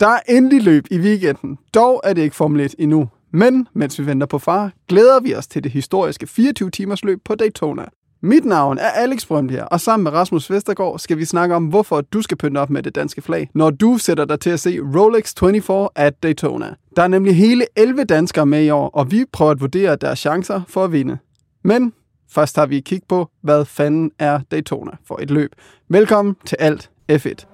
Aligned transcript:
Der 0.00 0.08
er 0.08 0.20
endelig 0.28 0.62
løb 0.62 0.86
i 0.90 0.98
weekenden. 0.98 1.58
Dog 1.74 2.00
er 2.04 2.12
det 2.12 2.22
ikke 2.22 2.36
Formel 2.36 2.60
1 2.60 2.74
endnu. 2.78 3.08
Men 3.32 3.68
mens 3.72 3.98
vi 3.98 4.06
venter 4.06 4.26
på 4.26 4.38
far, 4.38 4.72
glæder 4.88 5.20
vi 5.20 5.34
os 5.34 5.46
til 5.46 5.64
det 5.64 5.72
historiske 5.72 6.28
24-timers 6.30 7.04
løb 7.04 7.20
på 7.24 7.34
Daytona. 7.34 7.84
Mit 8.22 8.44
navn 8.44 8.78
er 8.78 8.88
Alex 8.88 9.26
Brøndbjerg, 9.26 9.68
og 9.70 9.80
sammen 9.80 10.04
med 10.04 10.12
Rasmus 10.12 10.50
Vestergaard 10.50 10.98
skal 10.98 11.18
vi 11.18 11.24
snakke 11.24 11.54
om, 11.54 11.66
hvorfor 11.66 12.00
du 12.00 12.22
skal 12.22 12.36
pynte 12.36 12.58
op 12.58 12.70
med 12.70 12.82
det 12.82 12.94
danske 12.94 13.22
flag, 13.22 13.50
når 13.54 13.70
du 13.70 13.98
sætter 13.98 14.24
dig 14.24 14.40
til 14.40 14.50
at 14.50 14.60
se 14.60 14.78
Rolex 14.96 15.34
24 15.40 15.88
at 15.94 16.22
Daytona. 16.22 16.74
Der 16.96 17.02
er 17.02 17.08
nemlig 17.08 17.36
hele 17.36 17.66
11 17.76 18.04
danskere 18.04 18.46
med 18.46 18.64
i 18.64 18.70
år, 18.70 18.88
og 18.88 19.10
vi 19.10 19.24
prøver 19.32 19.50
at 19.50 19.60
vurdere 19.60 19.96
deres 19.96 20.18
chancer 20.18 20.60
for 20.68 20.84
at 20.84 20.92
vinde. 20.92 21.18
Men 21.64 21.92
først 22.30 22.56
har 22.56 22.66
vi 22.66 22.78
et 22.78 22.84
kig 22.84 23.02
på, 23.08 23.28
hvad 23.42 23.64
fanden 23.64 24.10
er 24.18 24.40
Daytona 24.50 24.92
for 25.06 25.18
et 25.22 25.30
løb. 25.30 25.54
Velkommen 25.88 26.36
til 26.46 26.56
Alt 26.60 26.90
F1. 27.12 27.53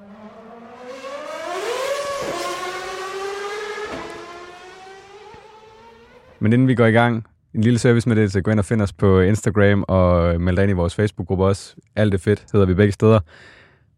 Men 6.40 6.52
inden 6.52 6.68
vi 6.68 6.74
går 6.74 6.86
i 6.86 6.90
gang, 6.90 7.26
en 7.54 7.60
lille 7.60 7.78
service 7.78 8.08
med 8.08 8.16
det, 8.16 8.32
så 8.32 8.40
gå 8.40 8.50
ind 8.50 8.58
og 8.58 8.64
find 8.64 8.82
os 8.82 8.92
på 8.92 9.20
Instagram 9.20 9.84
og 9.88 10.34
øh, 10.34 10.40
meld 10.40 10.56
dig 10.56 10.62
ind 10.62 10.70
i 10.70 10.74
vores 10.74 10.94
Facebook-gruppe 10.94 11.44
også. 11.44 11.74
Alt 11.96 12.12
det 12.12 12.20
fedt, 12.20 12.46
hedder 12.52 12.66
vi 12.66 12.74
begge 12.74 12.92
steder. 12.92 13.20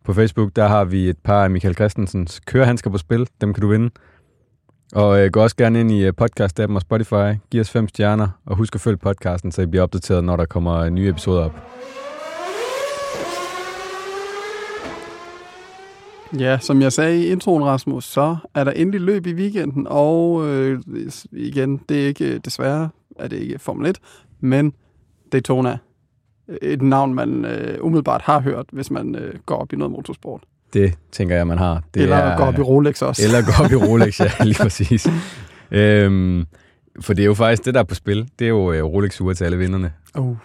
På 0.05 0.13
Facebook, 0.13 0.51
der 0.57 0.69
har 0.69 0.85
vi 0.85 1.09
et 1.09 1.19
par 1.19 1.45
af 1.45 1.51
Michael 1.51 1.75
Christensens 1.75 2.41
kørehandsker 2.41 2.91
på 2.91 2.99
spil. 2.99 3.29
Dem 3.41 3.55
kan 3.55 3.61
du 3.61 3.69
vinde. 3.69 3.91
Og 4.95 5.25
øh, 5.25 5.31
gå 5.31 5.43
også 5.43 5.57
gerne 5.57 5.81
ind 5.81 5.91
i 5.91 6.05
øh, 6.05 6.13
podcast-appen 6.21 6.75
og 6.75 6.81
Spotify. 6.81 7.39
Giv 7.51 7.61
os 7.61 7.71
fem 7.71 7.89
stjerner, 7.89 8.29
og 8.47 8.57
husk 8.57 8.75
at 8.75 8.81
følge 8.81 8.97
podcasten, 8.97 9.53
så 9.53 9.63
I 9.63 9.67
bliver 9.67 9.83
opdateret, 9.83 10.25
når 10.25 10.37
der 10.37 10.45
kommer 10.45 10.75
øh, 10.75 10.91
nye 10.91 11.09
episoder 11.09 11.45
op. 11.45 11.53
Ja, 16.39 16.59
som 16.59 16.83
jeg 16.83 16.93
sagde 16.93 17.25
i 17.25 17.27
introen, 17.31 17.65
Rasmus, 17.65 18.05
så 18.05 18.37
er 18.55 18.65
der 18.65 18.71
endelig 18.71 19.01
løb 19.01 19.27
i 19.27 19.35
weekenden, 19.35 19.87
og 19.91 20.49
øh, 20.49 20.81
igen, 21.33 21.81
det 21.89 22.03
er 22.03 22.07
ikke, 22.07 22.39
desværre 22.39 22.89
er 23.19 23.29
det 23.29 23.37
ikke 23.37 23.59
Formel 23.59 23.87
1, 23.91 23.99
men 24.41 24.73
Daytona. 25.33 25.79
Et 26.63 26.83
navn, 26.83 27.15
man 27.15 27.45
øh, 27.45 27.85
umiddelbart 27.85 28.23
har 28.23 28.41
hørt, 28.41 28.67
hvis 28.73 28.91
man 28.91 29.15
øh, 29.15 29.35
går 29.47 29.57
op 29.57 29.73
i 29.73 29.77
noget 29.77 29.93
motorsport. 29.93 30.41
Det 30.73 30.95
tænker 31.13 31.37
jeg, 31.37 31.47
man 31.47 31.59
har. 31.59 31.83
Det 31.95 32.03
eller 32.03 32.17
er, 32.17 32.37
går 32.37 32.45
op 32.45 32.59
i 32.59 32.63
Rolex 32.63 33.03
også. 33.03 33.23
Eller 33.25 33.43
går 33.43 33.65
op 33.65 33.73
i 33.73 33.75
Rolex, 33.75 34.21
ja, 34.21 34.31
lige 34.45 34.55
præcis. 34.63 35.07
øhm, 35.71 36.47
for 37.01 37.15
det 37.15 37.23
er 37.23 37.27
jo 37.27 37.35
faktisk 37.35 37.65
det, 37.65 37.75
der 37.75 37.81
er 37.81 37.85
på 37.85 37.95
spil. 37.95 38.29
Det 38.39 38.45
er 38.45 38.49
jo 38.49 38.73
øh, 38.73 38.85
Rolex-ure 38.85 39.35
til 39.35 39.45
alle 39.45 39.57
vinderne. 39.59 39.93
Uh, 40.19 40.37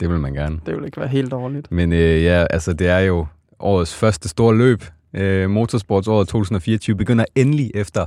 Det 0.00 0.08
vil 0.08 0.18
man 0.20 0.32
gerne. 0.34 0.60
det 0.66 0.76
vil 0.76 0.84
ikke 0.84 1.00
være 1.00 1.08
helt 1.08 1.30
dårligt. 1.30 1.72
Men 1.72 1.92
øh, 1.92 2.22
ja, 2.24 2.46
altså 2.50 2.72
det 2.72 2.86
er 2.88 2.98
jo 2.98 3.26
årets 3.58 3.94
første 3.94 4.28
store 4.28 4.56
løb. 4.56 4.84
Øh, 5.16 5.50
motorsportsåret 5.50 6.28
2024 6.28 6.96
begynder 6.96 7.24
endelig 7.34 7.70
efter 7.74 8.06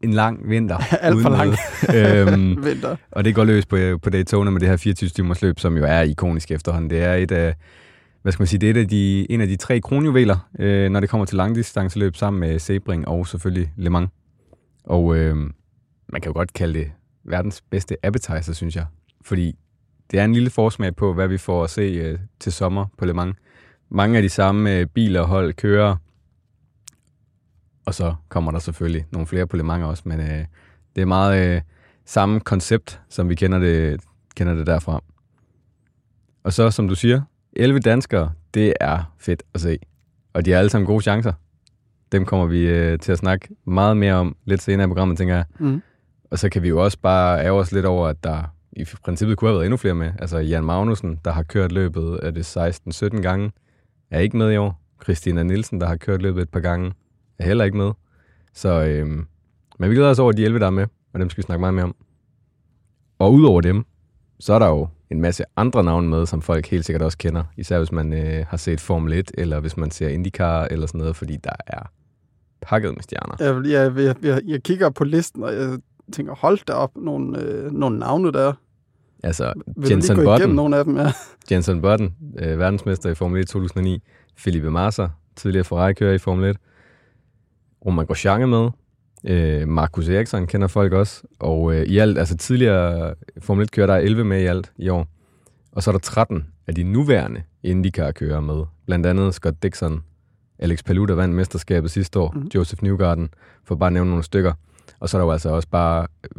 en 0.00 0.12
lang 0.12 0.48
vinter. 0.48 0.76
Alt 1.00 1.22
for 1.22 1.30
lang. 1.30 1.54
øhm, 1.96 2.64
Vinter. 2.64 2.96
og 3.10 3.24
det 3.24 3.34
går 3.34 3.44
løs 3.44 3.66
på, 3.66 3.76
på 4.02 4.10
Daytona 4.10 4.50
med 4.50 4.60
det 4.60 4.68
her 4.68 4.76
24 4.76 5.08
timers 5.08 5.42
løb, 5.42 5.58
som 5.58 5.76
jo 5.76 5.84
er 5.84 6.00
ikonisk 6.00 6.50
efterhånden. 6.50 6.90
Det 6.90 7.02
er 7.02 7.14
et 7.14 7.32
af, 7.32 7.54
hvad 8.22 8.32
skal 8.32 8.40
man 8.40 8.46
sige, 8.46 8.60
det 8.60 8.66
er 8.66 8.70
et 8.70 8.76
af 8.76 8.88
de, 8.88 9.26
en 9.30 9.40
af 9.40 9.48
de 9.48 9.56
tre 9.56 9.80
kronjuveler, 9.80 10.48
øh, 10.58 10.90
når 10.90 11.00
det 11.00 11.08
kommer 11.08 11.24
til 11.24 11.36
langdistanceløb 11.36 12.16
sammen 12.16 12.40
med 12.40 12.58
Sebring 12.58 13.08
og 13.08 13.26
selvfølgelig 13.26 13.72
Le 13.76 13.90
Mans. 13.90 14.10
Og 14.84 15.16
øh, 15.16 15.36
man 16.08 16.20
kan 16.20 16.26
jo 16.26 16.32
godt 16.32 16.52
kalde 16.52 16.78
det 16.78 16.90
verdens 17.24 17.62
bedste 17.70 17.96
appetizer, 18.02 18.52
synes 18.52 18.76
jeg. 18.76 18.86
Fordi 19.24 19.54
det 20.10 20.20
er 20.20 20.24
en 20.24 20.32
lille 20.32 20.50
forsmag 20.50 20.96
på, 20.96 21.14
hvad 21.14 21.28
vi 21.28 21.38
får 21.38 21.64
at 21.64 21.70
se 21.70 21.82
øh, 21.82 22.18
til 22.40 22.52
sommer 22.52 22.86
på 22.98 23.04
Le 23.04 23.14
Mans. 23.14 23.36
Mange 23.90 24.16
af 24.16 24.22
de 24.22 24.28
samme 24.28 24.76
øh, 24.76 24.86
biler 24.86 25.20
og 25.20 25.28
hold 25.28 25.52
kører, 25.52 25.96
og 27.86 27.94
så 27.94 28.14
kommer 28.28 28.50
der 28.50 28.58
selvfølgelig 28.58 29.06
nogle 29.10 29.26
flere 29.26 29.46
på 29.46 29.56
Le 29.56 29.62
Mans 29.62 29.84
også, 29.84 30.02
men 30.06 30.20
øh, 30.20 30.44
det 30.96 31.02
er 31.02 31.06
meget 31.06 31.56
øh, 31.56 31.60
samme 32.04 32.40
koncept, 32.40 33.00
som 33.08 33.28
vi 33.28 33.34
kender 33.34 33.58
det, 33.58 34.00
kender 34.36 34.54
det 34.54 34.66
derfra. 34.66 35.02
Og 36.44 36.52
så, 36.52 36.70
som 36.70 36.88
du 36.88 36.94
siger, 36.94 37.22
11 37.52 37.80
danskere, 37.80 38.32
det 38.54 38.72
er 38.80 39.14
fedt 39.18 39.42
at 39.54 39.60
se. 39.60 39.78
Og 40.32 40.44
de 40.44 40.50
har 40.50 40.58
alle 40.58 40.70
sammen 40.70 40.86
gode 40.86 41.02
chancer. 41.02 41.32
Dem 42.12 42.24
kommer 42.24 42.46
vi 42.46 42.60
øh, 42.60 42.98
til 42.98 43.12
at 43.12 43.18
snakke 43.18 43.48
meget 43.64 43.96
mere 43.96 44.14
om 44.14 44.36
lidt 44.44 44.62
senere 44.62 44.84
i 44.84 44.88
programmet, 44.88 45.18
tænker 45.18 45.34
jeg. 45.34 45.44
Mm. 45.58 45.82
Og 46.30 46.38
så 46.38 46.48
kan 46.48 46.62
vi 46.62 46.68
jo 46.68 46.84
også 46.84 46.98
bare 47.02 47.44
ære 47.44 47.52
os 47.52 47.72
lidt 47.72 47.86
over, 47.86 48.08
at 48.08 48.24
der 48.24 48.54
i 48.72 48.84
princippet 49.04 49.36
kunne 49.36 49.48
have 49.48 49.54
været 49.54 49.66
endnu 49.66 49.76
flere 49.76 49.94
med. 49.94 50.12
Altså 50.18 50.38
Jan 50.38 50.64
Magnussen, 50.64 51.20
der 51.24 51.30
har 51.30 51.42
kørt 51.42 51.72
løbet, 51.72 52.20
er 52.22 52.30
det 52.30 52.56
16-17 52.56 53.20
gange, 53.22 53.50
er 54.10 54.20
ikke 54.20 54.36
med 54.36 54.52
i 54.52 54.56
år. 54.56 54.80
Christina 55.02 55.42
Nielsen, 55.42 55.80
der 55.80 55.86
har 55.86 55.96
kørt 55.96 56.22
løbet 56.22 56.42
et 56.42 56.48
par 56.48 56.60
gange, 56.60 56.92
er 57.38 57.44
heller 57.44 57.64
ikke 57.64 57.76
med. 57.76 57.92
Så, 58.52 58.84
øhm, 58.84 59.26
men 59.78 59.90
vi 59.90 59.94
glæder 59.94 60.10
os 60.10 60.18
over 60.18 60.32
de 60.32 60.44
11, 60.44 60.58
der 60.58 60.66
er 60.66 60.70
med, 60.70 60.86
og 61.12 61.20
dem 61.20 61.30
skal 61.30 61.42
vi 61.42 61.46
snakke 61.46 61.60
meget 61.60 61.74
mere 61.74 61.84
om. 61.84 61.94
Og 63.18 63.32
udover 63.32 63.60
dem, 63.60 63.84
så 64.40 64.54
er 64.54 64.58
der 64.58 64.68
jo 64.68 64.88
en 65.10 65.20
masse 65.20 65.44
andre 65.56 65.84
navne 65.84 66.08
med, 66.08 66.26
som 66.26 66.42
folk 66.42 66.66
helt 66.66 66.84
sikkert 66.84 67.02
også 67.02 67.18
kender. 67.18 67.44
Især 67.56 67.78
hvis 67.78 67.92
man 67.92 68.12
øh, 68.12 68.46
har 68.48 68.56
set 68.56 68.80
Formel 68.80 69.12
1, 69.12 69.30
eller 69.38 69.60
hvis 69.60 69.76
man 69.76 69.90
ser 69.90 70.08
IndyCar 70.08 70.64
eller 70.64 70.86
sådan 70.86 70.98
noget, 70.98 71.16
fordi 71.16 71.36
der 71.36 71.52
er 71.66 71.82
pakket 72.60 72.94
med 72.94 73.02
stjerner. 73.02 73.36
Jeg, 73.40 73.70
jeg, 73.72 74.04
jeg, 74.04 74.14
jeg, 74.22 74.42
jeg 74.46 74.62
kigger 74.62 74.90
på 74.90 75.04
listen, 75.04 75.42
og 75.42 75.54
jeg 75.54 75.78
tænker, 76.12 76.34
hold 76.34 76.58
da 76.66 76.72
op, 76.72 76.96
nogle, 76.96 77.42
øh, 77.42 77.72
nogle 77.72 77.98
navne 77.98 78.32
der. 78.32 78.52
Altså, 79.22 79.52
Vil 79.76 79.90
Jenson 79.90 80.16
du 80.16 80.22
lige 80.22 80.30
gå 80.30 80.36
Button, 80.36 80.54
nogle 80.54 80.76
af 80.76 80.84
dem? 80.84 80.96
Ja. 80.96 81.12
Jenson 81.50 81.80
Button, 81.82 82.14
øh, 82.38 82.58
verdensmester 82.58 83.10
i 83.10 83.14
Formel 83.14 83.40
1 83.40 83.48
2009. 83.48 84.02
Felipe 84.36 84.70
Massa, 84.70 85.08
tidligere 85.36 85.64
Ferrari-kører 85.64 86.14
i 86.14 86.18
Formel 86.18 86.50
1. 86.50 86.56
Roman 87.86 88.06
Grosjean 88.06 88.42
er 88.42 88.46
med. 88.46 88.70
Øh, 89.24 89.68
Marcus 89.68 90.08
Eriksson 90.08 90.46
kender 90.46 90.66
folk 90.68 90.92
også. 90.92 91.22
Og 91.38 91.74
øh, 91.74 91.82
i 91.82 91.98
alt, 91.98 92.18
altså 92.18 92.36
tidligere 92.36 93.14
Formel 93.40 93.64
1-kører, 93.66 93.86
der 93.86 93.94
er 93.94 93.98
11 93.98 94.24
med 94.24 94.40
i 94.42 94.44
alt 94.46 94.72
i 94.76 94.88
år. 94.88 95.06
Og 95.72 95.82
så 95.82 95.90
er 95.90 95.92
der 95.92 95.98
13 95.98 96.46
af 96.66 96.74
de 96.74 96.82
nuværende 96.82 97.42
IndyCar-kører 97.62 98.40
med. 98.40 98.62
Blandt 98.86 99.06
andet 99.06 99.34
Scott 99.34 99.62
Dixon, 99.62 100.00
Alex 100.58 100.84
Palou, 100.84 101.04
der 101.04 101.14
vandt 101.14 101.34
mesterskabet 101.34 101.90
sidste 101.90 102.18
år, 102.18 102.30
Mhm. 102.32 102.42
mm. 102.42 102.48
Joseph 102.54 102.82
Newgarden, 102.82 103.28
for 103.64 103.74
bare 103.74 103.86
at 103.86 103.92
nævne 103.92 104.10
nogle 104.10 104.24
stykker. 104.24 104.52
Og 105.00 105.08
så 105.08 105.16
er 105.16 105.20
der 105.20 105.26
jo 105.26 105.32
altså 105.32 105.48
også 105.50 105.68
bare 105.68 106.06
øh, 106.24 106.30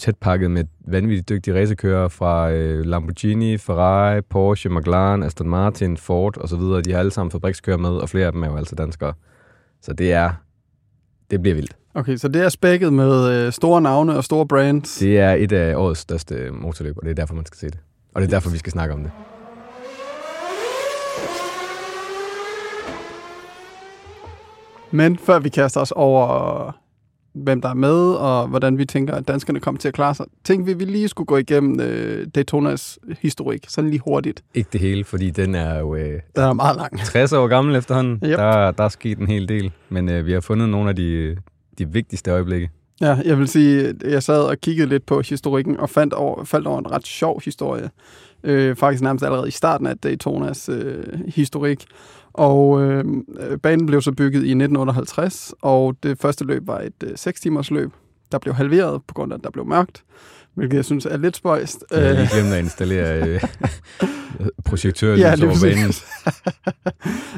tæt 0.00 0.16
pakket 0.16 0.50
med 0.50 0.64
vanvittigt 0.86 1.28
dygtige 1.28 1.60
racerkører 1.60 2.08
fra 2.08 2.50
øh, 2.50 2.84
Lamborghini, 2.84 3.58
Ferrari, 3.58 4.20
Porsche, 4.20 4.70
McLaren, 4.70 5.22
Aston 5.22 5.48
Martin, 5.48 5.96
Ford 5.96 6.38
osv. 6.38 6.60
De 6.60 6.92
har 6.92 6.98
alle 6.98 7.10
sammen 7.10 7.30
fabrikskører 7.30 7.76
med, 7.76 7.90
og 7.90 8.08
flere 8.08 8.26
af 8.26 8.32
dem 8.32 8.42
er 8.42 8.46
jo 8.46 8.56
altså 8.56 8.74
danskere. 8.74 9.12
Så 9.82 9.92
det 9.92 10.12
er, 10.12 10.30
det 11.30 11.42
bliver 11.42 11.54
vildt. 11.54 11.76
Okay, 11.94 12.16
så 12.16 12.28
det 12.28 12.42
er 12.42 12.48
spækket 12.48 12.92
med 12.92 13.46
øh, 13.46 13.52
store 13.52 13.80
navne 13.80 14.16
og 14.16 14.24
store 14.24 14.46
brands. 14.46 14.98
Det 14.98 15.18
er 15.18 15.32
et 15.32 15.52
af 15.52 15.76
årets 15.76 16.00
største 16.00 16.50
motorløb, 16.50 16.98
og 16.98 17.04
det 17.04 17.10
er 17.10 17.14
derfor, 17.14 17.34
man 17.34 17.46
skal 17.46 17.58
se 17.58 17.66
det. 17.66 17.78
Og 18.14 18.22
det 18.22 18.26
er 18.26 18.30
derfor, 18.30 18.50
vi 18.50 18.58
skal 18.58 18.72
snakke 18.72 18.94
om 18.94 19.02
det. 19.02 19.12
Men 24.90 25.18
før 25.18 25.38
vi 25.38 25.48
kaster 25.48 25.80
os 25.80 25.92
over, 25.92 26.79
hvem 27.32 27.60
der 27.60 27.68
er 27.68 27.74
med, 27.74 28.12
og 28.14 28.48
hvordan 28.48 28.78
vi 28.78 28.84
tænker, 28.84 29.14
at 29.14 29.28
danskerne 29.28 29.60
kommer 29.60 29.78
til 29.78 29.88
at 29.88 29.94
klare 29.94 30.14
sig, 30.14 30.26
tænkte 30.44 30.66
vi, 30.66 30.84
vi 30.84 30.90
lige 30.90 31.08
skulle 31.08 31.26
gå 31.26 31.36
igennem 31.36 31.80
øh, 31.80 32.26
Daytonas 32.34 32.98
historik, 33.20 33.64
sådan 33.68 33.90
lige 33.90 34.00
hurtigt. 34.04 34.44
Ikke 34.54 34.68
det 34.72 34.80
hele, 34.80 35.04
fordi 35.04 35.30
den 35.30 35.54
er 35.54 35.78
jo 35.78 35.94
øh, 35.94 36.20
Den 36.36 36.42
er 36.42 36.52
meget 36.52 36.76
lang. 36.76 37.00
60 37.00 37.32
år 37.32 37.46
gammel 37.46 37.76
efterhånden. 37.76 38.12
Yep. 38.14 38.38
Der, 38.38 38.70
der 38.70 38.84
er 38.84 38.88
sket 38.88 39.18
en 39.18 39.26
hel 39.26 39.48
del, 39.48 39.72
men 39.88 40.08
øh, 40.08 40.26
vi 40.26 40.32
har 40.32 40.40
fundet 40.40 40.68
nogle 40.68 40.88
af 40.90 40.96
de, 40.96 41.36
de 41.78 41.88
vigtigste 41.88 42.30
øjeblikke. 42.30 42.70
Ja, 43.00 43.16
jeg 43.24 43.38
vil 43.38 43.48
sige, 43.48 43.94
jeg 44.04 44.22
sad 44.22 44.42
og 44.42 44.58
kiggede 44.58 44.88
lidt 44.88 45.06
på 45.06 45.20
historikken, 45.20 45.76
og 45.80 45.90
fandt 45.90 46.14
over, 46.14 46.44
faldt 46.44 46.66
over 46.66 46.78
en 46.78 46.90
ret 46.90 47.06
sjov 47.06 47.40
historie. 47.44 47.90
Øh, 48.44 48.76
faktisk 48.76 49.02
nærmest 49.02 49.24
allerede 49.24 49.48
i 49.48 49.50
starten 49.50 49.86
af 49.86 49.98
Daytonas 49.98 50.68
øh, 50.68 51.04
historik. 51.26 51.84
Og 52.32 52.82
øh, 52.82 53.04
banen 53.62 53.86
blev 53.86 54.02
så 54.02 54.12
bygget 54.12 54.40
i 54.40 54.50
1958, 54.50 55.54
og 55.62 55.96
det 56.02 56.18
første 56.18 56.44
løb 56.44 56.66
var 56.66 56.80
et 56.80 57.02
øh, 57.04 57.10
6 57.16 57.40
timers 57.40 57.70
løb, 57.70 57.90
der 58.32 58.38
blev 58.38 58.54
halveret 58.54 59.02
på 59.06 59.14
grund 59.14 59.32
af, 59.32 59.36
at 59.38 59.44
der 59.44 59.50
blev 59.50 59.66
mørkt, 59.66 60.04
hvilket 60.54 60.76
jeg 60.76 60.84
synes 60.84 61.06
er 61.06 61.16
lidt 61.16 61.36
spøjst. 61.36 61.84
Jeg 61.90 62.06
har 62.06 62.14
lige 62.14 62.28
glemt 62.32 62.52
at 62.54 62.58
installere 62.64 63.28
øh, 63.28 63.40
projektørlys 64.64 65.20
Ja, 65.20 65.34
over 65.44 65.54
banen. 65.62 65.92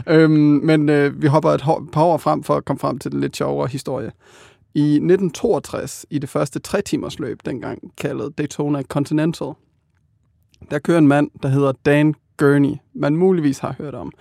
øhm, 0.20 0.60
men 0.66 0.88
øh, 0.88 1.22
vi 1.22 1.26
hopper 1.26 1.50
et 1.50 1.62
par 1.92 2.02
år 2.02 2.16
frem 2.16 2.42
for 2.42 2.54
at 2.54 2.64
komme 2.64 2.78
frem 2.78 2.98
til 2.98 3.12
den 3.12 3.20
lidt 3.20 3.36
sjovere 3.36 3.68
historie. 3.68 4.12
I 4.74 4.80
1962, 4.80 6.06
i 6.10 6.18
det 6.18 6.28
første 6.28 6.58
tre 6.58 6.82
timers 6.82 7.18
løb, 7.18 7.38
dengang 7.44 7.92
kaldet 7.98 8.38
Daytona 8.38 8.82
Continental, 8.82 9.52
der 10.70 10.78
kører 10.78 10.98
en 10.98 11.08
mand, 11.08 11.30
der 11.42 11.48
hedder 11.48 11.72
Dan 11.86 12.14
Gurney, 12.42 12.74
man 12.94 13.16
muligvis 13.16 13.58
har 13.58 13.74
hørt 13.78 13.94
om. 13.94 14.12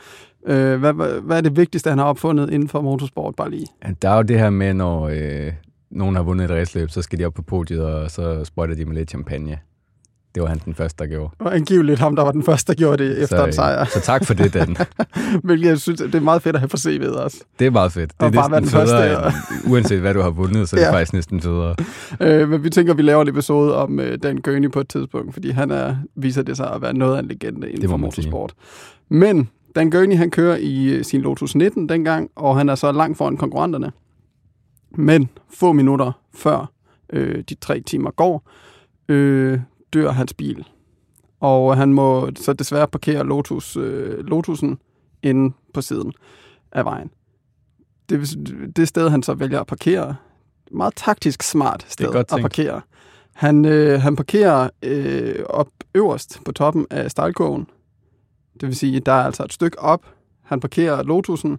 Øh, 0.48 0.80
hvad, 0.80 0.94
hvad, 0.94 1.22
hvad 1.22 1.38
er 1.38 1.42
det 1.42 1.58
vigtigste, 1.58 1.90
han 1.90 2.00
har 2.00 2.06
opfundet 2.06 2.50
inden 2.54 2.70
for 2.70 2.82
motorsport, 2.82 3.36
bare 3.36 3.50
lige? 3.50 3.68
Der 4.02 4.10
er 4.10 4.16
jo 4.16 4.22
det 4.22 4.40
her 4.40 4.50
med, 4.50 4.74
når 4.74 5.08
øh, 5.08 5.54
nogen 5.92 6.16
har 6.16 6.24
vundet 6.24 6.46
et 6.46 6.52
raceløb, 6.52 6.90
så 6.90 7.02
skal 7.02 7.20
de 7.20 7.26
op 7.26 7.34
på 7.34 7.42
podiet, 7.42 7.86
og 7.86 8.12
så 8.12 8.44
sprøjter 8.46 8.76
de 8.76 8.86
med 8.86 8.96
lidt 8.96 9.10
champagne. 9.10 9.60
Det 10.36 10.44
var 10.44 10.50
han 10.50 10.62
den 10.66 10.76
første, 10.76 11.04
der 11.04 11.10
gjorde. 11.10 11.34
Og 11.40 11.56
angiveligt 11.56 12.00
ham, 12.00 12.16
der 12.16 12.24
var 12.24 12.32
den 12.32 12.44
første, 12.44 12.74
der 12.74 12.78
gjorde 12.78 13.04
det 13.04 13.24
efter 13.24 13.38
så, 13.38 13.46
en 13.46 13.54
sejr. 13.54 13.86
Så 13.86 14.00
tak 14.02 14.26
for 14.26 14.34
det, 14.34 14.54
Dan. 14.54 14.78
Hvilket 15.44 15.70
jeg 15.70 15.80
synes, 15.80 16.02
det 16.02 16.16
er 16.16 16.20
meget 16.20 16.42
fedt 16.42 16.56
at 16.56 16.60
have 16.60 16.68
på 16.68 16.78
CV'et 16.78 17.18
også. 17.24 17.38
Det 17.60 17.68
er 17.68 17.72
meget 17.72 17.92
fedt. 17.92 18.12
Det 18.12 18.22
er 18.22 18.26
Og 18.26 18.34
bare 18.34 18.52
være 18.52 18.60
den 18.62 18.70
første, 18.70 19.12
end, 19.12 19.72
uanset 19.72 20.00
hvad 20.00 20.14
du 20.14 20.22
har 20.22 20.30
vundet, 20.30 20.70
så 20.70 20.76
er 20.76 20.80
det 20.80 20.90
faktisk 20.94 21.14
næsten 21.14 21.42
federe. 21.42 21.76
Øh, 22.20 22.50
men 22.50 22.64
vi 22.64 22.70
tænker, 22.70 22.94
at 22.94 22.98
vi 22.98 23.04
laver 23.04 23.22
en 23.22 23.28
episode 23.28 23.76
om 23.76 24.00
øh, 24.00 24.18
Dan 24.24 24.38
Gurney 24.38 24.72
på 24.72 24.80
et 24.80 24.88
tidspunkt, 24.88 25.34
fordi 25.34 25.50
han 25.50 25.72
er, 25.72 25.96
viser 26.16 26.42
det 26.42 26.58
sig 26.58 26.74
at 26.74 26.82
være 26.82 26.94
noget 26.94 27.16
af 27.16 27.20
en 27.20 27.28
legende 27.28 27.70
inden 27.70 27.90
for 27.90 27.98
sige. 27.98 28.02
motorsport. 28.02 28.54
Men 29.10 29.50
Dan 29.76 29.90
Gurney, 29.90 30.16
han 30.16 30.32
kører 30.32 30.58
i 30.58 30.90
øh, 30.90 31.04
sin 31.04 31.22
Lotus 31.22 31.56
19 31.56 31.90
dengang, 31.90 32.30
og 32.36 32.58
han 32.58 32.70
er 32.70 32.76
så 32.76 32.92
langt 32.92 33.18
foran 33.18 33.38
konkurrenterne. 33.38 33.92
Men 34.96 35.30
få 35.54 35.72
minutter 35.72 36.12
før 36.34 36.72
øh, 37.14 37.44
de 37.50 37.56
tre 37.56 37.80
timer 37.80 38.12
går, 38.12 38.50
øh, 39.10 39.60
dør 39.94 40.12
hans 40.12 40.34
bil. 40.34 40.68
Og 41.40 41.78
han 41.78 41.94
må 41.94 42.30
så 42.36 42.54
desværre 42.54 42.88
parkere 42.88 43.24
Lotus, 43.24 43.78
øh, 43.78 44.20
Lotusen 44.20 44.80
inde 45.24 45.56
på 45.74 45.82
siden 45.82 46.14
af 46.72 46.86
vejen. 46.86 47.12
Det, 48.10 48.38
det 48.76 48.88
sted, 48.88 49.10
han 49.10 49.24
så 49.24 49.34
vælger 49.34 49.60
at 49.60 49.68
parkere, 49.68 50.16
meget 50.72 50.94
taktisk 50.96 51.44
smart 51.44 51.86
sted 51.90 52.16
at 52.16 52.28
parkere. 52.28 52.82
Han, 53.34 53.66
øh, 53.66 54.02
han 54.02 54.16
parkerer 54.16 54.70
øh, 54.84 55.46
op 55.50 55.68
øverst 55.96 56.40
på 56.46 56.52
toppen 56.52 56.88
af 56.90 57.12
stejlkurven. 57.12 57.68
Det 58.62 58.68
vil 58.68 58.76
sige, 58.76 59.00
der 59.00 59.12
er 59.12 59.24
altså 59.24 59.44
et 59.44 59.54
stykke 59.54 59.80
op. 59.80 60.06
Han 60.42 60.60
parkerer 60.60 61.04
Lotusen, 61.04 61.58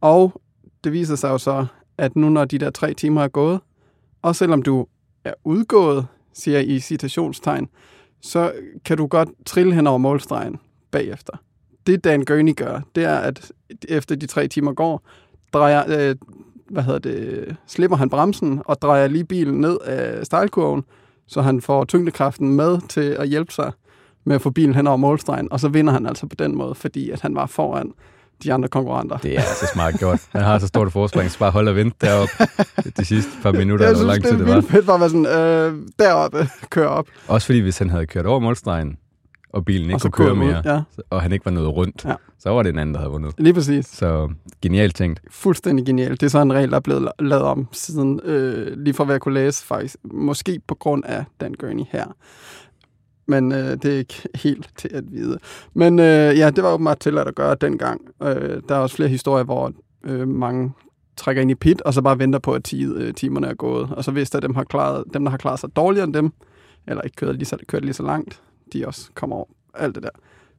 og 0.00 0.42
det 0.84 0.92
viser 0.92 1.16
sig 1.16 1.28
jo 1.28 1.38
så, 1.38 1.66
at 1.98 2.16
nu 2.16 2.28
når 2.28 2.44
de 2.44 2.58
der 2.58 2.70
tre 2.70 2.94
timer 2.94 3.22
er 3.22 3.28
gået, 3.28 3.60
og 4.22 4.36
selvom 4.36 4.62
du 4.62 4.86
er 5.24 5.34
udgået, 5.44 6.06
siger 6.38 6.60
i 6.60 6.80
citationstegn, 6.80 7.68
så 8.20 8.52
kan 8.84 8.96
du 8.96 9.06
godt 9.06 9.28
trille 9.46 9.74
hen 9.74 9.86
over 9.86 9.98
målstregen 9.98 10.56
bagefter. 10.90 11.32
Det 11.86 12.04
Dan 12.04 12.24
Gurney 12.24 12.56
gør, 12.56 12.80
det 12.94 13.04
er, 13.04 13.16
at 13.16 13.52
efter 13.88 14.16
de 14.16 14.26
tre 14.26 14.48
timer 14.48 14.72
går, 14.72 15.06
drejer, 15.52 16.10
øh, 16.10 16.16
hvad 16.70 16.82
hedder 16.82 16.98
det, 16.98 17.56
slipper 17.66 17.96
han 17.96 18.10
bremsen 18.10 18.62
og 18.64 18.82
drejer 18.82 19.08
lige 19.08 19.24
bilen 19.24 19.60
ned 19.60 19.78
af 19.84 20.26
stejlkurven, 20.26 20.84
så 21.26 21.42
han 21.42 21.60
får 21.60 21.84
tyngdekraften 21.84 22.56
med 22.56 22.88
til 22.88 23.00
at 23.00 23.28
hjælpe 23.28 23.52
sig 23.52 23.72
med 24.24 24.34
at 24.34 24.42
få 24.42 24.50
bilen 24.50 24.74
hen 24.74 24.86
over 24.86 24.96
målstregen, 24.96 25.52
og 25.52 25.60
så 25.60 25.68
vinder 25.68 25.92
han 25.92 26.06
altså 26.06 26.26
på 26.26 26.34
den 26.34 26.56
måde, 26.56 26.74
fordi 26.74 27.10
at 27.10 27.20
han 27.20 27.34
var 27.34 27.46
foran 27.46 27.92
de 28.42 28.52
andre 28.52 28.68
konkurrenter. 28.68 29.16
Det 29.16 29.36
er 29.36 29.40
så 29.42 29.70
smart 29.74 29.94
gjort. 29.98 30.20
Han 30.32 30.42
har 30.42 30.58
så 30.58 30.66
stort 30.66 30.92
forspring, 30.92 31.30
så 31.30 31.38
bare 31.38 31.50
hold 31.50 31.68
og 31.68 31.76
vent 31.76 32.00
deroppe 32.00 32.32
de 32.98 33.04
sidste 33.04 33.30
par 33.42 33.52
minutter, 33.52 33.84
jeg 33.86 33.92
eller 33.92 34.04
hvor 34.04 34.12
synes, 34.14 34.24
lang 34.24 34.40
det 34.40 34.46
tid 34.46 34.54
er 34.54 34.60
det 34.60 34.64
var. 34.64 34.70
fedt 34.70 34.86
bare 34.86 34.94
at 34.94 35.00
være 35.00 35.10
sådan, 35.10 35.26
øh, 35.26 35.88
deroppe, 35.98 36.48
kør 36.70 36.86
op. 36.86 37.06
Også 37.28 37.46
fordi, 37.46 37.58
hvis 37.60 37.78
han 37.78 37.90
havde 37.90 38.06
kørt 38.06 38.26
over 38.26 38.40
målstregen, 38.40 38.96
og 39.52 39.64
bilen 39.64 39.82
ikke 39.84 39.94
og 39.94 40.00
kunne 40.00 40.10
køre 40.12 40.26
kører 40.26 40.34
mere, 40.36 40.58
ud. 40.58 40.70
Ja, 40.98 41.02
og 41.10 41.22
han 41.22 41.32
ikke 41.32 41.44
var 41.44 41.50
nået 41.50 41.68
rundt, 41.68 42.04
Ja. 42.04 42.14
så 42.38 42.50
var 42.50 42.62
det 42.62 42.70
en 42.72 42.78
anden, 42.78 42.94
der 42.94 43.00
havde 43.00 43.10
vundet. 43.12 43.34
lige 43.38 43.54
præcis. 43.54 43.86
Så 43.86 44.28
genialt 44.62 44.96
tænkt. 44.96 45.20
Fuldstændig 45.30 45.86
genialt. 45.86 46.20
Det 46.20 46.26
er 46.26 46.30
så 46.30 46.38
en 46.40 46.52
regel, 46.52 46.70
der 46.70 46.76
er 46.76 46.80
blevet 46.80 47.08
la- 47.08 47.24
lavet 47.24 47.44
om 47.44 47.68
siden, 47.72 48.20
øh, 48.24 48.76
lige 48.78 48.94
fra 48.94 49.04
hvad 49.04 49.14
jeg 49.14 49.20
kunne 49.20 49.34
læse 49.34 49.64
faktisk. 49.66 49.96
Måske 50.04 50.60
på 50.68 50.74
grund 50.74 51.04
af 51.06 51.24
Dan 51.40 51.54
Gurney 51.60 51.84
her. 51.92 52.04
Men 53.28 53.52
øh, 53.52 53.58
det 53.58 53.84
er 53.84 53.98
ikke 53.98 54.28
helt 54.34 54.70
til 54.76 54.90
at 54.94 55.04
vide. 55.12 55.38
Men 55.74 55.98
øh, 55.98 56.38
ja, 56.38 56.50
det 56.50 56.64
var 56.64 56.72
åbenbart 56.72 56.98
til 56.98 57.18
at 57.18 57.34
gøre 57.34 57.56
dengang. 57.60 58.00
Øh, 58.22 58.62
der 58.68 58.74
er 58.74 58.78
også 58.78 58.96
flere 58.96 59.08
historier, 59.08 59.44
hvor 59.44 59.72
øh, 60.04 60.28
mange 60.28 60.72
trækker 61.16 61.42
ind 61.42 61.50
i 61.50 61.54
pit, 61.54 61.80
og 61.80 61.94
så 61.94 62.02
bare 62.02 62.18
venter 62.18 62.38
på, 62.38 62.52
at 62.52 62.64
ti, 62.64 62.84
øh, 62.84 63.14
timerne 63.14 63.46
er 63.46 63.54
gået. 63.54 63.88
Og 63.90 64.04
så 64.04 64.10
hvis 64.10 64.30
der 64.30 64.40
dem, 64.40 64.54
har 64.54 64.64
klaret, 64.64 65.04
dem, 65.14 65.24
der 65.24 65.30
har 65.30 65.38
klaret 65.38 65.60
sig 65.60 65.76
dårligere 65.76 66.04
end 66.04 66.14
dem, 66.14 66.32
eller 66.86 67.02
ikke 67.02 67.16
kørt 67.16 67.34
lige 67.34 67.44
så, 67.44 67.56
kørt 67.68 67.84
lige 67.84 67.94
så 67.94 68.02
langt, 68.02 68.40
de 68.72 68.86
også 68.86 69.10
kommer 69.14 69.36
over. 69.36 69.46
Alt 69.74 69.94
det 69.94 70.02
der. 70.02 70.08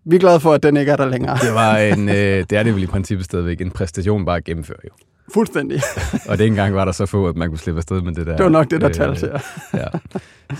Vi 0.05 0.15
er 0.15 0.19
glade 0.19 0.39
for, 0.39 0.53
at 0.53 0.63
den 0.63 0.77
ikke 0.77 0.91
er 0.91 0.95
der 0.95 1.05
længere. 1.05 1.37
Det 1.41 1.53
var 1.53 1.77
en, 1.77 2.09
øh, 2.19 2.45
det 2.49 2.51
er 2.51 2.63
det 2.63 2.75
vel 2.75 2.83
i 2.83 2.87
princippet 2.87 3.25
stadigvæk, 3.25 3.61
en 3.61 3.71
præstation 3.71 4.25
bare 4.25 4.37
at 4.37 4.43
gennemføre 4.43 4.77
jo. 4.85 4.89
Fuldstændig. 5.33 5.81
Og 6.29 6.37
det 6.37 6.47
engang 6.47 6.75
var 6.75 6.85
der 6.85 6.91
så 6.91 7.05
få, 7.05 7.27
at 7.27 7.35
man 7.35 7.49
kunne 7.49 7.57
slippe 7.57 7.79
afsted 7.79 8.01
med 8.01 8.13
det 8.13 8.27
der. 8.27 8.35
Det 8.35 8.43
var 8.43 8.49
nok 8.49 8.71
det, 8.71 8.81
der 8.81 8.87
øh, 8.87 8.93
talte 8.93 9.19
til. 9.19 9.31
Ja. 9.73 9.87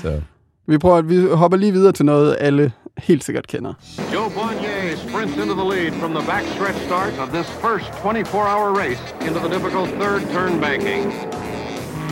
Så 0.01 0.21
Vi 0.69 0.77
prøver, 0.77 1.01
vi 1.01 1.27
hopper 1.33 1.57
lige 1.57 1.71
videre 1.71 1.91
til 1.91 2.05
noget, 2.05 2.37
alle 2.39 2.71
helt 2.97 3.23
sikkert 3.23 3.47
kender. 3.47 3.73
Joe 4.13 4.29
Bonnier 4.29 4.95
sprints 4.95 5.37
into 5.37 5.53
the 5.53 5.67
lead 5.73 5.91
from 6.01 6.11
the 6.13 6.23
backstretch 6.31 6.79
start 6.85 7.13
of 7.23 7.29
this 7.31 7.47
first 7.65 7.85
24-hour 8.03 8.73
race 8.81 9.01
into 9.27 9.39
the 9.39 9.49
difficult 9.55 9.89
third 10.01 10.21
turn 10.33 10.59
banking. 10.59 11.03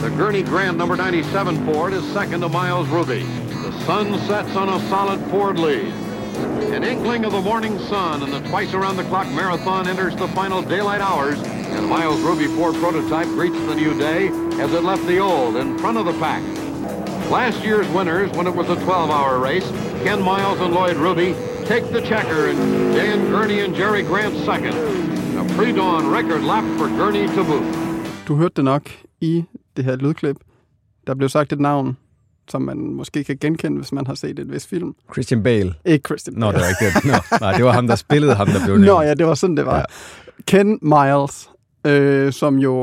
The 0.03 0.09
Gurney 0.17 0.43
Grand 0.43 0.77
number 0.77 0.95
97 0.95 1.65
Ford 1.65 1.93
is 1.93 2.03
second 2.13 2.41
to 2.41 2.49
Miles 2.49 2.87
Ruby. 2.87 3.23
The 3.67 3.73
sun 3.85 4.07
sets 4.27 4.55
on 4.55 4.69
a 4.69 4.79
solid 4.89 5.19
Ford 5.31 5.59
lead. 5.59 5.93
An 6.75 6.83
inkling 6.83 7.25
of 7.25 7.31
the 7.31 7.41
morning 7.41 7.79
sun 7.79 8.23
and 8.23 8.31
the 8.31 8.39
twice 8.49 8.73
around 8.73 8.95
the 8.95 9.07
clock 9.11 9.27
marathon 9.27 9.87
enters 9.87 10.15
the 10.15 10.27
final 10.29 10.61
daylight 10.61 11.01
hours 11.01 11.39
and 11.75 11.87
Miles 11.87 12.21
Ruby 12.21 12.47
Ford 12.55 12.75
prototype 12.75 13.27
greets 13.27 13.59
the 13.67 13.75
new 13.75 13.93
day 13.97 14.27
as 14.63 14.73
it 14.73 14.83
left 14.83 15.05
the 15.07 15.19
old 15.19 15.55
in 15.57 15.77
front 15.77 15.97
of 15.97 16.05
the 16.05 16.13
pack. 16.13 16.64
Last 17.31 17.63
year's 17.63 17.87
winners, 17.89 18.29
when 18.37 18.47
it 18.47 18.55
was 18.55 18.69
a 18.69 18.75
12-hour 18.75 19.39
race, 19.39 19.67
Ken 20.03 20.19
Miles 20.21 20.59
and 20.61 20.73
Lloyd 20.73 20.95
Ruby, 20.95 21.33
take 21.65 21.83
the 21.91 22.01
checker, 22.01 22.49
and 22.49 22.57
Dan 22.95 23.19
Gurney 23.31 23.59
and 23.65 23.75
Jerry 23.75 24.03
Grant 24.03 24.35
second. 24.45 24.75
A 25.37 25.43
pre-dawn 25.57 26.11
record 26.11 26.43
lap 26.43 26.63
for 26.77 26.87
Gurney 26.87 27.27
to 27.27 27.43
boot. 27.43 27.63
Du 28.27 28.35
hørte 28.35 28.53
det 28.55 28.63
nok 28.63 28.89
i 29.21 29.43
det 29.77 29.85
her 29.85 29.95
lydklip. 29.95 30.37
Der 31.07 31.15
blev 31.15 31.29
sagt 31.29 31.53
et 31.53 31.59
navn, 31.59 31.97
som 32.49 32.61
man 32.61 32.77
måske 32.77 33.23
kan 33.23 33.37
genkende, 33.41 33.77
hvis 33.77 33.91
man 33.91 34.07
har 34.07 34.15
set 34.15 34.39
et 34.39 34.51
vis 34.53 34.67
film. 34.67 34.95
Christian 35.13 35.43
Bale. 35.43 35.73
Ikke 35.85 36.03
Christian 36.07 36.35
Nå, 36.37 36.51
Bale. 36.51 36.53
det 36.53 36.61
var 36.61 36.69
ikke 36.69 36.99
det. 36.99 37.05
Nå, 37.05 37.37
nej, 37.41 37.53
det 37.57 37.65
var 37.65 37.71
ham, 37.71 37.87
der 37.87 37.95
spillede 37.95 38.35
ham, 38.35 38.47
der 38.47 38.65
blev 38.65 38.77
nævnt. 38.77 38.85
Nå 38.85 39.01
ja, 39.01 39.13
det 39.13 39.25
var 39.27 39.33
sådan, 39.35 39.57
det 39.57 39.65
var. 39.65 39.75
Ja. 39.75 39.79
Ja. 39.79 40.43
Ken 40.47 40.79
Miles, 40.81 41.49
øh, 41.85 42.33
som 42.33 42.59
jo 42.59 42.75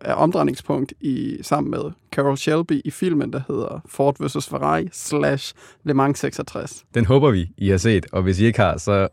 er 0.00 0.14
omdrejningspunkt 0.14 0.92
i, 1.00 1.38
sammen 1.42 1.70
med 1.70 1.80
Carol 2.12 2.36
Shelby 2.36 2.80
i 2.84 2.90
filmen, 2.90 3.32
der 3.32 3.40
hedder 3.48 3.80
Ford 3.88 4.16
vs. 4.20 4.48
Ferrari 4.48 4.88
slash 4.92 5.54
Le 5.84 5.94
Mans 5.94 6.18
66. 6.18 6.84
Den 6.94 7.04
håber 7.04 7.30
vi, 7.30 7.50
I 7.58 7.68
har 7.68 7.76
set, 7.76 8.06
og 8.12 8.22
hvis 8.22 8.40
I 8.40 8.44
ikke 8.44 8.60
har, 8.60 8.78
så 8.78 9.08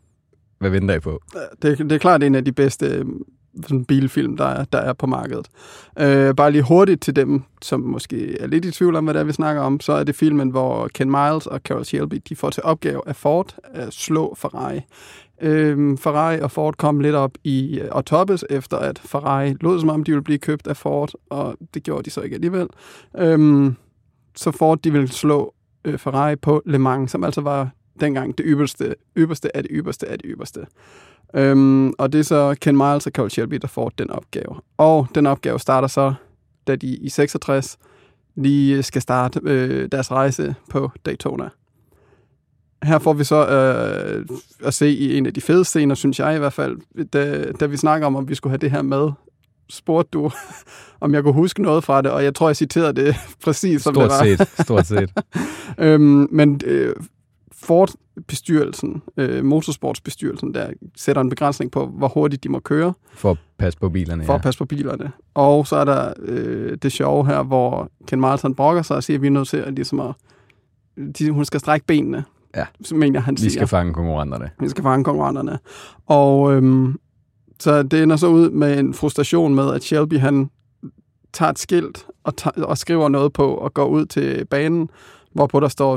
hvad 0.58 0.70
venter 0.70 0.94
I 0.94 1.00
på? 1.00 1.22
Det, 1.62 1.78
det 1.78 1.92
er 1.92 1.98
klart 1.98 2.22
en 2.22 2.34
af 2.34 2.44
de 2.44 2.52
bedste 2.52 2.86
øh, 2.86 3.04
sådan 3.62 3.84
bilfilm, 3.84 4.36
der 4.36 4.44
er, 4.44 4.64
der 4.64 4.78
er 4.78 4.92
på 4.92 5.06
markedet. 5.06 5.46
Øh, 5.98 6.34
bare 6.34 6.50
lige 6.50 6.62
hurtigt 6.62 7.02
til 7.02 7.16
dem, 7.16 7.42
som 7.62 7.80
måske 7.80 8.40
er 8.40 8.46
lidt 8.46 8.64
i 8.64 8.70
tvivl 8.70 8.96
om, 8.96 9.04
hvad 9.04 9.14
det 9.14 9.20
er, 9.20 9.24
vi 9.24 9.32
snakker 9.32 9.62
om, 9.62 9.80
så 9.80 9.92
er 9.92 10.04
det 10.04 10.16
filmen, 10.16 10.50
hvor 10.50 10.88
Ken 10.88 11.10
Miles 11.10 11.46
og 11.46 11.60
Carol 11.60 11.84
Shelby, 11.84 12.22
de 12.28 12.36
får 12.36 12.50
til 12.50 12.62
opgave 12.62 13.02
af 13.06 13.16
Ford 13.16 13.56
at 13.64 13.92
slå 13.92 14.34
Ferrari. 14.38 14.80
Øh, 15.42 15.98
Ferrari 15.98 16.40
og 16.40 16.50
Ford 16.50 16.76
kom 16.76 17.00
lidt 17.00 17.14
op 17.14 17.30
i 17.44 17.80
øh, 17.80 17.88
og 17.90 18.04
toppes, 18.04 18.44
efter 18.50 18.76
at 18.76 18.98
Ferrari 18.98 19.54
lod 19.60 19.80
som 19.80 19.88
om, 19.88 20.04
de 20.04 20.12
ville 20.12 20.24
blive 20.24 20.38
købt 20.38 20.66
af 20.66 20.76
Ford, 20.76 21.12
og 21.30 21.56
det 21.74 21.82
gjorde 21.82 22.02
de 22.02 22.10
så 22.10 22.20
ikke 22.20 22.34
alligevel. 22.34 22.68
Øh, 23.18 23.72
så 24.36 24.50
Ford, 24.50 24.78
de 24.78 24.92
ville 24.92 25.08
slå 25.08 25.54
øh, 25.84 25.98
Ferrari 25.98 26.36
på 26.36 26.62
Le 26.66 26.78
Mans, 26.78 27.10
som 27.10 27.24
altså 27.24 27.40
var 27.40 27.70
dengang 28.00 28.38
det 28.38 28.46
ypperste, 28.48 28.94
ypperste 29.16 29.56
af 29.56 29.62
det 29.62 29.70
ypperste 29.74 30.08
af 30.08 30.18
det 30.18 30.26
ypperste. 30.28 30.66
Øhm, 31.34 31.92
og 31.98 32.12
det 32.12 32.18
er 32.18 32.22
så 32.22 32.56
Ken 32.60 32.76
Miles 32.76 33.06
og 33.06 33.12
Carol 33.12 33.30
Shelby, 33.30 33.54
der 33.54 33.68
får 33.68 33.92
den 33.98 34.10
opgave. 34.10 34.56
Og 34.76 35.06
den 35.14 35.26
opgave 35.26 35.60
starter 35.60 35.88
så, 35.88 36.14
da 36.66 36.76
de 36.76 36.86
i 36.86 37.08
66 37.08 37.78
lige 38.34 38.82
skal 38.82 39.02
starte 39.02 39.40
øh, 39.42 39.88
deres 39.92 40.10
rejse 40.10 40.54
på 40.70 40.90
Daytona. 41.06 41.48
Her 42.82 42.98
får 42.98 43.12
vi 43.12 43.24
så 43.24 43.46
øh, 43.46 44.26
at 44.64 44.74
se 44.74 44.90
i 44.90 45.16
en 45.16 45.26
af 45.26 45.34
de 45.34 45.40
fede 45.40 45.64
scener, 45.64 45.94
synes 45.94 46.18
jeg 46.18 46.36
i 46.36 46.38
hvert 46.38 46.52
fald, 46.52 46.76
da, 47.12 47.52
da 47.52 47.66
vi 47.66 47.76
snakker 47.76 48.06
om, 48.06 48.16
om 48.16 48.28
vi 48.28 48.34
skulle 48.34 48.50
have 48.50 48.58
det 48.58 48.70
her 48.70 48.82
med, 48.82 49.10
spurgte 49.70 50.10
du, 50.10 50.30
om 51.00 51.14
jeg 51.14 51.22
kunne 51.22 51.34
huske 51.34 51.62
noget 51.62 51.84
fra 51.84 52.02
det, 52.02 52.10
og 52.10 52.24
jeg 52.24 52.34
tror, 52.34 52.48
jeg 52.48 52.56
citerede 52.56 52.92
det 52.92 53.16
præcis, 53.44 53.82
som 53.82 53.94
Stort 53.94 54.10
det 54.10 54.38
var. 54.38 54.44
set, 54.44 54.64
stort 54.64 54.86
set. 54.86 55.12
Øhm, 55.78 56.28
men 56.30 56.60
øh, 56.64 56.94
Ford-bestyrelsen, 57.52 59.02
øh, 59.16 59.44
motorsportsbestyrelsen, 59.44 60.54
der 60.54 60.70
sætter 60.96 61.22
en 61.22 61.28
begrænsning 61.28 61.70
på, 61.70 61.86
hvor 61.86 62.08
hurtigt 62.08 62.44
de 62.44 62.48
må 62.48 62.60
køre, 62.60 62.92
For 63.14 63.30
at 63.30 63.36
passe 63.58 63.78
på 63.78 63.88
bilerne, 63.88 64.24
for 64.24 64.32
ja. 64.32 64.36
at 64.36 64.42
passe 64.42 64.58
på 64.58 64.64
bilerne. 64.64 65.12
Og 65.34 65.66
så 65.66 65.76
er 65.76 65.84
der 65.84 66.12
øh, 66.18 66.78
det 66.82 66.92
sjove 66.92 67.26
her, 67.26 67.42
hvor 67.42 67.90
Ken 68.06 68.24
han 68.24 68.54
brokker 68.54 68.82
sig 68.82 68.96
og 68.96 69.04
siger, 69.04 69.16
at 69.18 69.22
vi 69.22 69.26
er 69.26 69.30
nødt 69.30 69.48
til 69.48 69.56
at, 69.56 69.74
ligesom 69.74 70.00
at 70.00 70.14
de, 71.18 71.30
hun 71.30 71.44
skal 71.44 71.60
strække 71.60 71.86
benene. 71.86 72.24
Ja. 72.58 72.94
Mener 72.96 73.20
han 73.20 73.34
Vi 73.34 73.40
siger. 73.40 73.50
skal 73.50 73.66
fange 73.66 73.92
konkurrenterne. 73.92 74.50
Vi 74.60 74.68
skal 74.68 74.82
fange 74.82 75.04
konkurrenterne. 75.04 75.58
Og 76.06 76.52
øhm, 76.54 76.96
så 77.60 77.82
det 77.82 78.02
ender 78.02 78.16
så 78.16 78.26
ud 78.26 78.50
med 78.50 78.78
en 78.78 78.94
frustration 78.94 79.54
med, 79.54 79.74
at 79.74 79.82
Shelby 79.82 80.18
han 80.18 80.50
tager 81.32 81.50
et 81.50 81.58
skilt 81.58 82.06
og, 82.24 82.36
tager, 82.36 82.64
og 82.64 82.78
skriver 82.78 83.08
noget 83.08 83.32
på 83.32 83.54
og 83.54 83.74
går 83.74 83.86
ud 83.86 84.06
til 84.06 84.44
banen, 84.44 84.90
hvorpå 85.32 85.60
der 85.60 85.68
står 85.68 85.96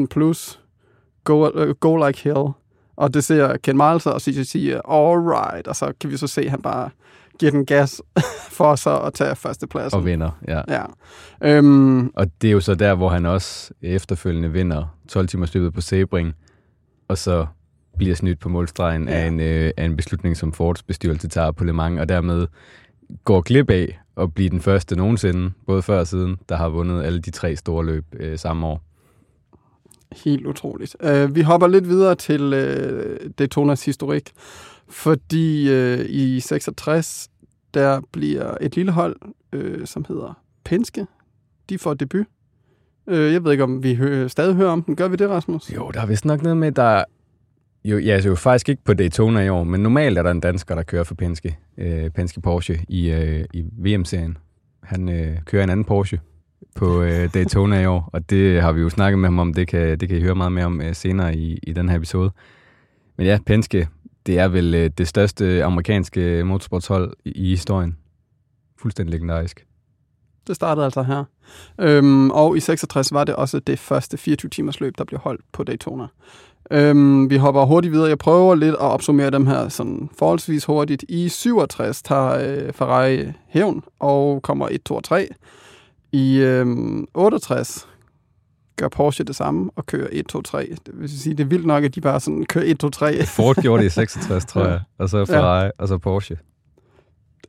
7.000 0.00 0.06
plus, 0.06 0.60
go, 1.24 1.62
uh, 1.64 1.70
go 1.70 2.06
like 2.06 2.20
hell. 2.24 2.48
Og 2.96 3.14
det 3.14 3.24
ser 3.24 3.56
Ken 3.56 3.76
Miles 3.76 4.06
og 4.06 4.20
siger 4.20 4.74
all 4.90 5.18
right, 5.20 5.68
og 5.68 5.76
så 5.76 5.92
kan 6.00 6.10
vi 6.10 6.16
så 6.16 6.26
se, 6.26 6.40
at 6.40 6.50
han 6.50 6.62
bare 6.62 6.90
giver 7.38 7.52
den 7.52 7.66
gas 7.66 8.02
for 8.58 8.74
så 8.74 8.98
at 8.98 9.14
tage 9.14 9.36
førstepladsen. 9.36 9.98
Og 9.98 10.04
vinder, 10.04 10.30
ja. 10.48 10.62
Ja. 10.68 10.84
Øhm, 11.42 12.06
Og 12.14 12.26
det 12.42 12.48
er 12.48 12.52
jo 12.52 12.60
så 12.60 12.74
der, 12.74 12.94
hvor 12.94 13.08
han 13.08 13.26
også 13.26 13.72
efterfølgende 13.82 14.52
vinder 14.52 14.96
12 15.08 15.28
timers 15.28 15.54
løbet 15.54 15.74
på 15.74 15.80
Sebring, 15.80 16.34
og 17.08 17.18
så 17.18 17.46
bliver 17.96 18.14
snydt 18.14 18.40
på 18.40 18.48
målstregen 18.48 19.08
ja. 19.08 19.14
Af, 19.14 19.26
en, 19.26 19.40
øh, 19.40 19.70
af 19.76 19.84
en 19.84 19.96
beslutning, 19.96 20.36
som 20.36 20.52
Fords 20.52 20.82
bestyrelse 20.82 21.28
tager 21.28 21.50
på 21.50 21.64
Le 21.64 21.72
Mans, 21.72 22.00
og 22.00 22.08
dermed 22.08 22.46
går 23.24 23.40
glip 23.40 23.70
af 23.70 24.00
at 24.16 24.34
blive 24.34 24.50
den 24.50 24.60
første 24.60 24.96
nogensinde, 24.96 25.52
både 25.66 25.82
før 25.82 26.00
og 26.00 26.06
siden, 26.06 26.36
der 26.48 26.56
har 26.56 26.68
vundet 26.68 27.02
alle 27.02 27.20
de 27.20 27.30
tre 27.30 27.56
store 27.56 27.84
løb 27.84 28.04
øh, 28.12 28.38
samme 28.38 28.66
år. 28.66 28.82
Helt 30.24 30.46
utroligt. 30.46 30.96
Uh, 31.04 31.34
vi 31.34 31.42
hopper 31.42 31.66
lidt 31.66 31.88
videre 31.88 32.14
til 32.14 32.42
uh, 32.42 33.30
Daytonas 33.38 33.84
historik, 33.84 34.32
fordi 34.88 35.70
øh, 35.70 36.06
i 36.08 36.40
66, 36.40 37.28
der 37.74 38.00
bliver 38.12 38.54
et 38.60 38.76
lille 38.76 38.92
hold, 38.92 39.16
øh, 39.52 39.86
som 39.86 40.04
hedder 40.08 40.40
Penske, 40.64 41.06
de 41.68 41.78
får 41.78 41.94
debut. 41.94 42.26
Øh, 43.06 43.32
jeg 43.32 43.44
ved 43.44 43.52
ikke, 43.52 43.64
om 43.64 43.82
vi 43.82 43.94
hø- 43.94 44.28
stadig 44.28 44.54
hører 44.54 44.70
om 44.70 44.82
den. 44.82 44.96
Gør 44.96 45.08
vi 45.08 45.16
det, 45.16 45.30
Rasmus? 45.30 45.74
Jo, 45.74 45.90
der 45.94 46.00
er 46.00 46.06
vist 46.06 46.24
nok 46.24 46.42
noget 46.42 46.56
med, 46.56 46.72
der... 46.72 47.04
Jo, 47.84 47.98
ja, 47.98 48.14
altså 48.14 48.28
jo 48.28 48.34
faktisk 48.34 48.68
ikke 48.68 48.84
på 48.84 48.94
Daytona 48.94 49.40
i 49.40 49.48
år, 49.48 49.64
men 49.64 49.80
normalt 49.80 50.18
er 50.18 50.22
der 50.22 50.30
en 50.30 50.40
dansker, 50.40 50.74
der 50.74 50.82
kører 50.82 51.04
for 51.04 51.14
Penske, 51.14 51.58
øh, 51.78 52.10
Penske 52.10 52.40
Porsche 52.40 52.80
i, 52.88 53.10
øh, 53.10 53.44
i 53.54 53.64
VM-serien. 53.78 54.36
Han 54.82 55.08
øh, 55.08 55.36
kører 55.44 55.64
en 55.64 55.70
anden 55.70 55.84
Porsche 55.84 56.20
på 56.74 57.02
øh, 57.02 57.34
Daytona 57.34 57.80
i 57.80 57.86
år, 57.86 58.10
og 58.12 58.30
det 58.30 58.62
har 58.62 58.72
vi 58.72 58.80
jo 58.80 58.90
snakket 58.90 59.18
med 59.18 59.26
ham 59.26 59.38
om. 59.38 59.54
Det 59.54 59.68
kan, 59.68 60.00
det 60.00 60.08
kan 60.08 60.18
I 60.18 60.20
høre 60.20 60.34
meget 60.34 60.52
mere 60.52 60.64
om 60.64 60.80
øh, 60.80 60.94
senere 60.94 61.36
i, 61.36 61.58
i 61.62 61.72
den 61.72 61.88
her 61.88 61.96
episode. 61.96 62.30
Men 63.16 63.26
ja, 63.26 63.38
Penske, 63.46 63.88
det 64.26 64.38
er 64.38 64.48
vel 64.48 64.74
øh, 64.74 64.90
det 64.98 65.08
største 65.08 65.64
amerikanske 65.64 66.44
motorsportshold 66.44 67.12
i, 67.24 67.30
i 67.30 67.48
historien. 67.48 67.96
Fuldstændig 68.78 69.12
legendarisk. 69.12 69.66
Det 70.46 70.56
startede 70.56 70.84
altså 70.84 71.02
her. 71.02 71.24
Øhm, 71.80 72.30
og 72.30 72.56
i 72.56 72.60
66 72.60 73.12
var 73.12 73.24
det 73.24 73.36
også 73.36 73.58
det 73.58 73.78
første 73.78 74.16
24-timers 74.16 74.80
løb, 74.80 74.98
der 74.98 75.04
blev 75.04 75.20
holdt 75.20 75.40
på 75.52 75.64
Daytona. 75.64 76.06
Øhm, 76.70 77.30
vi 77.30 77.36
hopper 77.36 77.64
hurtigt 77.64 77.92
videre. 77.92 78.08
Jeg 78.08 78.18
prøver 78.18 78.54
lidt 78.54 78.74
at 78.74 78.80
opsummere 78.80 79.30
dem 79.30 79.46
her 79.46 79.68
sådan 79.68 80.10
forholdsvis 80.18 80.64
hurtigt. 80.64 81.04
I 81.08 81.28
67 81.28 82.02
tager 82.02 82.30
øh, 82.30 82.72
Ferrari 82.72 83.32
hævn 83.48 83.84
og 83.98 84.42
kommer 84.42 84.68
1, 84.70 84.82
2 84.82 84.94
og 84.94 85.04
3. 85.04 85.28
I 86.12 86.38
øhm, 86.38 87.06
68 87.14 87.88
gør 88.76 88.88
Porsche 88.88 89.24
det 89.24 89.36
samme 89.36 89.70
og 89.76 89.86
kører 89.86 90.08
1, 90.12 90.26
2, 90.26 90.42
3. 90.42 90.76
Det 90.86 91.00
vil 91.00 91.20
sige, 91.20 91.34
det 91.36 91.44
er 91.44 91.48
vildt 91.48 91.66
nok, 91.66 91.84
at 91.84 91.94
de 91.94 92.00
bare 92.00 92.20
sådan 92.20 92.44
kører 92.44 92.64
1, 92.66 92.78
2, 92.78 92.90
3. 92.90 93.22
Ford 93.26 93.56
gjorde 93.62 93.82
det 93.82 93.86
i 93.88 93.92
66, 93.92 94.44
tror 94.44 94.62
Ja. 94.62 94.68
jeg, 94.70 94.80
og 94.98 95.08
så 95.08 95.24
Ferrari, 95.24 95.70
og 95.78 95.88
så 95.88 95.98
Porsche. 95.98 96.36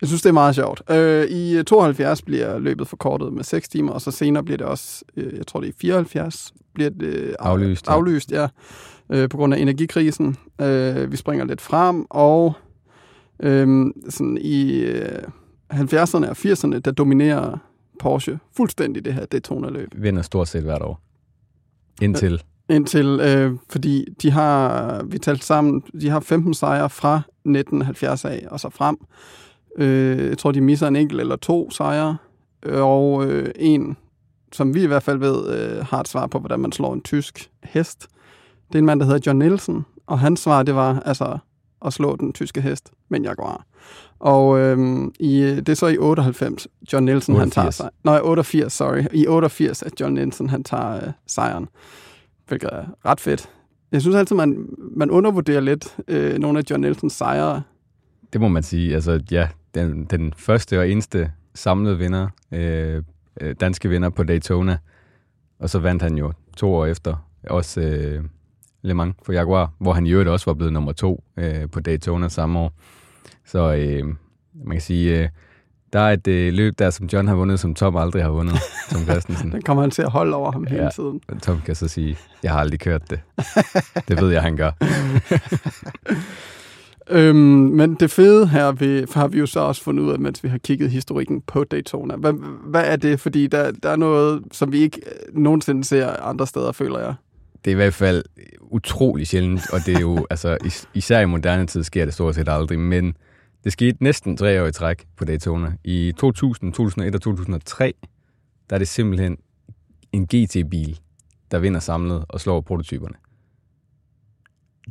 Jeg 0.01 0.07
synes, 0.07 0.21
det 0.21 0.29
er 0.29 0.33
meget 0.33 0.55
sjovt. 0.55 0.81
Øh, 0.91 1.25
I 1.29 1.63
72 1.63 2.21
bliver 2.21 2.59
løbet 2.59 2.87
forkortet 2.87 3.33
med 3.33 3.43
6 3.43 3.69
timer, 3.69 3.91
og 3.91 4.01
så 4.01 4.11
senere 4.11 4.43
bliver 4.43 4.57
det 4.57 4.67
også, 4.67 5.03
øh, 5.17 5.37
jeg 5.37 5.47
tror 5.47 5.59
det 5.59 5.67
er 5.67 5.71
i 5.71 5.75
74, 5.81 6.53
bliver 6.73 6.89
det 6.89 7.03
øh, 7.03 7.29
af- 7.39 7.49
Aflyst, 7.49 7.87
ja. 7.87 7.93
aflyst 7.93 8.31
ja, 8.31 8.47
øh, 9.09 9.29
på 9.29 9.37
grund 9.37 9.53
af 9.53 9.57
energikrisen. 9.59 10.37
Øh, 10.61 11.11
vi 11.11 11.17
springer 11.17 11.45
lidt 11.45 11.61
frem, 11.61 12.05
og 12.09 12.53
øh, 13.39 13.85
sådan 14.09 14.37
i 14.41 14.79
øh, 14.79 15.23
70'erne 15.73 16.29
og 16.29 16.35
80'erne, 16.37 16.79
der 16.79 16.91
dominerer 16.91 17.57
Porsche 17.99 18.39
fuldstændig 18.57 19.05
det 19.05 19.13
her 19.13 19.25
Daytona-løb. 19.25 19.89
Vinder 19.95 20.21
stort 20.21 20.47
set 20.47 20.63
hvert 20.63 20.81
år. 20.81 21.01
Indtil 22.01 22.33
øh, 22.33 22.39
Indtil, 22.69 23.19
øh, 23.21 23.53
fordi 23.69 24.05
de 24.21 24.31
har, 24.31 25.03
vi 25.03 25.17
talte 25.17 25.45
sammen, 25.45 25.83
de 26.01 26.09
har 26.09 26.19
15 26.19 26.53
sejre 26.53 26.89
fra 26.89 27.15
1970 27.17 28.25
af 28.25 28.45
og 28.51 28.59
så 28.59 28.69
frem. 28.69 28.97
Øh, 29.77 30.29
jeg 30.29 30.37
tror, 30.37 30.51
de 30.51 30.61
misser 30.61 30.87
en 30.87 30.95
enkelt 30.95 31.21
eller 31.21 31.35
to 31.35 31.71
sejre, 31.71 32.17
og 32.65 33.25
øh, 33.25 33.51
en, 33.55 33.97
som 34.51 34.73
vi 34.73 34.83
i 34.83 34.87
hvert 34.87 35.03
fald 35.03 35.17
ved, 35.17 35.57
øh, 35.57 35.85
har 35.85 35.99
et 35.99 36.07
svar 36.07 36.27
på, 36.27 36.39
hvordan 36.39 36.59
man 36.59 36.71
slår 36.71 36.93
en 36.93 37.01
tysk 37.01 37.49
hest. 37.63 38.07
Det 38.67 38.75
er 38.75 38.79
en 38.79 38.85
mand, 38.85 38.99
der 38.99 39.05
hedder 39.05 39.19
John 39.25 39.39
Nielsen, 39.39 39.85
og 40.07 40.19
hans 40.19 40.39
svar, 40.39 40.63
det 40.63 40.75
var 40.75 40.99
altså 40.99 41.37
at 41.85 41.93
slå 41.93 42.15
den 42.15 42.33
tyske 42.33 42.61
hest 42.61 42.91
med 43.09 43.19
en 43.19 43.25
Jaguar. 43.25 43.65
Og 44.19 44.59
øhm, 44.59 45.13
i, 45.19 45.41
det 45.41 45.69
er 45.69 45.73
så 45.73 45.87
i 45.87 45.97
98, 45.97 46.67
John 46.93 47.05
Nielsen 47.05 47.35
han 47.35 47.51
tager 47.51 47.65
88. 47.65 47.75
sig. 47.75 47.89
Nej, 48.03 48.19
88, 48.23 48.73
sorry. 48.73 49.03
I 49.13 49.27
88, 49.27 49.83
at 49.83 50.01
John 50.01 50.13
Nielsen 50.13 50.49
han 50.49 50.63
tager 50.63 50.95
øh, 50.95 51.11
sejren, 51.27 51.67
hvilket 52.47 52.69
er 52.73 52.85
ret 53.05 53.19
fedt. 53.19 53.49
Jeg 53.91 54.01
synes 54.01 54.15
altid, 54.15 54.35
man, 54.35 54.69
man 54.95 55.11
undervurderer 55.11 55.59
lidt 55.59 55.97
øh, 56.07 56.37
nogle 56.37 56.59
af 56.59 56.63
John 56.69 56.81
Nielsens 56.81 57.13
sejre. 57.13 57.61
Det 58.33 58.41
må 58.41 58.47
man 58.47 58.63
sige. 58.63 58.93
Altså, 58.93 59.21
ja, 59.31 59.47
den, 59.75 60.05
den 60.05 60.33
første 60.37 60.79
og 60.79 60.89
eneste 60.89 61.31
samlede 61.53 61.97
vinder, 61.97 62.27
øh, 62.51 63.03
øh, 63.41 63.55
danske 63.59 63.89
vinder 63.89 64.09
på 64.09 64.23
Daytona. 64.23 64.77
Og 65.59 65.69
så 65.69 65.79
vandt 65.79 66.01
han 66.01 66.17
jo 66.17 66.33
to 66.57 66.73
år 66.73 66.85
efter 66.85 67.27
også 67.43 67.81
øh, 67.81 68.23
Le 68.85 68.93
Mans 68.93 69.15
for 69.25 69.33
Jaguar, 69.33 69.71
hvor 69.79 69.93
han 69.93 70.05
i 70.05 70.11
øvrigt 70.11 70.29
også 70.29 70.45
var 70.45 70.53
blevet 70.53 70.73
nummer 70.73 70.91
to 70.91 71.23
øh, 71.37 71.69
på 71.71 71.79
Daytona 71.79 72.29
samme 72.29 72.59
år. 72.59 72.73
Så 73.45 73.73
øh, 73.75 74.03
man 74.65 74.71
kan 74.71 74.81
sige, 74.81 75.19
øh, 75.23 75.29
der 75.93 75.99
er 75.99 76.13
et 76.13 76.27
øh, 76.27 76.53
løb 76.53 76.79
der, 76.79 76.89
som 76.89 77.05
John 77.13 77.27
har 77.27 77.35
vundet, 77.35 77.59
som 77.59 77.75
Tom 77.75 77.95
aldrig 77.95 78.23
har 78.23 78.29
vundet, 78.29 78.55
Tom 78.91 79.01
Christensen. 79.01 79.51
Den 79.51 79.61
kommer 79.61 79.83
han 79.83 79.91
til 79.91 80.01
at 80.01 80.11
holde 80.11 80.35
over 80.35 80.51
ham 80.51 80.67
hele 80.67 80.83
Ja. 80.83 80.89
tiden. 80.89 81.21
Og 81.27 81.41
Tom 81.41 81.61
kan 81.65 81.75
så 81.75 81.87
sige, 81.87 82.17
jeg 82.43 82.51
har 82.51 82.59
aldrig 82.59 82.79
kørt 82.79 83.09
det. 83.09 83.19
Det 84.07 84.21
ved 84.21 84.31
jeg, 84.31 84.41
han 84.41 84.55
gør. 84.57 84.71
Øhm, 87.09 87.37
men 87.37 87.95
det 87.95 88.11
fede 88.11 88.47
her 88.47 88.71
ved, 88.71 89.07
har 89.13 89.27
vi 89.27 89.39
jo 89.39 89.45
så 89.45 89.59
også 89.59 89.83
fundet 89.83 90.03
ud 90.03 90.11
af, 90.11 90.19
mens 90.19 90.43
vi 90.43 90.49
har 90.49 90.57
kigget 90.57 90.89
historikken 90.91 91.41
på 91.41 91.63
Daytona. 91.63 92.15
Hvad, 92.15 92.33
hvad 92.65 92.83
er 92.85 92.95
det? 92.95 93.19
Fordi 93.19 93.47
der, 93.47 93.71
der 93.71 93.89
er 93.89 93.95
noget, 93.95 94.43
som 94.51 94.71
vi 94.71 94.77
ikke 94.79 95.01
øh, 95.05 95.37
nogensinde 95.41 95.83
ser 95.83 96.23
andre 96.23 96.47
steder, 96.47 96.71
føler 96.71 96.99
jeg. 96.99 97.13
Det 97.65 97.71
er 97.71 97.75
i 97.75 97.75
hvert 97.75 97.93
fald 97.93 98.23
utrolig 98.61 99.27
sjældent, 99.27 99.61
og 99.73 99.79
det 99.85 99.95
er 99.95 99.99
jo, 99.99 100.25
altså, 100.29 100.57
is- 100.65 100.89
især 100.93 101.19
i 101.19 101.25
moderne 101.25 101.67
tid 101.67 101.83
sker 101.83 102.05
det 102.05 102.13
stort 102.13 102.35
set 102.35 102.49
aldrig, 102.49 102.79
men 102.79 103.15
det 103.63 103.71
skete 103.73 104.03
næsten 104.03 104.37
tre 104.37 104.63
år 104.63 104.67
i 104.67 104.71
træk 104.71 105.05
på 105.17 105.25
Daytona. 105.25 105.73
I 105.83 106.13
2000, 106.17 106.73
2001 106.73 107.15
og 107.15 107.21
2003, 107.21 107.93
der 108.69 108.75
er 108.75 108.77
det 108.77 108.87
simpelthen 108.87 109.37
en 110.11 110.25
GT-bil, 110.27 110.99
der 111.51 111.59
vinder 111.59 111.79
samlet 111.79 112.25
og 112.29 112.41
slår 112.41 112.61
prototyperne. 112.61 113.15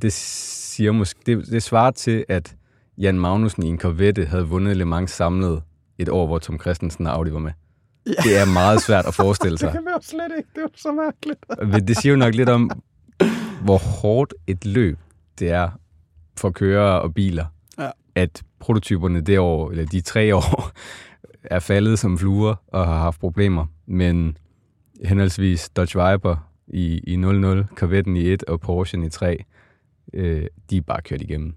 Det 0.03 0.13
siger 0.13 0.93
måske, 0.93 1.21
det, 1.27 1.47
det 1.47 1.63
svarer 1.63 1.91
til, 1.91 2.25
at 2.29 2.57
Jan 2.99 3.19
Magnussen 3.19 3.63
i 3.63 3.67
en 3.67 3.79
Corvette 3.79 4.25
havde 4.25 4.49
vundet 4.49 4.77
Le 4.77 4.85
Mans 4.85 5.11
samlet 5.11 5.63
et 5.99 6.09
år, 6.09 6.27
hvor 6.27 6.39
Tom 6.39 6.61
Christensen 6.61 7.07
og 7.07 7.13
Audi 7.15 7.33
var 7.33 7.39
med. 7.39 7.53
Ja. 8.07 8.13
Det 8.29 8.39
er 8.39 8.45
meget 8.45 8.83
svært 8.83 9.07
at 9.07 9.15
forestille 9.15 9.59
sig. 9.59 9.67
Det 9.67 9.73
kan 9.73 9.85
vi 9.85 9.91
jo 9.91 10.01
slet 10.03 10.33
ikke. 10.39 10.49
Det 10.55 10.59
er 10.59 10.63
jo 10.63 10.69
så 10.77 10.93
mærkeligt. 10.93 11.45
Men 11.73 11.89
Det 11.89 11.97
siger 11.97 12.13
jo 12.13 12.19
nok 12.19 12.35
lidt 12.35 12.49
om, 12.49 12.71
hvor 13.65 13.79
hårdt 13.79 14.35
et 14.47 14.65
løb 14.65 14.99
det 15.39 15.51
er 15.51 15.71
for 16.37 16.51
kører 16.51 16.91
og 16.93 17.15
biler. 17.15 17.47
Ja. 17.79 17.91
At 18.15 18.43
prototyperne 18.61 19.21
det 19.21 19.39
år, 19.39 19.71
eller 19.71 19.87
de 19.87 20.01
tre 20.01 20.37
år, 20.37 20.71
er 21.45 21.59
faldet 21.59 21.99
som 21.99 22.19
fluer 22.19 22.55
og 22.67 22.87
har 22.87 22.99
haft 22.99 23.21
problemer. 23.21 23.67
Men 23.87 24.37
henholdsvis 25.05 25.69
Dodge 25.69 26.11
Viper 26.11 26.51
i, 26.67 26.99
i 26.99 27.17
0-0, 27.17 27.19
Corvette'en 27.83 28.17
i 28.17 28.33
1 28.33 28.45
og 28.45 28.61
Porsche 28.61 29.07
i 29.07 29.09
3, 29.09 29.45
øh, 30.15 30.47
de 30.71 30.77
er 30.77 30.81
bare 30.81 31.03
kørt 31.03 31.21
igennem 31.21 31.55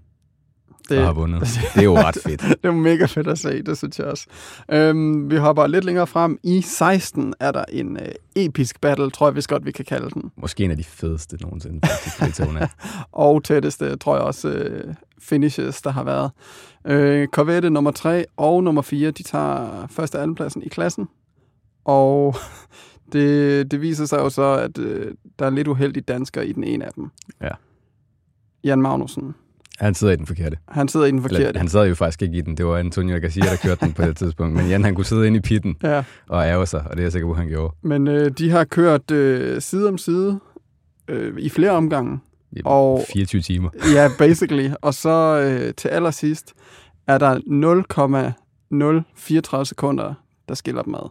Det, 0.88 0.98
og 0.98 1.04
har 1.04 1.12
vundet. 1.12 1.40
Det 1.74 1.80
er 1.80 1.84
jo 1.84 1.96
ret 1.96 2.18
fedt. 2.26 2.40
det 2.42 2.58
er 2.62 2.72
mega 2.72 3.04
fedt 3.04 3.26
at 3.26 3.38
se, 3.38 3.62
det 3.62 3.78
synes 3.78 3.98
jeg 3.98 4.06
også. 4.06 4.26
Øhm, 4.72 5.30
vi 5.30 5.36
hopper 5.36 5.66
lidt 5.66 5.84
længere 5.84 6.06
frem. 6.06 6.38
I 6.42 6.62
16 6.62 7.34
er 7.40 7.52
der 7.52 7.64
en 7.72 7.96
øh, 7.96 8.08
episk 8.36 8.80
battle, 8.80 9.10
tror 9.10 9.26
jeg 9.28 9.36
vist 9.36 9.48
godt, 9.48 9.66
vi 9.66 9.72
kan 9.72 9.84
kalde 9.84 10.10
den. 10.10 10.30
Måske 10.36 10.64
en 10.64 10.70
af 10.70 10.76
de 10.76 10.84
fedeste 10.84 11.36
nogensinde, 11.40 11.88
faktisk. 11.88 12.48
Og 13.12 13.44
tætteste, 13.44 13.96
tror 13.96 14.14
jeg 14.16 14.24
også, 14.24 14.48
øh, 14.48 14.94
finishes, 15.20 15.82
der 15.82 15.90
har 15.90 16.04
været. 16.04 16.30
Øh, 16.86 17.28
Corvette 17.28 17.70
nummer 17.70 17.90
3 17.90 18.24
og 18.36 18.64
nummer 18.64 18.82
4, 18.82 19.10
de 19.10 19.22
tager 19.22 19.86
første 19.90 20.16
og 20.16 20.22
andenpladsen 20.22 20.62
i 20.62 20.68
klassen. 20.68 21.08
Og 21.84 22.36
det, 23.12 23.70
det 23.70 23.80
viser 23.80 24.06
sig 24.06 24.18
jo 24.18 24.30
så, 24.30 24.42
at 24.42 24.78
øh, 24.78 25.14
der 25.38 25.46
er 25.46 25.50
lidt 25.50 25.68
uheldige 25.68 26.04
danskere 26.08 26.46
i 26.46 26.52
den 26.52 26.64
ene 26.64 26.84
af 26.84 26.92
dem. 26.92 27.10
Ja. 27.40 27.50
Jan 28.64 28.82
Magnussen. 28.82 29.34
Han 29.80 29.94
sidder 29.94 30.12
i 30.12 30.16
den 30.16 30.26
forkerte. 30.26 30.56
Han 30.68 30.88
sidder 30.88 31.06
i 31.06 31.10
den 31.10 31.22
forkerte. 31.22 31.44
Eller, 31.44 31.58
han 31.58 31.68
sad 31.68 31.88
jo 31.88 31.94
faktisk 31.94 32.22
ikke 32.22 32.38
i 32.38 32.40
den. 32.40 32.56
Det 32.56 32.66
var 32.66 32.76
Antonio 32.78 33.18
Garcia, 33.20 33.42
der 33.42 33.56
kørte 33.56 33.84
den 33.84 33.92
på 33.92 34.02
det 34.02 34.16
tidspunkt. 34.16 34.56
Men 34.56 34.68
Jan, 34.68 34.84
han 34.84 34.94
kunne 34.94 35.04
sidde 35.04 35.26
inde 35.26 35.38
i 35.38 35.40
pitten 35.40 35.76
Ja, 35.82 36.04
og 36.28 36.44
ærge 36.46 36.66
sig, 36.66 36.80
og 36.80 36.90
det 36.90 36.98
er 36.98 37.02
jeg 37.04 37.12
sikker 37.12 37.28
på, 37.28 37.34
han 37.34 37.48
gjorde. 37.48 37.74
men 37.82 38.08
øh, 38.08 38.30
de 38.30 38.50
har 38.50 38.64
kørt 38.64 39.10
øh, 39.10 39.60
side 39.60 39.88
om 39.88 39.98
side 39.98 40.40
øh, 41.08 41.38
i 41.38 41.48
flere 41.48 41.70
omgange. 41.70 42.18
I 42.52 42.60
Og- 42.64 43.04
24 43.12 43.40
timer. 43.42 43.70
Ja, 43.94 44.08
basically. 44.18 44.70
Og 44.80 44.94
så 44.94 45.40
øh, 45.40 45.74
til 45.74 45.88
allersidst 45.88 46.54
er 47.06 47.18
der 47.18 47.40
0,034 48.70 49.66
sekunder, 49.66 50.14
der 50.48 50.54
skiller 50.54 50.82
dem 50.82 50.94
ad. 50.94 51.10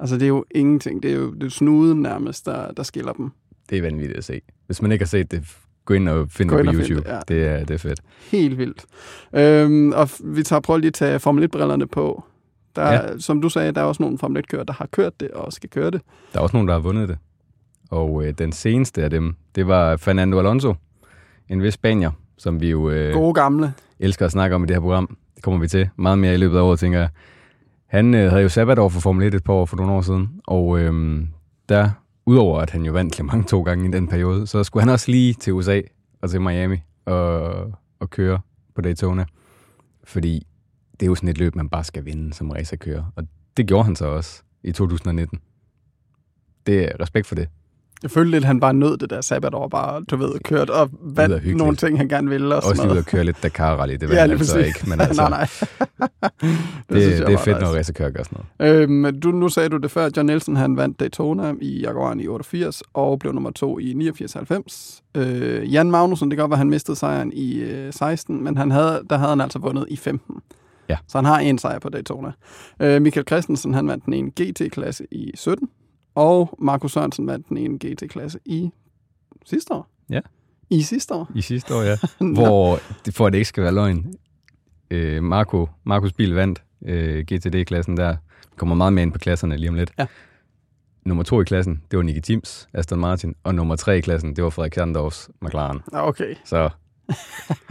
Altså, 0.00 0.14
det 0.16 0.22
er 0.22 0.28
jo 0.28 0.44
ingenting. 0.54 1.02
Det 1.02 1.10
er 1.10 1.14
jo, 1.16 1.34
det 1.34 1.42
er 1.42 1.48
snuden 1.50 2.02
nærmest, 2.02 2.46
der, 2.46 2.72
der 2.72 2.82
skiller 2.82 3.12
dem. 3.12 3.30
Det 3.70 3.78
er 3.78 3.82
vanvittigt 3.82 4.18
at 4.18 4.24
se. 4.24 4.40
Hvis 4.66 4.82
man 4.82 4.92
ikke 4.92 5.02
har 5.02 5.08
set 5.08 5.30
det, 5.30 5.56
gå 5.90 5.94
ind 5.94 6.08
og 6.08 6.26
finde 6.30 6.50
Gå 6.50 6.58
det 6.58 6.64
på 6.66 6.70
og 6.70 6.74
find 6.76 6.88
YouTube. 6.90 7.10
det, 7.10 7.28
det, 7.28 7.46
er, 7.46 7.58
det 7.64 7.70
er 7.74 7.78
fedt. 7.78 8.00
Helt 8.30 8.58
vildt. 8.58 8.84
Øhm, 9.34 9.92
og 9.92 10.08
vi 10.24 10.42
tager 10.42 10.60
prøv 10.60 10.76
lige 10.78 10.88
at 10.88 10.94
tage 10.94 11.18
Formel 11.18 11.44
1-brillerne 11.44 11.86
på. 11.86 12.24
Der, 12.76 12.92
ja. 12.92 13.18
Som 13.18 13.40
du 13.42 13.48
sagde, 13.48 13.72
der 13.72 13.80
er 13.80 13.84
også 13.84 14.02
nogle 14.02 14.18
Formel 14.18 14.42
1-kører, 14.44 14.64
der 14.64 14.72
har 14.72 14.86
kørt 14.92 15.20
det 15.20 15.30
og 15.30 15.52
skal 15.52 15.70
køre 15.70 15.90
det. 15.90 16.00
Der 16.32 16.38
er 16.38 16.42
også 16.42 16.56
nogen, 16.56 16.68
der 16.68 16.74
har 16.74 16.80
vundet 16.80 17.08
det. 17.08 17.18
Og 17.90 18.24
øh, 18.26 18.34
den 18.38 18.52
seneste 18.52 19.02
af 19.04 19.10
dem, 19.10 19.34
det 19.54 19.66
var 19.66 19.96
Fernando 19.96 20.38
Alonso, 20.38 20.74
en 21.48 21.62
vis 21.62 21.74
spanier, 21.74 22.10
som 22.38 22.60
vi 22.60 22.70
jo 22.70 22.90
øh, 22.90 23.12
Gode 23.14 23.34
gamle. 23.34 23.72
elsker 24.00 24.26
at 24.26 24.32
snakke 24.32 24.56
om 24.56 24.62
i 24.64 24.66
det 24.66 24.76
her 24.76 24.80
program. 24.80 25.16
Det 25.34 25.42
kommer 25.44 25.60
vi 25.60 25.68
til 25.68 25.88
meget 25.96 26.18
mere 26.18 26.34
i 26.34 26.36
løbet 26.36 26.56
af 26.56 26.62
året, 26.62 26.78
tænker 26.78 26.98
jeg. 26.98 27.08
Han 27.86 28.14
øh, 28.14 28.30
havde 28.30 28.42
jo 28.42 28.48
sabbatår 28.48 28.88
for 28.88 29.00
Formel 29.00 29.26
1 29.26 29.34
et 29.34 29.44
par 29.44 29.52
år 29.52 29.66
for 29.66 29.76
nogle 29.76 29.92
år 29.92 30.00
siden, 30.00 30.30
og 30.46 30.78
øh, 30.80 31.20
der, 31.68 31.90
udover 32.30 32.60
at 32.60 32.70
han 32.70 32.84
jo 32.84 32.92
vandt 32.92 33.18
Le 33.18 33.24
Mans 33.24 33.50
to 33.50 33.62
gange 33.62 33.88
i 33.88 33.90
den 33.90 34.08
periode, 34.08 34.46
så 34.46 34.64
skulle 34.64 34.82
han 34.82 34.92
også 34.92 35.10
lige 35.10 35.34
til 35.34 35.52
USA 35.52 35.80
og 36.22 36.30
til 36.30 36.40
Miami 36.40 36.76
og, 37.04 37.52
og 38.00 38.10
køre 38.10 38.40
på 38.74 38.80
Daytona. 38.80 39.24
Fordi 40.04 40.46
det 40.92 41.02
er 41.02 41.06
jo 41.06 41.14
sådan 41.14 41.28
et 41.28 41.38
løb, 41.38 41.54
man 41.54 41.68
bare 41.68 41.84
skal 41.84 42.04
vinde 42.04 42.34
som 42.34 42.50
racerkører. 42.50 43.04
Og 43.16 43.26
det 43.56 43.66
gjorde 43.66 43.84
han 43.84 43.96
så 43.96 44.06
også 44.06 44.42
i 44.62 44.72
2019. 44.72 45.38
Det 46.66 46.84
er 46.84 47.00
respekt 47.00 47.26
for 47.26 47.34
det. 47.34 47.48
Jeg 48.02 48.10
følte 48.10 48.30
lidt, 48.30 48.44
at 48.44 48.46
han 48.46 48.60
bare 48.60 48.74
nød 48.74 48.96
det 48.96 49.10
der 49.10 49.20
sabbatår, 49.20 49.68
bare, 49.68 50.02
du 50.02 50.16
ved, 50.16 50.32
kørt 50.44 50.70
og 50.70 50.90
vandt 51.02 51.56
nogle 51.56 51.76
ting, 51.76 51.98
han 51.98 52.08
gerne 52.08 52.28
ville. 52.30 52.48
Og 52.48 52.56
Også 52.56 52.68
sådan 52.68 52.76
lige 52.76 52.84
ud 52.84 52.88
noget. 52.88 52.98
at 52.98 53.06
køre 53.06 53.24
lidt 53.24 53.36
Dakar-rally, 53.44 53.92
det 53.96 54.02
var 54.08 54.14
Ja, 54.14 54.20
han 54.20 54.30
altså 54.30 54.54
præcis. 54.56 54.66
ikke. 54.76 54.90
Men 54.90 55.00
altså, 55.06 55.22
nej, 55.22 55.30
nej. 55.30 55.48
det, 56.88 57.18
det, 57.18 57.26
det 57.26 57.34
er 57.34 57.38
fedt, 57.38 57.56
nice. 57.56 57.60
når 57.72 57.78
racerkører 57.78 58.10
gør 58.10 58.22
sådan 58.22 58.44
noget. 58.58 58.82
Øhm, 58.82 59.20
du, 59.20 59.30
nu 59.30 59.48
sagde 59.48 59.68
du 59.68 59.76
det 59.76 59.90
før, 59.90 60.10
John 60.16 60.26
Nielsen 60.26 60.56
han 60.56 60.76
vandt 60.76 61.00
Daytona 61.00 61.54
i 61.60 61.80
Jaguaren 61.80 62.20
i 62.20 62.26
88 62.26 62.82
og 62.94 63.18
blev 63.18 63.32
nummer 63.32 63.50
to 63.50 63.78
i 63.78 63.92
89-90. 63.94 65.00
Øh, 65.14 65.72
Jan 65.74 65.90
Magnussen, 65.90 66.30
det 66.30 66.36
kan 66.36 66.42
godt 66.42 66.50
være, 66.50 66.58
han 66.58 66.70
mistede 66.70 66.96
sejren 66.96 67.32
i 67.32 67.54
øh, 67.58 67.92
16, 67.92 68.44
men 68.44 68.56
han 68.56 68.70
havde, 68.70 69.02
der 69.10 69.16
havde 69.18 69.30
han 69.30 69.40
altså 69.40 69.58
vundet 69.58 69.84
i 69.88 69.96
15. 69.96 70.34
Ja. 70.88 70.96
Så 71.08 71.18
han 71.18 71.24
har 71.24 71.38
en 71.38 71.58
sejr 71.58 71.78
på 71.78 71.88
Daytona. 71.88 72.32
Øh, 72.80 73.02
Michael 73.02 73.26
Christensen, 73.26 73.74
han 73.74 73.88
vandt 73.88 74.04
den 74.04 74.12
ene 74.14 74.30
GT-klasse 74.40 75.04
i 75.10 75.30
17, 75.34 75.68
og 76.14 76.56
Markus 76.58 76.92
Sørensen 76.92 77.26
vandt 77.26 77.48
den 77.48 77.56
ene 77.56 77.78
GT-klasse 77.78 78.38
i 78.44 78.70
sidste 79.46 79.74
år. 79.74 79.88
Ja. 80.10 80.20
I 80.70 80.82
sidste 80.82 81.14
år. 81.14 81.30
I 81.34 81.40
sidste 81.42 81.74
år, 81.74 81.82
ja. 81.82 81.96
Hvor, 82.34 82.78
for 83.10 83.26
at 83.26 83.32
det 83.32 83.38
ikke 83.38 83.48
skal 83.48 83.62
være 83.62 83.74
løgn, 83.74 84.14
øh, 84.90 85.22
Marco, 85.22 85.68
Markus 85.84 86.12
bil 86.12 86.34
vandt 86.34 86.62
øh, 86.84 87.24
GTD-klassen 87.32 87.96
der. 87.96 88.16
Kommer 88.56 88.74
meget 88.74 88.92
mere 88.92 89.02
ind 89.02 89.12
på 89.12 89.18
klasserne 89.18 89.56
lige 89.56 89.68
om 89.68 89.74
lidt. 89.74 89.92
Ja. 89.98 90.06
Nummer 91.04 91.22
to 91.22 91.40
i 91.40 91.44
klassen, 91.44 91.82
det 91.90 91.96
var 91.96 92.02
Nicky 92.02 92.20
Tims, 92.20 92.68
Aston 92.74 93.00
Martin. 93.00 93.34
Og 93.44 93.54
nummer 93.54 93.76
tre 93.76 93.98
i 93.98 94.00
klassen, 94.00 94.36
det 94.36 94.44
var 94.44 94.50
Frederik 94.50 94.72
Kjerndorfs 94.72 95.30
McLaren. 95.42 95.80
Okay. 95.92 96.34
Så 96.44 96.70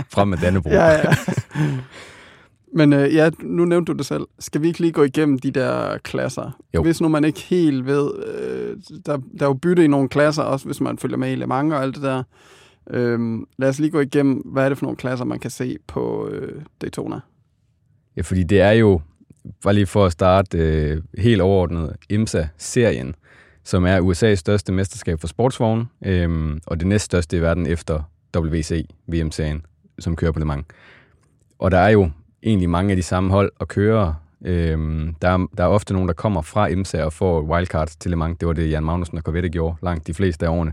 frem 0.09 0.27
med 0.27 0.37
Dannebro. 0.37 0.69
Ja, 0.79 0.85
ja. 0.89 1.13
Men 2.73 2.93
øh, 2.93 3.15
ja, 3.15 3.29
nu 3.41 3.65
nævnte 3.65 3.93
du 3.93 3.97
det 3.97 4.05
selv. 4.05 4.27
Skal 4.39 4.61
vi 4.61 4.67
ikke 4.67 4.79
lige 4.79 4.91
gå 4.91 5.03
igennem 5.03 5.39
de 5.39 5.51
der 5.51 5.97
klasser? 5.97 6.61
Jo. 6.73 6.81
Hvis 6.81 7.01
nu 7.01 7.07
man 7.07 7.23
ikke 7.23 7.41
helt 7.41 7.85
ved, 7.85 8.11
øh, 8.25 8.77
der, 9.05 9.17
der 9.17 9.45
er 9.45 9.49
jo 9.49 9.53
bytte 9.53 9.83
i 9.83 9.87
nogle 9.87 10.09
klasser, 10.09 10.43
også 10.43 10.65
hvis 10.65 10.81
man 10.81 10.97
følger 10.97 11.17
med 11.17 11.31
i 11.31 11.35
Le 11.35 11.47
Mans 11.47 11.73
og 11.73 11.83
alt 11.83 11.95
det 11.95 12.03
der. 12.03 12.23
Øhm, 12.89 13.47
lad 13.57 13.69
os 13.69 13.79
lige 13.79 13.91
gå 13.91 13.99
igennem, 13.99 14.35
hvad 14.45 14.65
er 14.65 14.69
det 14.69 14.77
for 14.77 14.85
nogle 14.85 14.97
klasser, 14.97 15.25
man 15.25 15.39
kan 15.39 15.51
se 15.51 15.77
på 15.87 16.27
øh, 16.27 16.61
Daytona? 16.81 17.19
Ja, 18.17 18.21
fordi 18.21 18.43
det 18.43 18.61
er 18.61 18.71
jo, 18.71 19.01
bare 19.63 19.73
lige 19.73 19.85
for 19.85 20.05
at 20.05 20.11
starte 20.11 20.57
øh, 20.57 21.01
helt 21.17 21.41
overordnet, 21.41 21.95
IMSA-serien, 22.09 23.15
som 23.63 23.85
er 23.85 24.01
USA's 24.01 24.35
største 24.35 24.71
mesterskab 24.71 25.19
for 25.19 25.27
sportsvogne, 25.27 25.85
øh, 26.05 26.57
og 26.67 26.79
det 26.79 26.87
næststørste 26.87 27.37
i 27.37 27.41
verden 27.41 27.67
efter 27.67 28.03
WC, 28.37 28.85
VM-serien, 29.07 29.65
som 29.99 30.15
kører 30.15 30.31
på 30.31 30.39
Le 30.39 30.45
Mans. 30.45 30.65
Og 31.59 31.71
der 31.71 31.77
er 31.77 31.89
jo 31.89 32.09
egentlig 32.43 32.69
mange 32.69 32.91
af 32.91 32.95
de 32.95 33.03
samme 33.03 33.31
hold 33.31 33.51
og 33.59 33.67
kører. 33.67 34.13
Øh, 34.45 34.77
der, 35.21 35.29
er, 35.29 35.47
der 35.57 35.63
er 35.63 35.67
ofte 35.67 35.93
nogen, 35.93 36.07
der 36.07 36.13
kommer 36.13 36.41
fra 36.41 36.67
IMSA 36.67 37.03
og 37.03 37.13
får 37.13 37.41
wildcard 37.41 37.87
til 37.99 38.11
Le 38.11 38.17
Mans. 38.17 38.37
Det 38.39 38.47
var 38.47 38.53
det, 38.53 38.71
Jan 38.71 38.83
Magnussen 38.83 39.17
og 39.17 39.23
Corvette 39.23 39.49
gjorde 39.49 39.77
langt 39.83 40.07
de 40.07 40.13
fleste 40.13 40.45
af 40.45 40.49
årene. 40.49 40.71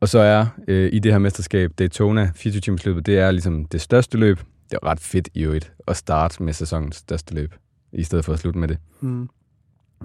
Og 0.00 0.08
så 0.08 0.18
er 0.18 0.46
øh, 0.68 0.90
i 0.92 0.98
det 0.98 1.12
her 1.12 1.18
mesterskab 1.18 1.72
Daytona 1.78 2.30
24 2.34 2.60
timers 2.60 2.86
løbet, 2.86 3.06
det 3.06 3.18
er 3.18 3.30
ligesom 3.30 3.64
det 3.64 3.80
største 3.80 4.18
løb. 4.18 4.38
Det 4.70 4.78
er 4.82 4.86
ret 4.86 5.00
fedt 5.00 5.28
i 5.34 5.42
øvrigt 5.42 5.72
at 5.86 5.96
starte 5.96 6.42
med 6.42 6.52
sæsonens 6.52 6.96
største 6.96 7.34
løb, 7.34 7.54
i 7.92 8.02
stedet 8.02 8.24
for 8.24 8.32
at 8.32 8.38
slutte 8.38 8.58
med 8.58 8.68
det. 8.68 8.78
Mm. 9.00 9.28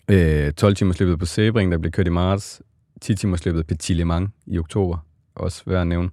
Øh, 0.09 0.51
12 0.51 0.75
timers 0.75 0.99
løbet 0.99 1.19
på 1.19 1.25
Sebring, 1.25 1.71
der 1.71 1.77
blev 1.77 1.91
kørt 1.91 2.07
i 2.07 2.09
marts. 2.09 2.61
10 3.01 3.15
timers 3.15 3.45
løbet 3.45 3.67
Petit 3.67 3.97
Le 3.97 4.05
Mans 4.05 4.29
i 4.45 4.59
oktober, 4.59 4.97
også 5.35 5.63
værd 5.65 5.81
at 5.81 5.87
nævne. 5.87 6.09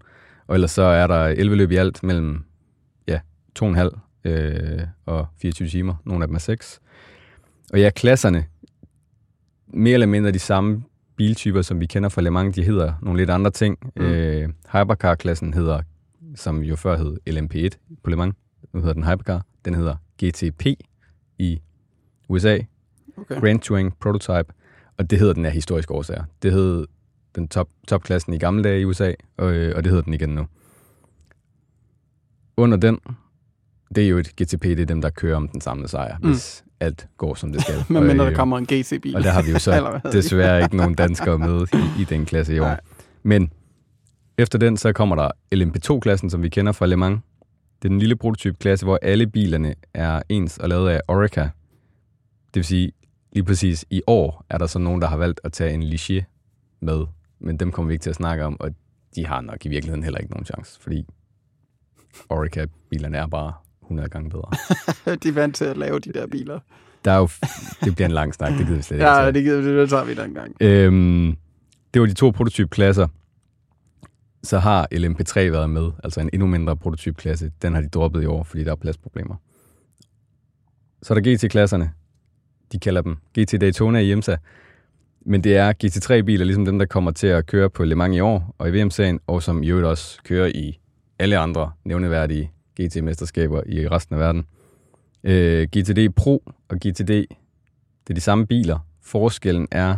Og 0.46 0.54
ellers 0.54 0.70
så 0.70 0.82
er 0.82 1.06
der 1.06 1.24
11 1.24 1.56
løb 1.56 1.70
i 1.70 1.76
alt 1.76 2.02
mellem 2.02 2.44
2,5 3.62 4.28
øh, 4.28 4.80
og 5.06 5.26
24 5.42 5.68
timer. 5.68 5.94
Nogle 6.04 6.24
af 6.24 6.28
dem 6.28 6.34
er 6.34 6.38
6. 6.38 6.80
Og 7.72 7.80
ja, 7.80 7.90
klasserne, 7.90 8.44
mere 9.66 9.94
eller 9.94 10.06
mindre 10.06 10.32
de 10.32 10.38
samme 10.38 10.84
biltyper, 11.16 11.62
som 11.62 11.80
vi 11.80 11.86
kender 11.86 12.08
fra 12.08 12.22
Le 12.22 12.30
Mans, 12.30 12.54
de 12.54 12.64
hedder 12.64 12.92
nogle 13.02 13.20
lidt 13.20 13.30
andre 13.30 13.50
ting. 13.50 13.78
Mm. 13.96 14.02
Øh, 14.02 14.48
Hypercar-klassen 14.72 15.54
hedder, 15.54 15.82
som 16.34 16.62
jo 16.62 16.76
før 16.76 16.96
hed 16.96 17.16
LMP1 17.30 17.96
på 18.02 18.10
Le 18.10 18.16
Mans, 18.16 18.34
nu 18.72 18.80
hedder 18.80 18.94
den 18.94 19.04
Hypercar, 19.04 19.44
den 19.64 19.74
hedder 19.74 19.96
GTP 20.22 20.66
i 21.38 21.60
USA, 22.28 22.58
Okay. 23.16 23.40
Grand 23.40 23.60
Touring 23.60 23.98
Prototype, 23.98 24.52
og 24.96 25.10
det 25.10 25.18
hedder 25.18 25.32
den 25.34 25.44
af 25.46 25.52
historiske 25.52 25.94
årsager. 25.94 26.24
Det 26.42 26.52
hed 26.52 26.86
den 27.34 27.48
top, 27.48 27.68
topklassen 27.88 28.32
i 28.32 28.38
gamle 28.38 28.64
dage 28.64 28.80
i 28.80 28.84
USA, 28.84 29.12
og, 29.36 29.52
øh, 29.52 29.76
og 29.76 29.84
det 29.84 29.90
hedder 29.90 30.04
den 30.04 30.14
igen 30.14 30.28
nu. 30.28 30.46
Under 32.56 32.76
den, 32.76 33.00
det 33.96 34.04
er 34.04 34.09
jo 34.09 34.18
et 34.18 34.28
GTP, 34.42 34.62
det 34.62 34.80
er 34.80 34.87
dem, 34.87 35.00
der 35.02 35.11
kører 35.11 35.37
om 35.37 35.48
den 35.48 35.61
samlede 35.61 35.88
sejr, 35.88 36.16
Mm. 36.22 36.28
hvis 36.30 36.64
alt 36.80 37.09
går, 37.16 37.35
som 37.35 37.52
det 37.52 37.62
skal. 37.62 37.74
Men 37.88 37.96
Og, 37.96 38.02
mindre 38.02 38.24
der 38.24 38.30
øh, 38.30 38.37
kommer 38.37 38.59
en 38.59 38.64
GT-bil. 38.66 39.16
Og 39.16 39.22
der 39.22 39.30
har 39.30 39.42
vi 39.42 39.50
jo 39.50 39.59
så 39.68 40.00
desværre 40.12 40.62
ikke 40.62 40.76
nogen 40.76 40.94
danskere 40.94 41.38
med 41.38 41.66
i, 41.72 42.00
i 42.02 42.04
den 42.04 42.26
klasse 42.26 42.54
i 42.54 42.59
år. 42.59 42.64
Nej. 42.64 42.80
Men 43.22 43.50
efter 44.38 44.59
den, 44.59 44.76
så 44.76 44.92
kommer 44.92 45.16
der 45.16 45.30
LMP2-klassen, 45.54 46.30
som 46.30 46.42
vi 46.42 46.48
kender 46.48 46.72
fra 46.72 46.87
Le 46.87 46.96
Mans. 46.96 47.20
Det 47.83 47.88
er 47.88 47.92
den 47.92 47.98
lille 47.98 48.16
prototype-klasse, 48.16 48.87
hvor 48.87 48.98
alle 49.02 49.26
bilerne 49.26 49.74
er 49.94 50.22
ens 50.28 50.59
og 50.59 50.68
lavet 50.68 50.90
af 50.90 51.00
Orica. 51.09 51.42
Det 51.42 52.54
vil 52.54 52.64
sige, 52.64 52.92
lige 53.33 53.44
præcis 53.44 53.85
i 53.90 54.02
år 54.07 54.44
er 54.50 54.59
der 54.59 54.66
så 54.66 54.78
nogen, 54.78 55.02
der 55.02 55.09
har 55.09 55.16
valgt 55.16 55.40
at 55.44 55.52
tage 55.52 55.74
en 55.74 55.83
Ligier 55.83 56.22
med. 56.80 57.04
Men 57.40 57.57
dem 57.57 57.72
kommer 57.72 57.88
vi 57.88 57.92
ikke 57.94 58.02
til 58.02 58.11
at 58.11 58.16
snakke 58.16 58.44
om, 58.44 58.61
og 58.61 58.70
de 59.16 59.26
har 59.26 59.40
nok 59.40 59.66
i 59.66 59.68
virkeligheden 59.68 60.02
heller 60.02 60.18
ikke 60.18 60.30
nogen 60.33 60.46
chance, 60.46 60.80
fordi 60.80 61.07
Orica-bilerne 62.28 63.18
er 63.18 63.26
bare 63.26 63.52
100 63.84 64.08
gange 64.08 64.30
bedre. 64.30 64.50
De 65.22 65.28
er 65.28 65.32
vant 65.32 65.56
til 65.56 65.64
at 65.64 65.76
lave 65.76 65.98
de 65.98 66.12
der 66.12 66.26
biler. 66.26 66.60
Der 67.04 67.10
er 67.10 67.18
jo, 67.18 67.28
det 67.84 67.94
bliver 67.94 68.06
en 68.06 68.14
lang 68.14 68.34
snak, 68.34 68.52
det 68.52 68.66
gider 68.66 68.76
vi 68.76 68.82
slet 68.82 68.96
ikke. 68.96 69.08
Ja, 69.08 69.30
det, 69.30 69.44
gider 69.44 69.80
det 69.80 69.90
tager 69.90 70.04
vi 70.04 70.14
den 70.14 70.34
gang. 70.34 70.56
Øhm, 70.60 71.36
det 71.94 72.00
var 72.00 72.06
de 72.06 72.14
to 72.14 72.30
prototypklasser. 72.30 73.08
Så 74.42 74.58
har 74.58 74.88
LMP3 74.94 75.40
været 75.40 75.70
med, 75.70 75.90
altså 76.04 76.20
en 76.20 76.30
endnu 76.32 76.46
mindre 76.46 76.76
prototypklasse. 76.76 77.52
Den 77.62 77.74
har 77.74 77.80
de 77.80 77.88
droppet 77.88 78.22
i 78.22 78.26
år, 78.26 78.42
fordi 78.42 78.64
der 78.64 78.70
er 78.70 78.76
pladsproblemer. 78.76 79.34
Så 81.02 81.14
er 81.14 81.18
der 81.18 81.34
GT-klasserne. 81.34 81.90
De 82.72 82.78
kalder 82.78 83.02
dem 83.02 83.16
GT 83.38 83.60
Daytona 83.60 83.98
i 83.98 84.12
IMSA. 84.12 84.36
Men 85.26 85.44
det 85.44 85.56
er 85.56 85.72
GT3-biler, 85.84 86.44
ligesom 86.44 86.64
dem, 86.64 86.78
der 86.78 86.86
kommer 86.86 87.10
til 87.10 87.26
at 87.26 87.46
køre 87.46 87.70
på 87.70 87.84
Le 87.84 87.94
Mans 87.94 88.16
i 88.16 88.20
år 88.20 88.54
og 88.58 88.68
i 88.68 88.72
VM-serien, 88.72 89.20
og 89.26 89.42
som 89.42 89.62
i 89.62 89.68
øvrigt 89.68 89.86
også 89.86 90.22
kører 90.24 90.46
i 90.46 90.78
alle 91.18 91.38
andre 91.38 91.72
nævneværdige 91.84 92.50
GT-mesterskaber 92.80 93.62
i 93.66 93.88
resten 93.88 94.14
af 94.14 94.20
verden. 94.20 94.46
Øh, 95.24 95.68
GTD 95.76 96.14
Pro 96.16 96.42
og 96.68 96.76
GTD, 96.76 97.08
det 97.08 98.10
er 98.10 98.14
de 98.14 98.20
samme 98.20 98.46
biler. 98.46 98.78
Forskellen 99.00 99.68
er, 99.70 99.96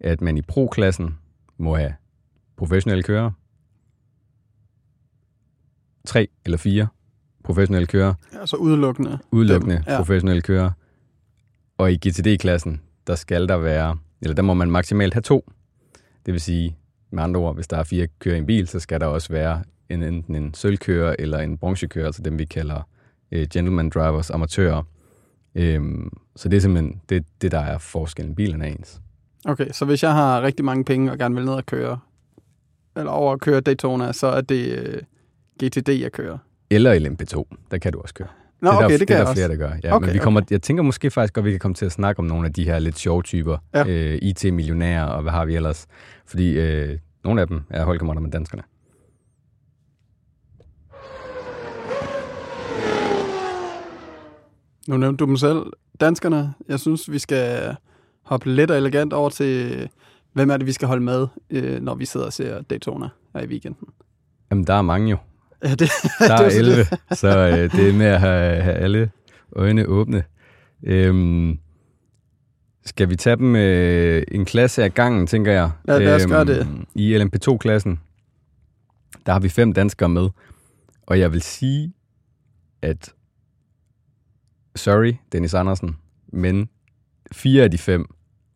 at 0.00 0.20
man 0.20 0.36
i 0.38 0.42
Pro-klassen 0.42 1.18
må 1.58 1.76
have 1.76 1.94
professionelle 2.56 3.02
kører. 3.02 3.30
Tre 6.04 6.28
eller 6.44 6.58
fire 6.58 6.88
professionelle 7.44 7.86
kører, 7.86 8.14
Altså 8.40 8.56
udelukkende. 8.56 9.18
udelukkende 9.30 9.74
Dem, 9.76 9.84
ja. 9.86 9.96
professionelle 9.96 10.42
kører. 10.42 10.70
Og 11.78 11.92
i 11.92 11.96
GTD-klassen, 11.96 12.80
der 13.06 13.14
skal 13.14 13.48
der 13.48 13.56
være, 13.56 13.96
eller 14.20 14.34
der 14.34 14.42
må 14.42 14.54
man 14.54 14.70
maksimalt 14.70 15.14
have 15.14 15.22
to. 15.22 15.52
Det 16.26 16.32
vil 16.32 16.40
sige, 16.40 16.76
med 17.10 17.22
andre 17.22 17.40
ord, 17.40 17.54
hvis 17.54 17.66
der 17.68 17.76
er 17.76 17.82
fire 17.84 18.06
kører 18.18 18.34
i 18.34 18.38
en 18.38 18.46
bil, 18.46 18.68
så 18.68 18.80
skal 18.80 19.00
der 19.00 19.06
også 19.06 19.28
være 19.32 19.64
en, 19.92 20.02
enten 20.02 20.34
en 20.34 20.54
sølvkører 20.54 21.16
eller 21.18 21.38
en 21.38 21.58
bronzekører, 21.58 22.06
altså 22.06 22.22
dem 22.22 22.38
vi 22.38 22.44
kalder 22.44 22.88
øh, 23.32 23.46
gentleman 23.52 23.90
drivers, 23.90 24.30
amatører. 24.30 24.82
Øhm, 25.54 26.10
så 26.36 26.48
det 26.48 26.56
er 26.56 26.60
simpelthen 26.60 27.00
det, 27.08 27.24
det, 27.42 27.52
der 27.52 27.58
er 27.60 27.78
forskellen. 27.78 28.34
Bilerne 28.34 28.64
er 28.66 28.68
ens. 28.72 29.00
Okay, 29.44 29.66
så 29.72 29.84
hvis 29.84 30.02
jeg 30.02 30.12
har 30.12 30.42
rigtig 30.42 30.64
mange 30.64 30.84
penge 30.84 31.12
og 31.12 31.18
gerne 31.18 31.34
vil 31.34 31.44
ned 31.44 31.52
og 31.52 31.66
køre, 31.66 31.98
eller 32.96 33.10
over 33.12 33.32
at 33.32 33.40
køre 33.40 33.60
Daytona, 33.60 34.12
så 34.12 34.26
er 34.26 34.40
det 34.40 34.78
øh, 34.78 35.02
GTD, 35.64 35.88
jeg 35.88 36.12
kører. 36.12 36.38
Eller 36.70 36.94
LMP2, 36.98 37.56
der 37.70 37.78
kan 37.78 37.92
du 37.92 38.00
også 38.00 38.14
køre. 38.14 38.28
Nå, 38.60 38.70
det 38.70 38.74
er 38.74 38.84
okay, 38.84 38.92
der, 38.92 38.98
det 38.98 39.06
kan 39.08 39.14
er 39.14 39.18
jeg 39.18 39.24
der 39.24 39.30
også. 39.30 39.38
flere, 39.38 39.48
der 39.48 39.56
gør. 39.56 39.72
Ja, 39.84 39.96
Okay, 39.96 40.06
men 40.06 40.14
vi 40.14 40.18
kommer, 40.18 40.40
okay. 40.40 40.50
jeg 40.50 40.62
tænker 40.62 40.82
måske 40.82 41.10
faktisk 41.10 41.34
godt, 41.34 41.42
at 41.42 41.46
vi 41.46 41.50
kan 41.50 41.60
komme 41.60 41.74
til 41.74 41.86
at 41.86 41.92
snakke 41.92 42.18
om 42.18 42.24
nogle 42.24 42.46
af 42.46 42.52
de 42.52 42.64
her 42.64 42.78
lidt 42.78 42.98
sjove 42.98 43.22
typer. 43.22 43.56
Ja. 43.74 43.84
Øh, 43.88 44.18
IT-millionærer 44.22 45.04
og 45.04 45.22
hvad 45.22 45.32
har 45.32 45.44
vi 45.44 45.56
ellers. 45.56 45.86
Fordi 46.26 46.58
øh, 46.58 46.98
nogle 47.24 47.40
af 47.40 47.46
dem 47.46 47.62
er 47.70 47.84
holdkammerater 47.84 48.20
med 48.20 48.30
danskerne. 48.30 48.62
Nu 54.88 54.96
nævnte 54.96 55.24
du 55.24 55.28
dem 55.28 55.36
selv. 55.36 55.62
Danskerne, 56.00 56.54
jeg 56.68 56.80
synes, 56.80 57.10
vi 57.10 57.18
skal 57.18 57.76
hoppe 58.22 58.50
lidt 58.54 58.70
og 58.70 58.76
elegant 58.76 59.12
over 59.12 59.30
til, 59.30 59.88
hvem 60.32 60.50
er 60.50 60.56
det, 60.56 60.66
vi 60.66 60.72
skal 60.72 60.88
holde 60.88 61.02
med, 61.02 61.26
øh, 61.50 61.80
når 61.82 61.94
vi 61.94 62.04
sidder 62.04 62.26
og 62.26 62.32
ser 62.32 62.62
Daytona 62.62 63.08
her 63.34 63.42
i 63.42 63.46
weekenden. 63.46 63.88
Jamen, 64.50 64.66
der 64.66 64.74
er 64.74 64.82
mange 64.82 65.10
jo. 65.10 65.16
Ja, 65.64 65.70
det, 65.70 65.80
Der 66.18 66.34
er 66.34 66.50
så 66.50 66.58
11, 66.58 66.76
det. 66.76 67.18
så 67.18 67.38
øh, 67.38 67.72
det 67.72 67.88
er 67.88 67.92
med 67.92 68.06
at 68.06 68.20
have, 68.20 68.62
have 68.62 68.76
alle 68.76 69.10
øjne 69.56 69.86
åbne. 69.86 70.24
Øhm, 70.82 71.58
skal 72.84 73.08
vi 73.10 73.16
tage 73.16 73.36
dem 73.36 73.56
øh, 73.56 74.22
en 74.32 74.44
klasse 74.44 74.84
af 74.84 74.94
gangen, 74.94 75.26
tænker 75.26 75.52
jeg? 75.52 75.70
Ja, 75.88 75.98
lad 75.98 76.14
os 76.14 76.26
gøre 76.26 76.44
det. 76.44 76.68
I 76.94 77.16
LMP2-klassen, 77.16 78.00
der 79.26 79.32
har 79.32 79.40
vi 79.40 79.48
fem 79.48 79.72
danskere 79.72 80.08
med. 80.08 80.28
Og 81.06 81.18
jeg 81.18 81.32
vil 81.32 81.42
sige, 81.42 81.92
at 82.82 83.14
sorry, 84.76 85.14
Dennis 85.32 85.54
Andersen, 85.54 85.96
men 86.32 86.68
fire 87.32 87.64
af 87.64 87.70
de 87.70 87.78
fem 87.78 88.06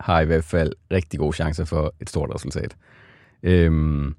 har 0.00 0.20
i 0.20 0.24
hvert 0.24 0.44
fald 0.44 0.72
rigtig 0.92 1.20
gode 1.20 1.32
chancer 1.32 1.64
for 1.64 1.94
et 2.00 2.10
stort 2.10 2.34
resultat. 2.34 2.76
Øhm, 3.42 4.14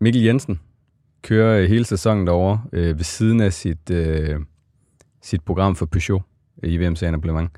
Mikkel 0.00 0.22
Jensen 0.22 0.60
kører 1.22 1.60
øh, 1.60 1.68
hele 1.68 1.84
sæsonen 1.84 2.26
derovre 2.26 2.62
øh, 2.72 2.98
ved 2.98 3.04
siden 3.04 3.40
af 3.40 3.52
sit, 3.52 3.90
øh, 3.90 4.40
sit 5.22 5.42
program 5.42 5.76
for 5.76 5.86
Peugeot 5.86 6.22
øh, 6.62 6.72
i 6.72 6.76
VM-serien 6.76 7.14
af 7.14 7.48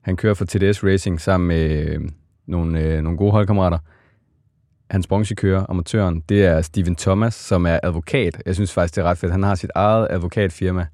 Han 0.00 0.16
kører 0.16 0.34
for 0.34 0.44
TDS 0.44 0.84
Racing 0.84 1.20
sammen 1.20 1.48
med 1.48 1.86
øh, 1.86 2.00
nogle, 2.46 2.80
øh, 2.80 3.02
nogle 3.02 3.18
gode 3.18 3.32
holdkammerater. 3.32 3.78
Hans 4.90 5.06
branchekører, 5.06 5.66
amatøren, 5.68 6.22
det 6.28 6.44
er 6.44 6.62
Steven 6.62 6.96
Thomas, 6.96 7.34
som 7.34 7.66
er 7.66 7.80
advokat. 7.82 8.42
Jeg 8.46 8.54
synes 8.54 8.72
faktisk, 8.72 8.96
det 8.96 9.02
er 9.02 9.06
ret 9.06 9.18
fedt. 9.18 9.32
Han 9.32 9.42
har 9.42 9.54
sit 9.54 9.70
eget 9.74 10.06
advokatfirma, 10.10 10.86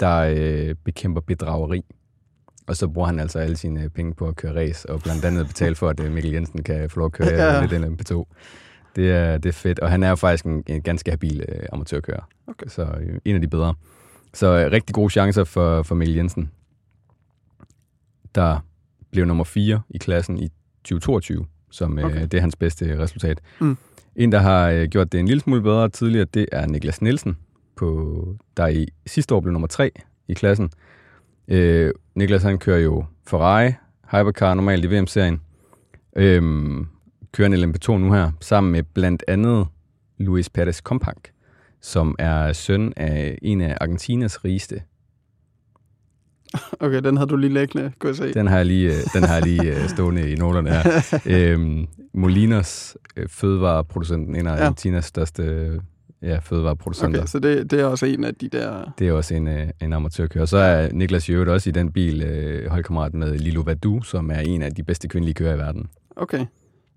der 0.00 0.34
øh, 0.36 0.74
bekæmper 0.84 1.20
bedrageri. 1.20 1.84
Og 2.66 2.76
så 2.76 2.88
bruger 2.88 3.06
han 3.06 3.20
altså 3.20 3.38
alle 3.38 3.56
sine 3.56 3.90
penge 3.90 4.14
på 4.14 4.28
at 4.28 4.36
køre 4.36 4.54
race, 4.54 4.90
og 4.90 5.00
blandt 5.02 5.24
andet 5.24 5.46
betale 5.46 5.74
for, 5.74 5.88
at 5.88 6.00
øh, 6.00 6.12
Mikkel 6.12 6.32
Jensen 6.32 6.62
kan 6.62 6.90
få 6.90 6.98
lov 6.98 7.06
at 7.06 7.12
køre 7.12 7.28
ja. 7.54 7.66
lidt 7.66 7.84
LMP2. 7.84 8.24
Det 8.96 9.10
er, 9.10 9.38
det 9.38 9.48
er 9.48 9.52
fedt, 9.52 9.78
og 9.78 9.90
han 9.90 10.02
er 10.02 10.08
jo 10.08 10.16
faktisk 10.16 10.44
en, 10.44 10.62
en 10.66 10.82
ganske 10.82 11.10
habil 11.10 11.44
øh, 11.48 11.66
amatørkører. 11.72 12.28
Okay. 12.46 12.66
Så 12.68 12.82
øh, 12.82 13.18
en 13.24 13.34
af 13.34 13.40
de 13.40 13.48
bedre. 13.48 13.74
Så 14.34 14.46
øh, 14.46 14.72
rigtig 14.72 14.94
gode 14.94 15.10
chancer 15.10 15.44
for, 15.44 15.82
for 15.82 15.94
Mikkel 15.94 16.16
Jensen, 16.16 16.50
der 18.34 18.58
blev 19.12 19.24
nummer 19.24 19.44
4 19.44 19.80
i 19.90 19.98
klassen 19.98 20.38
i 20.38 20.48
2022, 20.84 21.46
som 21.70 21.98
øh, 21.98 22.04
Okay. 22.04 22.22
det 22.22 22.34
er 22.34 22.40
hans 22.40 22.56
bedste 22.56 22.98
resultat. 22.98 23.40
Mm. 23.60 23.76
En, 24.16 24.32
der 24.32 24.38
har 24.38 24.70
øh, 24.70 24.88
gjort 24.88 25.12
det 25.12 25.20
en 25.20 25.26
lille 25.26 25.40
smule 25.40 25.62
bedre 25.62 25.88
tidligere, 25.88 26.26
det 26.34 26.46
er 26.52 26.66
Niklas 26.66 27.02
Nielsen, 27.02 27.36
på, 27.80 28.36
der 28.56 28.66
i 28.66 28.86
sidste 29.06 29.34
år 29.34 29.40
blev 29.40 29.52
nummer 29.52 29.68
3 29.68 29.90
i 30.28 30.34
klassen. 30.34 30.70
Øh, 31.48 31.92
Niklas 32.14 32.42
han 32.42 32.58
kører 32.58 32.78
jo 32.78 33.04
Ferrari, 33.26 33.72
Hypercar 34.10 34.54
normalt 34.54 34.84
i 34.84 34.88
VM-serien. 34.88 35.40
Øhm, 36.16 36.86
kører 37.32 37.48
en 37.48 37.54
LMP2 37.54 37.92
nu 37.92 38.12
her, 38.12 38.30
sammen 38.40 38.72
med 38.72 38.82
blandt 38.82 39.24
andet 39.28 39.66
Luis 40.18 40.50
Perez 40.50 40.78
Companc, 40.78 41.16
som 41.80 42.16
er 42.18 42.52
søn 42.52 42.92
af 42.96 43.38
en 43.42 43.60
af 43.60 43.76
Argentinas 43.80 44.44
rigeste. 44.44 44.82
Okay, 46.80 47.00
den 47.02 47.16
havde 47.16 47.30
du 47.30 47.36
lige 47.36 47.52
læggende, 47.52 47.92
kunne 47.98 48.08
jeg 48.08 48.16
se. 48.16 48.34
Den 48.34 48.46
har 48.46 48.56
jeg 48.56 48.66
lige, 48.66 48.88
øh, 48.88 49.00
den 49.14 49.22
har 49.22 49.34
jeg 49.34 49.42
lige 49.42 49.82
øh, 49.82 49.88
stående 49.88 50.30
i 50.30 50.34
noterne 50.34 50.70
her. 50.70 51.02
øhm, 51.52 51.86
Molinos, 52.14 52.96
øh, 53.16 53.28
fødevareproducenten, 53.28 54.36
en 54.36 54.46
af 54.46 54.56
Ja. 54.56 54.60
Argentinas 54.62 55.04
største 55.04 55.42
øh, 55.42 55.80
ja, 56.22 56.38
fødevareproducenter. 56.38 57.20
Okay, 57.20 57.26
så 57.26 57.38
det, 57.38 57.70
det 57.70 57.80
er 57.80 57.84
også 57.84 58.06
en 58.06 58.24
af 58.24 58.34
de 58.34 58.48
der... 58.48 58.92
Det 58.98 59.08
er 59.08 59.12
også 59.12 59.34
en, 59.34 59.48
øh, 59.48 59.68
en 59.82 59.92
amatørkører. 59.92 60.44
Så 60.44 60.56
er 60.56 60.92
Niklas 60.92 61.30
øvrigt 61.30 61.50
også 61.50 61.68
i 61.68 61.72
den 61.72 61.92
bil 61.92 62.22
øh, 62.22 62.70
holdkammerat 62.70 63.14
med 63.14 63.38
Lilo 63.38 63.60
Vadu, 63.60 64.02
som 64.02 64.30
er 64.30 64.38
en 64.38 64.62
af 64.62 64.74
de 64.74 64.82
bedste 64.82 65.08
kvindelige 65.08 65.34
kører 65.34 65.54
i 65.54 65.58
verden. 65.58 65.90
Okay. 66.16 66.46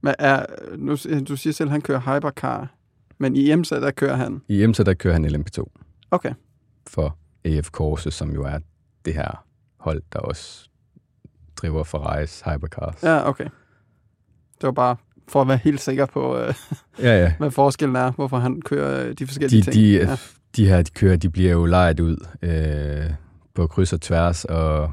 Men 0.02 0.14
er, 0.20 0.46
nu, 0.78 0.96
du 1.28 1.36
siger 1.36 1.54
selv, 1.54 1.68
at 1.68 1.72
han 1.72 1.82
kører 1.82 2.00
hypercar, 2.00 2.76
men 3.18 3.36
i 3.36 3.52
IMSA, 3.52 3.80
der 3.80 3.92
kører 3.92 4.16
han... 4.16 4.42
I 4.48 4.64
EMSA, 4.64 4.84
der 4.84 4.94
kører 4.94 5.14
han 5.14 5.26
LMP2 5.26 5.66
Okay, 6.12 6.34
for 6.88 7.18
AF 7.46 7.70
Corse, 7.70 8.12
som 8.12 8.32
jo 8.32 8.44
er 8.44 8.60
det 9.06 9.14
her 9.14 9.46
hold, 9.78 10.02
der 10.14 10.20
også 10.20 10.70
driver 11.56 11.84
Ferraris 11.84 12.42
Hypercars. 12.46 13.04
ja, 13.04 13.30
okay. 13.30 13.44
Det 14.56 14.64
var 14.64 14.72
bare 14.72 14.96
for 15.28 15.42
at 15.42 15.48
være 15.48 15.60
helt 15.64 15.82
sikker 15.82 16.06
på, 16.06 16.38
øh, 16.38 16.54
ja. 17.00 17.22
ja. 17.22 17.34
hvad 17.40 17.52
forskellen 17.52 17.96
er, 17.96 18.12
hvorfor 18.12 18.38
han 18.38 18.62
kører 18.62 19.08
øh, 19.08 19.14
de 19.14 19.28
forskellige 19.28 19.62
De, 19.62 19.72
ting. 19.72 19.76
de, 19.76 19.92
ja. 19.92 20.18
de 20.56 20.68
her, 20.68 20.82
de 20.82 20.92
kører, 20.92 21.16
de 21.16 21.30
bliver 21.30 21.52
jo 21.52 21.66
lejet 21.66 22.00
ud 22.00 22.18
øh, 22.42 23.14
på 23.56 23.68
kryds 23.68 23.94
og 23.94 24.02
tværs, 24.02 24.46
og 24.46 24.92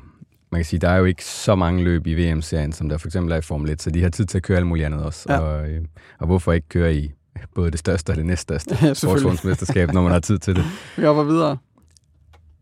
man 0.52 0.58
kan 0.58 0.64
sige, 0.64 0.80
der 0.80 0.88
er 0.88 0.96
jo 0.96 1.04
ikke 1.04 1.24
så 1.24 1.54
mange 1.54 1.84
løb 1.84 2.06
i 2.06 2.14
VM-serien, 2.14 2.72
som 2.72 2.88
der 2.88 2.98
for 2.98 3.08
eksempel 3.08 3.32
er 3.32 3.36
i 3.36 3.40
Formel 3.40 3.70
1, 3.70 3.82
så 3.82 3.90
de 3.90 4.02
har 4.02 4.10
tid 4.10 4.24
til 4.24 4.38
at 4.38 4.42
køre 4.42 4.58
alt 4.58 4.66
muligt 4.66 4.86
andet 4.86 5.02
også. 5.02 5.32
Ja. 5.32 5.38
Og, 5.38 5.68
øh, 5.68 5.80
og 6.18 6.26
hvorfor 6.26 6.52
ikke 6.52 6.68
køre 6.68 6.94
i 6.94 7.12
både 7.54 7.70
det 7.70 7.78
største 7.78 8.10
og 8.10 8.16
det 8.16 8.26
næststørste 8.26 8.76
Ja, 8.86 8.94
sportsvognsmesterskab, 8.94 9.92
når 9.92 10.02
man 10.02 10.12
har 10.12 10.20
tid 10.20 10.38
til 10.38 10.56
det. 10.56 10.64
Vi 10.96 11.02
hopper 11.02 11.22
videre. 11.22 11.56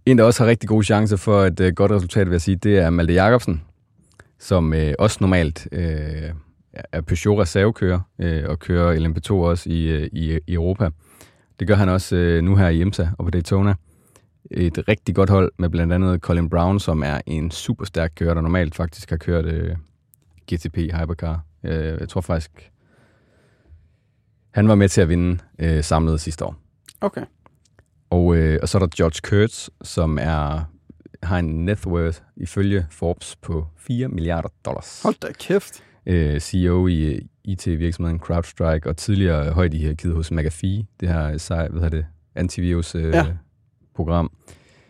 En, 0.06 0.18
der 0.18 0.24
også 0.24 0.42
har 0.44 0.50
rigtig 0.50 0.68
gode 0.68 0.84
chancer 0.84 1.16
for 1.16 1.44
et 1.44 1.60
øh, 1.60 1.72
godt 1.72 1.92
resultat, 1.92 2.26
vil 2.26 2.32
jeg 2.34 2.40
sige, 2.40 2.56
det 2.56 2.78
er 2.78 2.90
Malte 2.90 3.14
Jacobsen, 3.14 3.62
som 4.38 4.74
øh, 4.74 4.94
også 4.98 5.18
normalt 5.20 5.68
øh, 5.72 6.30
er 6.92 7.00
Peugeot 7.00 7.38
reservekører 7.38 8.00
øh, 8.18 8.44
og 8.48 8.58
kører 8.58 8.96
LMP2 8.96 9.32
også 9.32 9.70
i, 9.70 9.82
øh, 9.84 10.08
i, 10.12 10.38
i 10.46 10.54
Europa. 10.54 10.90
Det 11.60 11.66
gør 11.68 11.74
han 11.74 11.88
også 11.88 12.16
øh, 12.16 12.42
nu 12.44 12.56
her 12.56 12.68
i 12.68 12.80
IMSA 12.80 13.06
og 13.18 13.24
på 13.24 13.30
Daytona. 13.30 13.74
Et 14.50 14.88
rigtig 14.88 15.14
godt 15.14 15.30
hold 15.30 15.52
med 15.58 15.70
blandt 15.70 15.92
andet 15.92 16.20
Colin 16.20 16.50
Brown, 16.50 16.80
som 16.80 17.02
er 17.02 17.20
en 17.26 17.50
super 17.50 17.84
stærk 17.84 18.12
kører, 18.16 18.34
der 18.34 18.40
normalt 18.40 18.74
faktisk 18.74 19.10
har 19.10 19.16
kørt 19.16 19.44
øh, 19.44 19.76
GTP 20.52 20.76
Hypercar. 20.76 21.40
Øh, 21.64 22.00
jeg 22.00 22.08
tror 22.08 22.20
faktisk, 22.20 22.70
han 24.54 24.68
var 24.68 24.74
med 24.74 24.88
til 24.88 25.00
at 25.00 25.08
vinde 25.08 25.38
øh, 25.58 25.84
samlet 25.84 26.20
sidste 26.20 26.44
år. 26.44 26.56
Okay. 27.00 27.24
Og, 28.10 28.36
øh, 28.36 28.58
og 28.62 28.68
så 28.68 28.78
er 28.78 28.80
der 28.80 28.96
George 28.96 29.20
Kurtz, 29.22 29.68
som 29.82 30.18
er, 30.20 30.64
har 31.22 31.38
en 31.38 31.64
net 31.64 31.86
worth 31.86 32.20
ifølge 32.36 32.86
Forbes 32.90 33.36
på 33.36 33.66
4 33.76 34.08
milliarder 34.08 34.48
dollars. 34.64 35.02
Hold 35.02 35.14
da 35.22 35.32
kæft. 35.32 35.82
Øh, 36.08 36.40
CEO 36.40 36.86
i 36.86 37.14
øh, 37.14 37.20
IT-virksomheden 37.44 38.18
CrowdStrike 38.20 38.88
og 38.88 38.96
tidligere 38.96 39.52
højt 39.52 39.74
i 39.74 39.78
hierarkiet 39.78 40.14
hos 40.14 40.30
McAfee, 40.32 40.84
det 41.00 41.08
her 41.08 41.38
sej, 41.38 41.68
hvad 41.68 41.82
hedder 41.82 41.96
det, 41.96 42.06
antivirus 42.34 42.94
øh, 42.94 43.04
Ja. 43.14 43.26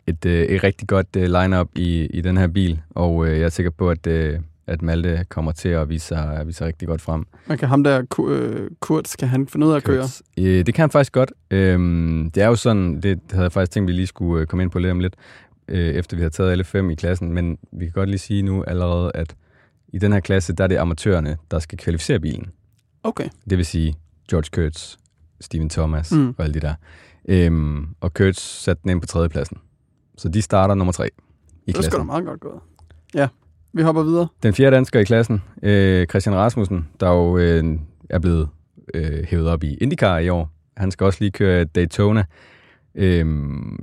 Et, 0.06 0.24
øh, 0.26 0.42
et 0.42 0.64
rigtig 0.64 0.88
godt 0.88 1.06
øh, 1.16 1.22
line-up 1.22 1.68
i, 1.76 2.06
i 2.06 2.20
den 2.20 2.36
her 2.36 2.46
bil, 2.46 2.80
og 2.90 3.26
øh, 3.26 3.32
jeg 3.38 3.44
er 3.44 3.48
sikker 3.48 3.70
på, 3.70 3.90
at, 3.90 4.06
øh, 4.06 4.38
at 4.66 4.82
Malte 4.82 5.24
kommer 5.28 5.52
til 5.52 5.68
at 5.68 5.88
vise 5.88 6.06
sig, 6.06 6.42
vise 6.46 6.58
sig 6.58 6.66
rigtig 6.66 6.88
godt 6.88 7.00
frem. 7.00 7.26
Man 7.46 7.58
kan 7.58 7.68
ham 7.68 7.84
der, 7.84 8.02
Ku- 8.10 8.30
øh, 8.30 8.70
Kurt, 8.80 9.14
kan 9.18 9.28
han 9.28 9.48
finde 9.48 9.66
ud 9.66 9.72
af 9.72 9.76
at 9.76 9.84
køre? 9.84 10.04
Øh, 10.38 10.66
det 10.66 10.74
kan 10.74 10.82
han 10.82 10.90
faktisk 10.90 11.12
godt. 11.12 11.32
Øhm, 11.50 12.30
det 12.34 12.42
er 12.42 12.46
jo 12.46 12.54
sådan, 12.56 13.00
det 13.00 13.20
havde 13.30 13.42
jeg 13.42 13.52
faktisk 13.52 13.72
tænkt, 13.72 13.90
at 13.90 13.92
vi 13.92 13.96
lige 13.96 14.06
skulle 14.06 14.40
øh, 14.40 14.46
komme 14.46 14.62
ind 14.62 14.70
på 14.70 14.78
lidt 14.78 14.90
om 14.90 15.00
lidt, 15.00 15.14
øh, 15.68 15.78
efter 15.88 16.16
vi 16.16 16.22
har 16.22 16.30
taget 16.30 16.50
alle 16.50 16.64
fem 16.64 16.90
i 16.90 16.94
klassen, 16.94 17.32
men 17.32 17.58
vi 17.72 17.84
kan 17.84 17.92
godt 17.92 18.08
lige 18.08 18.18
sige 18.18 18.42
nu 18.42 18.64
allerede, 18.64 19.10
at 19.14 19.34
i 19.92 19.98
den 19.98 20.12
her 20.12 20.20
klasse, 20.20 20.52
der 20.52 20.64
er 20.64 20.68
det 20.68 20.76
amatørerne, 20.76 21.36
der 21.50 21.58
skal 21.58 21.78
kvalificere 21.78 22.20
bilen. 22.20 22.46
Okay. 23.02 23.28
Det 23.50 23.58
vil 23.58 23.66
sige 23.66 23.94
George 24.30 24.48
Kurtz, 24.52 24.96
Steven 25.40 25.68
Thomas 25.68 26.12
Mm. 26.12 26.34
og 26.38 26.44
alle 26.44 26.54
de 26.54 26.60
der. 26.60 26.74
Øhm, 27.28 27.86
og 28.00 28.14
Kurtz 28.14 28.40
satte 28.40 28.82
den 28.82 28.90
ind 28.90 29.00
på 29.00 29.06
tredjepladsen. 29.06 29.56
Så 30.18 30.28
de 30.28 30.42
starter 30.42 30.74
nummer 30.74 30.92
tre 30.92 31.06
i 31.06 31.10
Det 31.72 31.78
er 31.78 31.82
sgu 31.82 31.84
da 31.84 31.88
klassen. 31.90 32.06
meget 32.06 32.24
godt 32.26 32.40
gået. 32.40 32.60
Ja, 33.14 33.28
vi 33.72 33.82
hopper 33.82 34.02
videre. 34.02 34.28
Den 34.42 34.54
fjerde 34.54 34.76
dansker 34.76 35.00
i 35.00 35.04
klassen, 35.04 35.42
øh, 35.62 36.06
Christian 36.06 36.34
Rasmussen, 36.36 36.88
der 37.00 37.08
jo 37.10 37.38
øh, 37.38 37.78
er 38.10 38.18
blevet 38.18 38.48
øh, 38.94 39.24
hævet 39.24 39.48
op 39.48 39.64
i 39.64 39.74
IndyCar 39.74 40.18
i 40.18 40.28
år. 40.28 40.50
Han 40.76 40.90
skal 40.90 41.04
også 41.04 41.18
lige 41.20 41.30
køre 41.30 41.64
Daytona. 41.64 42.24
Øh, 42.94 43.26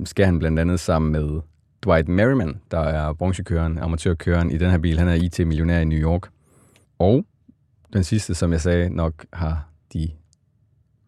skal 0.04 0.24
han 0.24 0.38
blandt 0.38 0.58
andet 0.58 0.80
sammen 0.80 1.12
med 1.12 1.40
Dwight 1.86 2.08
Merriman, 2.08 2.60
der 2.70 2.80
er 2.80 3.12
bronzekøren, 3.12 3.78
amatørkøren 3.78 4.50
i 4.50 4.58
den 4.58 4.70
her 4.70 4.78
bil. 4.78 4.98
Han 4.98 5.08
er 5.08 5.14
IT-millionær 5.14 5.80
i 5.80 5.84
New 5.84 5.98
York. 5.98 6.28
Og 6.98 7.24
den 7.92 8.04
sidste, 8.04 8.34
som 8.34 8.52
jeg 8.52 8.60
sagde, 8.60 8.90
nok 8.90 9.26
har 9.32 9.68
de 9.92 10.08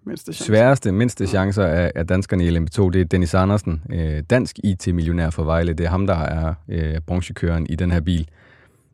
Mindste 0.04 0.32
sværeste, 0.32 0.92
mindste 0.92 1.26
chancer 1.26 1.64
af, 1.64 1.92
af 1.94 2.06
danskerne 2.06 2.44
i 2.44 2.56
LMP2, 2.56 2.90
det 2.90 3.00
er 3.00 3.04
Dennis 3.04 3.34
Andersen, 3.34 3.82
øh, 3.90 4.22
dansk 4.30 4.58
IT-millionær 4.64 5.30
fra 5.30 5.42
Vejle. 5.42 5.72
Det 5.72 5.86
er 5.86 5.90
ham, 5.90 6.06
der 6.06 6.14
er 6.14 6.54
øh, 6.68 7.00
bronzekøren 7.06 7.66
i 7.66 7.74
den 7.74 7.90
her 7.90 8.00
bil. 8.00 8.28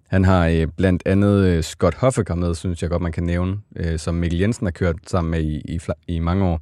Han 0.06 0.24
har 0.24 0.48
øh, 0.48 0.66
blandt 0.76 1.02
andet 1.06 1.44
øh, 1.44 1.62
Scott 1.62 1.94
Hoffecker 1.94 2.34
med, 2.34 2.54
synes 2.54 2.82
jeg 2.82 2.90
godt, 2.90 3.02
man 3.02 3.12
kan 3.12 3.22
nævne, 3.22 3.56
øh, 3.76 3.98
som 3.98 4.14
Mikkel 4.14 4.40
Jensen 4.40 4.66
har 4.66 4.72
kørt 4.72 4.96
sammen 5.06 5.30
med 5.30 5.42
i, 5.42 5.56
i, 5.56 5.80
i 6.08 6.18
mange 6.18 6.44
år. 6.44 6.60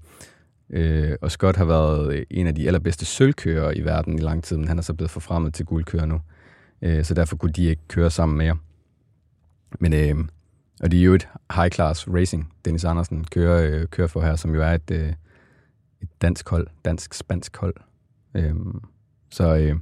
Øh, 0.72 1.16
og 1.20 1.30
Scott 1.30 1.56
har 1.56 1.64
været 1.64 2.14
øh, 2.14 2.26
en 2.30 2.46
af 2.46 2.54
de 2.54 2.66
allerbedste 2.66 3.04
sølvkører 3.04 3.72
i 3.76 3.80
verden 3.80 4.18
i 4.18 4.22
lang 4.22 4.44
tid, 4.44 4.56
men 4.56 4.68
han 4.68 4.78
er 4.78 4.82
så 4.82 4.94
blevet 4.94 5.10
forfremmet 5.10 5.54
til 5.54 5.66
guldkører 5.66 6.06
nu. 6.06 6.20
Øh, 6.82 7.04
så 7.04 7.14
derfor 7.14 7.36
kunne 7.36 7.52
de 7.52 7.64
ikke 7.64 7.82
køre 7.88 8.10
sammen 8.10 8.38
mere. 8.38 8.56
Men, 9.80 9.92
øh, 9.92 10.24
og 10.80 10.90
det 10.90 11.00
er 11.00 11.04
jo 11.04 11.14
et 11.14 11.28
high-class 11.52 12.14
racing, 12.14 12.52
Dennis 12.64 12.84
Andersen 12.84 13.24
kører, 13.24 13.80
øh, 13.80 13.86
kører 13.86 14.08
for 14.08 14.20
her, 14.20 14.36
som 14.36 14.54
jo 14.54 14.62
er 14.62 14.70
et, 14.70 14.90
øh, 14.90 15.12
et 16.02 16.08
dansk 16.22 16.48
hold, 16.48 16.66
dansk-spansk 16.84 17.56
hold. 17.56 17.74
Øh, 18.34 18.54
så 19.30 19.56
øh, 19.56 19.76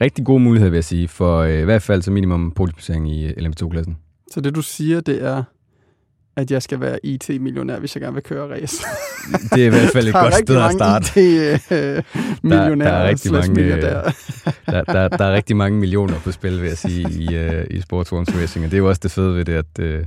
rigtig 0.00 0.24
gode 0.24 0.40
muligheder, 0.40 0.70
vil 0.70 0.76
jeg 0.76 0.84
sige, 0.84 1.08
for 1.08 1.38
øh, 1.38 1.60
i 1.60 1.64
hvert 1.64 1.82
fald 1.82 2.02
som 2.02 2.14
minimum 2.14 2.52
podiumsplacering 2.52 3.10
i 3.10 3.26
øh, 3.26 3.32
LMP2-klassen. 3.36 3.98
Så 4.30 4.40
det, 4.40 4.54
du 4.54 4.62
siger, 4.62 5.00
det 5.00 5.24
er, 5.24 5.44
at 6.36 6.50
jeg 6.50 6.62
skal 6.62 6.80
være 6.80 7.06
IT-millionær, 7.06 7.78
hvis 7.78 7.96
jeg 7.96 8.00
gerne 8.00 8.14
vil 8.14 8.22
køre 8.22 8.54
race. 8.54 8.84
Det 9.54 9.62
er 9.62 9.66
i 9.66 9.68
hvert 9.68 9.90
fald 9.92 10.08
et 10.08 10.14
godt 10.24 10.34
sted 10.34 10.62
at 10.62 10.72
starte. 10.72 11.06
IT-millionær 11.06 12.84
der, 12.84 12.90
der, 12.90 12.98
er 12.98 13.08
rigtig 13.08 13.32
mange, 13.32 13.62
øh, 13.62 13.82
der. 13.82 14.12
der, 14.66 14.84
der, 14.84 15.08
der 15.08 15.24
er 15.24 15.34
rigtig 15.34 15.56
mange 15.56 15.78
millioner 15.78 16.14
på 16.24 16.32
spil, 16.32 16.60
vil 16.60 16.68
jeg 16.68 16.78
sige, 16.78 17.10
i, 17.10 17.26
uh, 17.26 17.64
i 17.70 17.82
racing. 18.40 18.64
Og 18.64 18.70
det 18.70 18.76
er 18.76 18.78
jo 18.78 18.88
også 18.88 19.00
det 19.02 19.10
fede 19.10 19.36
ved 19.36 19.44
det, 19.44 19.52
at 19.52 19.78
uh, 19.78 20.06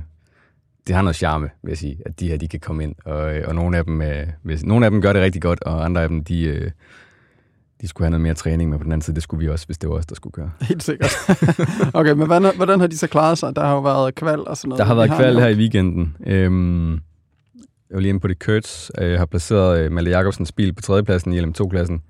det 0.86 0.94
har 0.94 1.02
noget 1.02 1.16
charme, 1.16 1.50
vil 1.62 1.70
jeg 1.70 1.78
sige, 1.78 1.98
at 2.06 2.20
de 2.20 2.28
her 2.28 2.36
de 2.36 2.48
kan 2.48 2.60
komme 2.60 2.84
ind. 2.84 2.94
Og, 3.04 3.34
og 3.44 3.54
nogle, 3.54 3.78
af 3.78 3.84
dem, 3.84 4.00
uh, 4.00 4.06
hvis, 4.42 4.64
nogle 4.64 4.86
af 4.86 4.90
dem 4.90 5.00
gør 5.00 5.12
det 5.12 5.22
rigtig 5.22 5.42
godt, 5.42 5.62
og 5.62 5.84
andre 5.84 6.02
af 6.02 6.08
dem, 6.08 6.24
de, 6.24 6.60
uh, 6.60 6.70
de 7.80 7.88
skulle 7.88 8.04
have 8.04 8.10
noget 8.10 8.20
mere 8.20 8.34
træning, 8.34 8.70
men 8.70 8.78
på 8.78 8.84
den 8.84 8.92
anden 8.92 9.02
side, 9.02 9.14
det 9.14 9.22
skulle 9.22 9.44
vi 9.44 9.50
også, 9.50 9.66
hvis 9.66 9.78
det 9.78 9.88
var 9.88 9.96
os, 9.96 10.06
der 10.06 10.14
skulle 10.14 10.32
køre. 10.32 10.50
Helt 10.60 10.82
sikkert. 10.82 11.16
okay, 11.94 12.12
men 12.12 12.26
hvordan, 12.26 12.56
hvordan 12.56 12.80
har 12.80 12.86
de 12.86 12.98
så 12.98 13.06
klaret 13.06 13.38
sig? 13.38 13.56
Der 13.56 13.64
har 13.64 13.74
jo 13.74 13.80
været 13.80 14.14
kval 14.14 14.48
og 14.48 14.56
sådan 14.56 14.68
noget. 14.68 14.78
Der 14.78 14.84
har 14.84 14.94
været 14.94 15.10
kval 15.10 15.38
her 15.38 15.48
i 15.48 15.54
weekenden. 15.54 16.16
Øhm, 16.26 16.92
jeg 16.92 17.00
var 17.90 18.00
lige 18.00 18.08
inde 18.08 18.20
på 18.20 18.28
det. 18.28 18.38
Kurtz 18.38 18.90
øh, 18.98 19.18
har 19.18 19.26
placeret 19.26 19.80
øh, 19.80 19.92
Malte 19.92 20.10
Jacobsens 20.10 20.52
bil 20.52 20.72
på 20.72 20.82
tredjepladsen 20.82 21.32
i 21.32 21.40
LM2-klassen. 21.40 22.02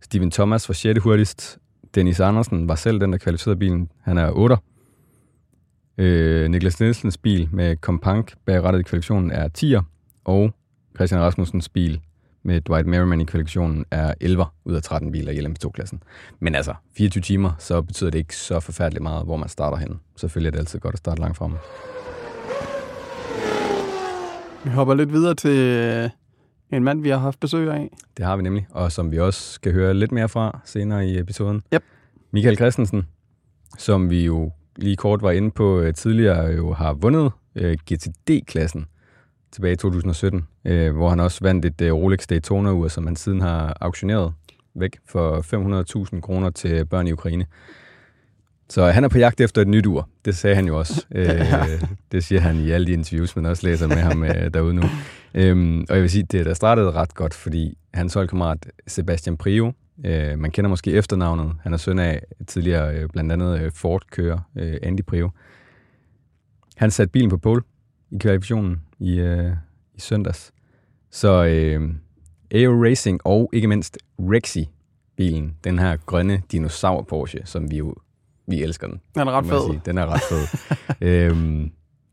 Steven 0.00 0.30
Thomas 0.30 0.68
var 0.68 0.72
6. 0.72 1.00
hurtigst. 1.02 1.58
Dennis 1.94 2.20
Andersen 2.20 2.68
var 2.68 2.74
selv 2.74 3.00
den, 3.00 3.12
der 3.12 3.18
kvalificerede 3.18 3.58
bilen. 3.58 3.90
Han 4.02 4.18
er 4.18 4.30
8. 4.30 4.56
Øh, 5.98 6.50
Niklas 6.50 6.80
Nielsens 6.80 7.18
bil 7.18 7.48
med 7.52 7.76
Compank 7.76 8.34
bag 8.46 8.62
rettet 8.62 8.80
i 8.80 8.82
kvalifikationen 8.82 9.30
er 9.30 9.48
10'er. 9.58 9.82
Og 10.24 10.52
Christian 10.96 11.20
Rasmussens 11.20 11.68
bil 11.68 12.00
med 12.42 12.60
Dwight 12.60 12.86
Merriman 12.86 13.20
i 13.20 13.24
kvalifikationen 13.24 13.84
er 13.90 14.14
11 14.20 14.46
ud 14.64 14.74
af 14.74 14.82
13 14.82 15.12
biler 15.12 15.32
i 15.32 15.38
LMP2-klassen. 15.38 16.02
Men 16.40 16.54
altså, 16.54 16.74
24 16.96 17.22
timer, 17.22 17.50
så 17.58 17.82
betyder 17.82 18.10
det 18.10 18.18
ikke 18.18 18.36
så 18.36 18.60
forfærdeligt 18.60 19.02
meget, 19.02 19.24
hvor 19.24 19.36
man 19.36 19.48
starter 19.48 19.76
hen. 19.76 20.00
Selvfølgelig 20.16 20.48
er 20.48 20.50
det 20.50 20.58
altid 20.58 20.78
godt 20.78 20.94
at 20.94 20.98
starte 20.98 21.20
langt 21.20 21.36
fremme. 21.36 21.58
Vi 24.64 24.70
hopper 24.70 24.94
lidt 24.94 25.12
videre 25.12 25.34
til 25.34 25.58
øh, 25.58 26.10
en 26.72 26.84
mand, 26.84 27.02
vi 27.02 27.08
har 27.08 27.18
haft 27.18 27.40
besøg 27.40 27.70
af. 27.70 27.88
Det 28.16 28.24
har 28.24 28.36
vi 28.36 28.42
nemlig, 28.42 28.66
og 28.70 28.92
som 28.92 29.12
vi 29.12 29.18
også 29.18 29.52
skal 29.52 29.72
høre 29.72 29.94
lidt 29.94 30.12
mere 30.12 30.28
fra 30.28 30.60
senere 30.64 31.06
i 31.06 31.18
episoden. 31.18 31.62
Yep. 31.74 31.82
Michael 32.30 32.56
Christensen, 32.56 33.06
som 33.78 34.10
vi 34.10 34.24
jo 34.24 34.52
lige 34.76 34.96
kort 34.96 35.22
var 35.22 35.30
inde 35.30 35.50
på 35.50 35.80
øh, 35.80 35.94
tidligere, 35.94 36.44
jo 36.44 36.72
har 36.72 36.92
vundet 36.92 37.32
øh, 37.54 37.76
GTD-klassen 37.92 38.86
tilbage 39.52 39.72
i 39.72 39.76
2017, 39.76 40.46
øh, 40.64 40.96
hvor 40.96 41.08
han 41.08 41.20
også 41.20 41.38
vandt 41.42 41.64
et 41.64 41.80
øh, 41.80 41.92
Rolex 41.92 42.26
Daytona-ur, 42.26 42.88
som 42.88 43.06
han 43.06 43.16
siden 43.16 43.40
har 43.40 43.76
auktioneret 43.80 44.32
væk 44.74 44.98
for 45.06 45.40
500.000 46.14 46.20
kroner 46.20 46.50
til 46.50 46.86
børn 46.86 47.06
i 47.06 47.12
Ukraine. 47.12 47.46
Så 48.68 48.84
han 48.84 49.04
er 49.04 49.08
på 49.08 49.18
jagt 49.18 49.40
efter 49.40 49.62
et 49.62 49.68
nyt 49.68 49.86
ur. 49.86 50.08
Det 50.24 50.36
sagde 50.36 50.56
han 50.56 50.66
jo 50.66 50.78
også. 50.78 51.06
øh, 51.14 51.82
det 52.12 52.24
siger 52.24 52.40
han 52.40 52.56
i 52.56 52.70
alle 52.70 52.86
de 52.86 52.92
interviews, 52.92 53.36
man 53.36 53.46
også 53.46 53.66
læser 53.66 53.86
med 53.86 53.96
ham 53.96 54.24
øh, 54.24 54.54
derude 54.54 54.74
nu. 54.74 54.82
Øhm, 55.34 55.86
og 55.88 55.94
jeg 55.94 56.02
vil 56.02 56.10
sige, 56.10 56.22
det 56.22 56.46
der 56.46 56.54
startede 56.54 56.90
ret 56.90 57.14
godt, 57.14 57.34
fordi 57.34 57.78
hans 57.94 58.14
holdkammerat 58.14 58.70
Sebastian 58.86 59.36
Prio, 59.36 59.72
øh, 60.04 60.38
man 60.38 60.50
kender 60.50 60.68
måske 60.68 60.92
efternavnet, 60.92 61.52
han 61.62 61.72
er 61.72 61.76
søn 61.76 61.98
af 61.98 62.22
tidligere 62.46 62.94
øh, 62.94 63.08
blandt 63.08 63.32
andet 63.32 63.60
øh, 63.60 63.72
Ford-kører 63.72 64.38
øh, 64.56 64.76
Andy 64.82 65.00
Prio. 65.06 65.30
Han 66.76 66.90
satte 66.90 67.12
bilen 67.12 67.30
på 67.30 67.38
pole 67.38 67.62
i 68.10 68.18
kvalifikationen 68.18 68.80
i, 68.98 69.18
øh, 69.18 69.52
i 69.94 70.00
søndags. 70.00 70.52
Så 71.10 71.44
øh, 71.44 71.94
AO 72.54 72.84
Racing 72.84 73.20
og 73.24 73.50
ikke 73.52 73.68
mindst 73.68 73.98
Rexy-bilen, 74.20 75.56
den 75.64 75.78
her 75.78 75.96
grønne 75.96 76.42
dinosaur 76.52 77.02
Porsche, 77.02 77.40
som 77.44 77.70
vi 77.70 77.76
jo 77.76 77.94
vi 78.48 78.62
elsker 78.62 78.86
den. 78.86 79.00
Den 79.14 79.28
er 79.28 79.32
ret 79.32 79.46
fed. 79.46 79.60
Sige. 79.70 79.80
Den 79.86 79.98
er 79.98 80.06
ret 80.06 80.20
fed. 80.28 80.76
øhm, 81.08 81.70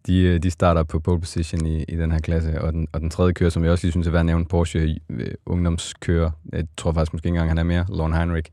de, 0.07 0.21
øh, 0.21 0.43
de 0.43 0.51
starter 0.51 0.83
på 0.83 0.99
pole 0.99 1.19
position 1.19 1.65
i, 1.65 1.83
i 1.83 1.95
den 1.95 2.11
her 2.11 2.19
klasse, 2.19 2.61
og 2.61 2.73
den, 2.73 2.87
og 2.91 3.01
den 3.01 3.09
tredje 3.09 3.33
kører, 3.33 3.49
som 3.49 3.63
jeg 3.63 3.71
også 3.71 3.85
lige 3.85 3.91
synes 3.91 4.07
er 4.07 4.11
værd 4.11 4.19
at 4.19 4.25
nævne, 4.25 4.45
Porsche 4.45 4.99
øh, 5.09 5.27
ungdomskører, 5.45 6.31
jeg 6.53 6.65
tror 6.77 6.91
faktisk 6.91 7.13
måske 7.13 7.27
ikke 7.27 7.35
engang, 7.35 7.49
han 7.49 7.57
er 7.57 7.63
mere, 7.63 7.85
Lorne 7.89 8.17
Heinrich, 8.17 8.51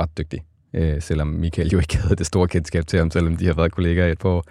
ret 0.00 0.18
dygtig. 0.18 0.40
Øh, 0.74 1.02
selvom 1.02 1.26
Michael 1.26 1.68
jo 1.68 1.78
ikke 1.78 1.96
havde 1.96 2.16
det 2.16 2.26
store 2.26 2.48
kendskab 2.48 2.86
til 2.86 2.98
ham, 2.98 3.10
selvom 3.10 3.36
de 3.36 3.46
har 3.46 3.54
været 3.54 3.72
kollegaer 3.72 4.06
i 4.06 4.12
et 4.12 4.18
par 4.18 4.28
år. 4.28 4.44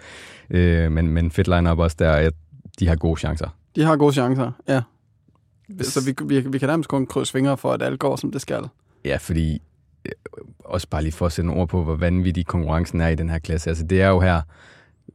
Øh, 0.50 0.92
men, 0.92 1.08
men 1.08 1.30
fedt 1.30 1.48
line-up 1.48 1.78
også 1.78 1.96
der, 1.98 2.12
at 2.12 2.34
de 2.80 2.88
har 2.88 2.96
gode 2.96 3.20
chancer. 3.20 3.48
De 3.76 3.82
har 3.82 3.96
gode 3.96 4.12
chancer, 4.12 4.52
ja. 4.68 4.82
Så 5.80 6.04
vi, 6.04 6.14
vi, 6.24 6.48
vi 6.48 6.58
kan 6.58 6.68
nærmest 6.68 6.88
kun 6.88 7.06
krydse 7.06 7.32
fingre 7.32 7.56
for, 7.56 7.72
at 7.72 7.82
alt 7.82 8.00
går, 8.00 8.16
som 8.16 8.32
det 8.32 8.40
skal. 8.40 8.68
Ja, 9.04 9.16
fordi 9.16 9.62
øh, 10.04 10.12
også 10.64 10.88
bare 10.88 11.02
lige 11.02 11.12
for 11.12 11.26
at 11.26 11.32
sætte 11.32 11.48
ord 11.48 11.68
på, 11.68 11.82
hvor 11.82 11.96
vanvittig 11.96 12.46
konkurrencen 12.46 13.00
er 13.00 13.08
i 13.08 13.14
den 13.14 13.28
her 13.28 13.38
klasse. 13.38 13.70
Altså, 13.70 13.84
det 13.84 14.02
er 14.02 14.08
jo 14.08 14.20
her 14.20 14.42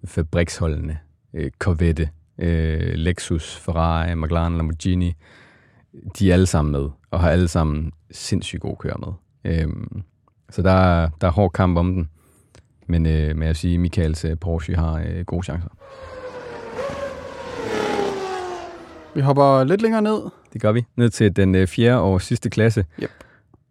fabriksholdene, 0.05 0.99
øh, 1.33 1.51
Corvette, 1.59 2.09
øh, 2.37 2.93
Lexus, 2.93 3.55
Ferrari, 3.55 4.15
McLaren, 4.15 4.57
Lamborghini, 4.57 5.13
de 6.19 6.29
er 6.29 6.33
alle 6.33 6.45
sammen 6.45 6.71
med, 6.71 6.89
og 7.11 7.19
har 7.19 7.29
alle 7.29 7.47
sammen 7.47 7.91
sindssygt 8.11 8.61
gode 8.61 8.75
kører 8.75 8.97
med. 8.97 9.13
Øhm, 9.53 10.01
så 10.49 10.61
der, 10.61 10.71
er, 10.71 11.09
der 11.21 11.27
er 11.27 11.31
hård 11.31 11.51
kamp 11.51 11.77
om 11.77 11.93
den. 11.93 12.09
Men 12.87 13.05
øh, 13.05 13.35
med 13.35 13.47
at 13.47 13.57
sige, 13.57 13.73
at 13.73 13.79
Michaels 13.79 14.25
øh, 14.25 14.37
Porsche 14.37 14.75
har 14.75 15.03
øh, 15.07 15.25
gode 15.25 15.43
chancer. 15.43 15.69
Vi 19.19 19.23
hopper 19.23 19.63
lidt 19.63 19.81
længere 19.81 20.01
ned. 20.01 20.21
Det 20.53 20.61
gør 20.61 20.71
vi. 20.71 20.85
Ned 20.95 21.09
til 21.09 21.35
den 21.35 21.55
øh, 21.55 21.67
fjerde 21.67 21.99
og 22.01 22.21
sidste 22.21 22.49
klasse. 22.49 22.85
Yep. 23.01 23.09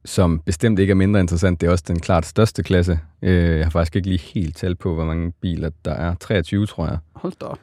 Som 0.05 0.41
bestemt 0.47 0.79
ikke 0.79 0.91
er 0.91 0.95
mindre 0.95 1.21
interessant. 1.21 1.61
Det 1.61 1.67
er 1.67 1.71
også 1.71 1.85
den 1.89 2.01
klart 2.01 2.27
største 2.27 2.63
klasse. 2.63 3.01
Øh, 3.23 3.59
jeg 3.59 3.65
har 3.67 3.71
faktisk 3.71 3.97
ikke 3.97 4.09
lige 4.09 4.21
helt 4.35 4.57
tal 4.57 4.75
på, 4.75 4.95
hvor 4.95 5.05
mange 5.05 5.33
biler 5.33 5.71
der 5.85 5.93
er. 5.93 6.15
23, 6.15 6.67
tror 6.67 6.87
jeg. 6.87 6.99
Hold 7.13 7.33
da 7.41 7.47
op. 7.47 7.59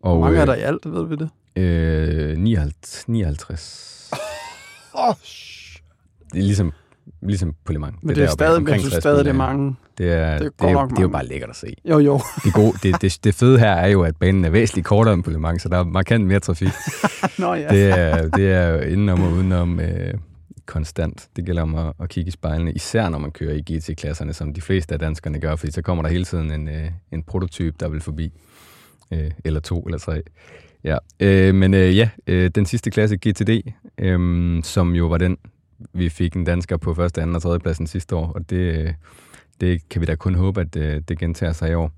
Og, 0.00 0.16
hvor 0.16 0.20
mange 0.20 0.36
øh, 0.36 0.42
er 0.42 0.46
der 0.46 0.54
i 0.54 0.60
alt, 0.60 0.92
ved 0.92 1.06
vi 1.06 1.16
det? 1.16 1.30
Øh, 1.62 2.38
59. 2.38 3.04
59. 3.08 4.10
Oh, 4.94 5.14
det 6.32 6.38
er 6.38 6.44
ligesom 6.44 6.72
ligesom 7.24 7.54
på 7.64 7.72
Le 7.72 7.78
Mans. 7.78 7.96
Men 8.02 8.08
det, 8.08 8.16
det 8.16 8.24
er 8.24 8.28
stadig, 8.28 8.68
jeg 8.68 8.80
synes 8.80 8.94
stadig, 8.94 9.24
det 9.24 9.30
er 9.30 9.34
mange. 9.34 9.76
Det 9.98 10.12
er, 10.12 10.38
det 10.38 10.46
er, 10.46 10.50
det 10.60 10.68
er, 10.68 10.70
jo, 10.70 10.86
det 10.86 10.98
er 10.98 11.02
jo 11.02 11.08
bare 11.08 11.26
lækkert 11.26 11.50
at 11.50 11.56
se. 11.56 11.74
Jo, 11.84 11.98
jo. 11.98 12.20
det, 12.44 12.54
gode, 12.54 12.72
det, 12.82 13.02
det, 13.02 13.18
det 13.24 13.34
fede 13.34 13.58
her 13.58 13.72
er 13.72 13.88
jo, 13.88 14.02
at 14.02 14.16
banen 14.16 14.44
er 14.44 14.50
væsentligt 14.50 14.86
kortere 14.86 15.14
end 15.14 15.22
på 15.22 15.30
Le 15.30 15.38
Mans, 15.38 15.62
så 15.62 15.68
der 15.68 15.78
er 15.78 15.84
markant 15.84 16.26
mere 16.26 16.40
trafik. 16.40 16.68
Nå, 17.38 17.54
ja. 17.54 17.68
det, 17.68 17.98
er, 17.98 18.28
det 18.28 18.52
er 18.52 18.68
jo 18.68 18.78
indenom 18.78 19.22
og 19.22 19.32
udenom 19.32 19.80
øh, 19.80 20.14
konstant. 20.66 21.28
Det 21.36 21.46
gælder 21.46 21.62
om 21.62 21.74
at, 21.74 21.92
at 22.00 22.08
kigge 22.08 22.28
i 22.28 22.30
spejlene, 22.30 22.72
især 22.72 23.08
når 23.08 23.18
man 23.18 23.30
kører 23.30 23.54
i 23.54 23.60
GT-klasserne, 23.60 24.32
som 24.32 24.54
de 24.54 24.60
fleste 24.60 24.92
af 24.94 24.98
danskerne 24.98 25.40
gør, 25.40 25.56
fordi 25.56 25.72
så 25.72 25.82
kommer 25.82 26.02
der 26.02 26.10
hele 26.10 26.24
tiden 26.24 26.50
en, 26.50 26.68
øh, 26.68 26.90
en 27.12 27.22
prototyp, 27.22 27.80
der 27.80 27.88
vil 27.88 28.00
forbi. 28.00 28.32
Øh, 29.10 29.30
eller 29.44 29.60
to, 29.60 29.82
eller 29.82 29.98
tre. 29.98 30.22
Ja, 30.84 30.98
øh, 31.20 31.54
men 31.54 31.74
øh, 31.74 31.96
ja, 31.96 32.08
øh, 32.26 32.50
den 32.54 32.66
sidste 32.66 32.90
klasse 32.90 33.16
GTD, 33.16 33.50
øh, 33.98 34.62
som 34.62 34.94
jo 34.94 35.06
var 35.06 35.18
den, 35.18 35.36
vi 35.92 36.08
fik 36.08 36.36
en 36.36 36.44
dansker 36.44 36.76
på 36.76 36.94
første, 36.94 37.22
anden 37.22 37.36
og 37.36 37.42
tredje 37.42 37.58
pladsen 37.58 37.86
sidste 37.86 38.16
år, 38.16 38.32
og 38.34 38.50
det, 38.50 38.94
det 39.60 39.88
kan 39.88 40.00
vi 40.00 40.06
da 40.06 40.14
kun 40.14 40.34
håbe, 40.34 40.60
at 40.60 40.74
det, 40.74 41.08
det 41.08 41.18
gentager 41.18 41.52
sig 41.52 41.70
i 41.70 41.74
år. 41.74 41.92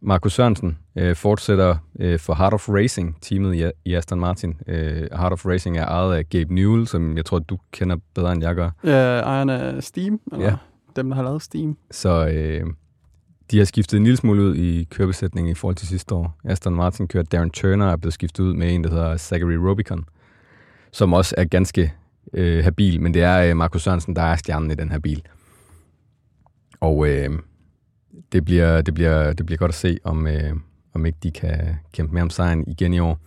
Markus 0.00 0.32
Sørensen 0.32 0.78
øh, 0.96 1.16
fortsætter 1.16 1.76
øh, 2.00 2.18
for 2.18 2.34
Heart 2.34 2.52
of 2.54 2.68
Racing, 2.68 3.16
teamet 3.20 3.54
i, 3.54 3.70
i 3.84 3.94
Aston 3.94 4.20
Martin. 4.20 4.54
Øh, 4.66 5.08
Heart 5.12 5.32
of 5.32 5.46
Racing 5.46 5.78
er 5.78 5.86
ejet 5.86 6.16
af 6.16 6.28
Gabe 6.28 6.54
Newell, 6.54 6.86
som 6.86 7.16
jeg 7.16 7.24
tror, 7.24 7.38
du 7.38 7.58
kender 7.72 7.96
bedre 8.14 8.32
end 8.32 8.42
jeg 8.42 8.54
gør. 8.54 8.70
Ja, 8.84 9.20
ejeren 9.20 9.50
af 9.50 9.82
Steam, 9.82 10.20
eller 10.32 10.46
ja. 10.46 10.56
dem, 10.96 11.08
der 11.08 11.16
har 11.16 11.22
lavet 11.22 11.42
Steam. 11.42 11.76
Så 11.90 12.26
øh, 12.28 12.66
de 13.50 13.58
har 13.58 13.64
skiftet 13.64 13.96
en 13.96 14.04
lille 14.04 14.16
smule 14.16 14.42
ud 14.42 14.56
i 14.56 14.84
kørebesætningen 14.90 15.50
i 15.50 15.54
forhold 15.54 15.76
til 15.76 15.88
sidste 15.88 16.14
år. 16.14 16.38
Aston 16.44 16.74
Martin 16.74 17.08
kører 17.08 17.24
Darren 17.24 17.50
Turner 17.50 17.86
er 17.92 17.96
blevet 17.96 18.14
skiftet 18.14 18.44
ud 18.44 18.54
med 18.54 18.74
en, 18.74 18.84
der 18.84 18.90
hedder 18.90 19.16
Zachary 19.16 19.54
Rubicon, 19.54 20.04
som 20.92 21.12
også 21.12 21.34
er 21.38 21.44
ganske 21.44 21.92
øh, 22.34 22.64
habil, 22.64 23.00
men 23.00 23.14
det 23.14 23.22
er 23.22 23.50
øh, 23.50 23.56
Markus 23.56 23.82
Sørensen, 23.82 24.16
der 24.16 24.22
er 24.22 24.36
stjernen 24.36 24.70
i 24.70 24.74
den 24.74 24.90
her 24.90 24.98
bil. 24.98 25.22
Og 26.80 27.08
øh, 27.08 27.30
det, 28.32 28.44
bliver, 28.44 28.82
det, 28.82 28.94
bliver, 28.94 29.32
det 29.32 29.46
bliver 29.46 29.58
godt 29.58 29.68
at 29.68 29.74
se, 29.74 29.98
om, 30.04 30.26
øh, 30.26 30.52
om 30.94 31.06
ikke 31.06 31.18
de 31.22 31.30
kan 31.30 31.76
kæmpe 31.92 32.14
med 32.14 32.22
om 32.22 32.30
sejren 32.30 32.64
igen 32.66 32.94
i 32.94 32.98
år. 32.98 33.18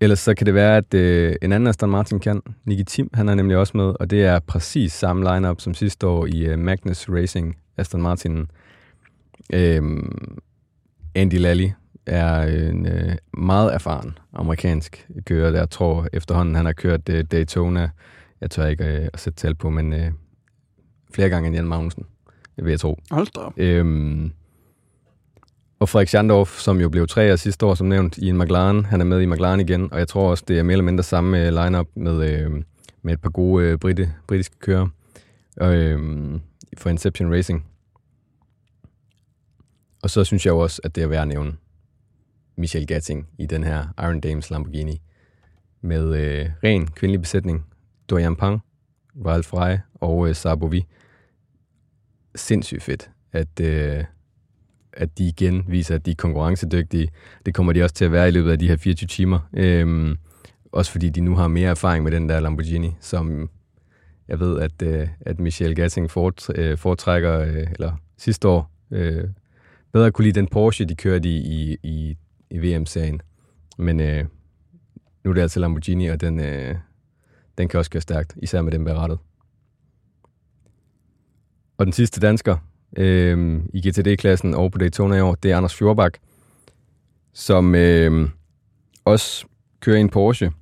Ellers 0.00 0.18
så 0.18 0.34
kan 0.34 0.46
det 0.46 0.54
være, 0.54 0.76
at 0.76 0.94
øh, 0.94 1.36
en 1.42 1.52
anden 1.52 1.66
Aston 1.66 1.90
Martin 1.90 2.20
kan. 2.20 2.42
Nicky 2.64 2.84
Tim, 2.86 3.10
han 3.14 3.28
er 3.28 3.34
nemlig 3.34 3.56
også 3.56 3.76
med, 3.76 3.94
og 4.00 4.10
det 4.10 4.24
er 4.24 4.38
præcis 4.38 4.92
samme 4.92 5.34
lineup 5.34 5.60
som 5.60 5.74
sidste 5.74 6.06
år 6.06 6.26
i 6.26 6.46
øh, 6.46 6.58
Magnus 6.58 7.08
Racing 7.08 7.56
Aston 7.76 8.02
Martin. 8.02 8.46
Øh, 9.52 9.82
Andy 11.14 11.34
Lally, 11.34 11.68
er 12.06 12.42
en 12.42 12.86
øh, 12.86 13.16
meget 13.38 13.74
erfaren 13.74 14.18
amerikansk 14.32 15.08
kører, 15.26 15.50
der 15.50 15.58
jeg 15.58 15.70
tror 15.70 16.08
efterhånden, 16.12 16.54
han 16.54 16.66
har 16.66 16.72
kørt 16.72 17.08
øh, 17.08 17.24
Daytona, 17.24 17.90
jeg 18.40 18.50
tør 18.50 18.66
ikke 18.66 18.84
øh, 18.84 19.08
at 19.12 19.20
sætte 19.20 19.36
tal 19.36 19.54
på, 19.54 19.70
men 19.70 19.92
øh, 19.92 20.10
flere 21.12 21.28
gange 21.28 21.46
end 21.46 21.56
Jan 21.56 21.66
Magnussen, 21.66 22.04
vil 22.56 22.70
jeg 22.70 22.80
tro. 22.80 22.98
Hold 23.10 23.26
da 23.34 23.62
øhm, 23.62 24.32
Og 25.78 25.88
Frederik 25.88 26.08
Schandorf, 26.08 26.58
som 26.58 26.80
jo 26.80 26.88
blev 26.88 27.06
tre 27.06 27.22
af 27.22 27.38
sidste 27.38 27.66
år, 27.66 27.74
som 27.74 27.86
nævnt, 27.86 28.18
i 28.18 28.28
en 28.28 28.38
McLaren. 28.38 28.84
Han 28.84 29.00
er 29.00 29.04
med 29.04 29.20
i 29.20 29.26
McLaren 29.26 29.60
igen, 29.60 29.92
og 29.92 29.98
jeg 29.98 30.08
tror 30.08 30.30
også, 30.30 30.44
det 30.48 30.58
er 30.58 30.62
mere 30.62 30.72
eller 30.72 30.84
mindre 30.84 31.04
samme 31.04 31.46
øh, 31.46 31.64
lineup 31.64 31.86
med, 31.94 32.30
øh, 32.40 32.62
med 33.02 33.12
et 33.12 33.20
par 33.20 33.30
gode 33.30 33.64
øh, 33.64 33.78
britte, 33.78 34.12
britiske 34.26 34.56
kører. 34.58 34.88
øh, 35.62 36.40
for 36.78 36.90
Inception 36.90 37.32
Racing. 37.34 37.66
Og 40.02 40.10
så 40.10 40.24
synes 40.24 40.46
jeg 40.46 40.52
jo 40.52 40.58
også, 40.58 40.80
at 40.84 40.94
det 40.94 41.02
er 41.02 41.06
værd 41.06 41.22
at 41.22 41.28
nævne 41.28 41.52
Michel 42.56 42.86
Gatting 42.86 43.28
i 43.38 43.46
den 43.46 43.64
her 43.64 43.86
Iron 43.98 44.20
Dames 44.20 44.50
Lamborghini 44.50 45.02
med 45.80 46.14
øh, 46.14 46.50
ren 46.64 46.86
kvindelig 46.86 47.20
besætning. 47.20 47.66
Dorian 48.10 48.36
Pang, 48.36 48.60
Ralph 49.26 49.48
Frey 49.48 49.78
og 49.94 50.28
øh, 50.28 50.34
Sarbovi. 50.34 50.86
Sindssygt 52.34 52.82
fedt, 52.82 53.10
at, 53.32 53.60
øh, 53.60 54.04
at 54.92 55.18
de 55.18 55.28
igen 55.28 55.64
viser, 55.68 55.94
at 55.94 56.06
de 56.06 56.10
er 56.10 56.14
konkurrencedygtige. 56.14 57.08
Det 57.46 57.54
kommer 57.54 57.72
de 57.72 57.82
også 57.82 57.94
til 57.94 58.04
at 58.04 58.12
være 58.12 58.28
i 58.28 58.30
løbet 58.30 58.50
af 58.50 58.58
de 58.58 58.68
her 58.68 58.76
24 58.76 59.06
timer. 59.06 59.38
Øh, 59.52 60.16
også 60.72 60.92
fordi 60.92 61.08
de 61.08 61.20
nu 61.20 61.34
har 61.34 61.48
mere 61.48 61.70
erfaring 61.70 62.04
med 62.04 62.12
den 62.12 62.28
der 62.28 62.40
Lamborghini, 62.40 62.96
som 63.00 63.50
jeg 64.28 64.40
ved, 64.40 64.60
at, 64.60 64.82
øh, 64.82 65.08
at 65.20 65.40
Michel 65.40 65.74
Gatting 65.74 66.10
øh, 66.54 66.78
foretrækker, 66.78 67.40
øh, 67.40 67.66
eller 67.72 67.92
sidste 68.18 68.48
år, 68.48 68.70
øh, 68.90 69.24
bedre 69.92 70.10
kunne 70.10 70.24
lide 70.24 70.40
den 70.40 70.48
Porsche, 70.48 70.84
de 70.84 70.96
kørte 70.96 71.28
i, 71.28 71.36
i, 71.36 71.76
i, 71.82 72.16
i 72.50 72.58
VM-serien. 72.58 73.20
Men 73.78 74.00
øh, 74.00 74.24
nu 75.24 75.30
er 75.30 75.34
det 75.34 75.40
altså 75.40 75.60
Lamborghini, 75.60 76.06
og 76.06 76.20
den, 76.20 76.40
øh, 76.40 76.74
den 77.58 77.68
kan 77.68 77.78
også 77.78 77.90
køre 77.90 78.00
stærkt, 78.00 78.36
især 78.42 78.62
med 78.62 78.72
den 78.72 78.84
berettet. 78.84 79.18
Og 81.78 81.86
den 81.86 81.92
sidste 81.92 82.20
dansker 82.20 82.56
øh, 82.96 83.60
i 83.74 83.88
GTD-klassen 83.88 84.54
og 84.54 84.72
på 84.72 84.78
Daytona 84.78 85.16
i 85.16 85.20
år, 85.20 85.34
det 85.34 85.50
er 85.50 85.56
Anders 85.56 85.74
Fjordbak, 85.74 86.18
som 87.32 87.74
øh, 87.74 88.28
også 89.04 89.46
kører 89.80 89.96
i 89.96 90.00
en 90.00 90.10
Porsche 90.10 90.52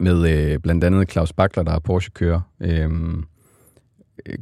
med 0.00 0.30
øh, 0.30 0.58
blandt 0.58 0.84
andet 0.84 1.10
Claus 1.10 1.32
Bakler, 1.32 1.62
der 1.62 1.72
er 1.72 1.78
Porsche-kører. 1.78 2.40
Øh, 2.60 2.90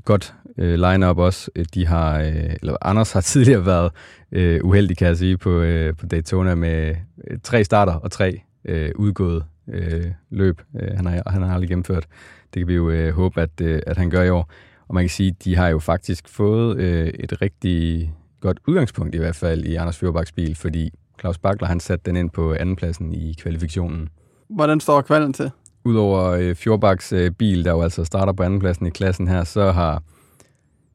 godt 0.05 0.35
øh, 0.59 0.75
line-up 0.75 1.19
også. 1.19 1.51
De 1.75 1.87
har, 1.87 2.21
øh, 2.21 2.55
eller 2.63 2.77
Anders 2.83 3.13
har 3.13 3.21
tidligere 3.33 3.67
været 3.67 3.93
øh, 4.33 4.61
uheldig, 4.65 4.97
kan 4.97 5.09
jeg 5.09 5.17
sige, 5.17 5.39
på, 5.39 5.51
øh, 5.51 5.97
på 5.97 6.07
Daytona 6.07 6.55
med 6.55 6.97
øh, 7.31 7.39
tre 7.43 7.65
starter 7.65 7.95
og 7.95 8.11
tre 8.11 8.41
øh, 8.65 8.91
udgået 8.97 9.45
øh, 9.69 10.05
løb. 10.31 10.63
Øh, 10.81 10.97
han, 10.97 11.07
har, 11.07 11.23
han 11.27 11.43
har 11.43 11.55
aldrig 11.55 11.69
gennemført. 11.69 12.07
Det 12.55 12.61
kan 12.61 12.69
vi 12.69 12.75
jo 12.75 12.91
øh, 12.91 13.15
håbe, 13.15 13.41
at, 13.41 13.61
øh, 13.63 13.83
at 13.87 13.97
han 13.97 14.11
gør 14.11 14.23
i 14.23 14.31
år. 14.31 14.51
Og 14.89 14.95
man 14.95 15.05
kan 15.05 15.11
sige, 15.11 15.29
at 15.29 15.45
de 15.45 15.57
har 15.57 15.69
jo 15.69 15.79
faktisk 15.79 16.29
fået 16.29 16.79
øh, 16.79 17.07
et 17.07 17.43
rigtig 17.43 18.13
godt 18.41 18.59
udgangspunkt 18.67 19.15
i 19.15 19.19
hvert 19.19 19.37
fald 19.37 19.65
i 19.65 19.75
Anders 19.75 19.99
Fjordbaks 19.99 20.33
bil, 20.33 20.57
fordi 20.57 20.91
Claus 21.21 21.39
Bakler 21.39 21.69
han 21.69 21.81
satte 21.81 22.11
den 22.11 22.17
ind 22.17 22.31
på 22.31 22.55
andenpladsen 22.55 23.13
i 23.13 23.35
kvalifikationen. 23.41 24.09
Hvordan 24.51 24.81
står 24.81 25.01
kvalen 25.01 25.33
til? 25.33 25.51
Udover 25.85 26.25
øh, 26.25 26.55
Fjordbaks 26.55 27.13
øh, 27.13 27.31
bil, 27.31 27.65
der 27.65 27.71
jo 27.71 27.83
altså 27.83 28.05
starter 28.05 28.33
på 28.33 28.43
andenpladsen 28.43 28.87
i 28.87 28.91
klassen 28.91 29.29
her, 29.29 29.45
så 29.45 29.73
har 29.73 30.03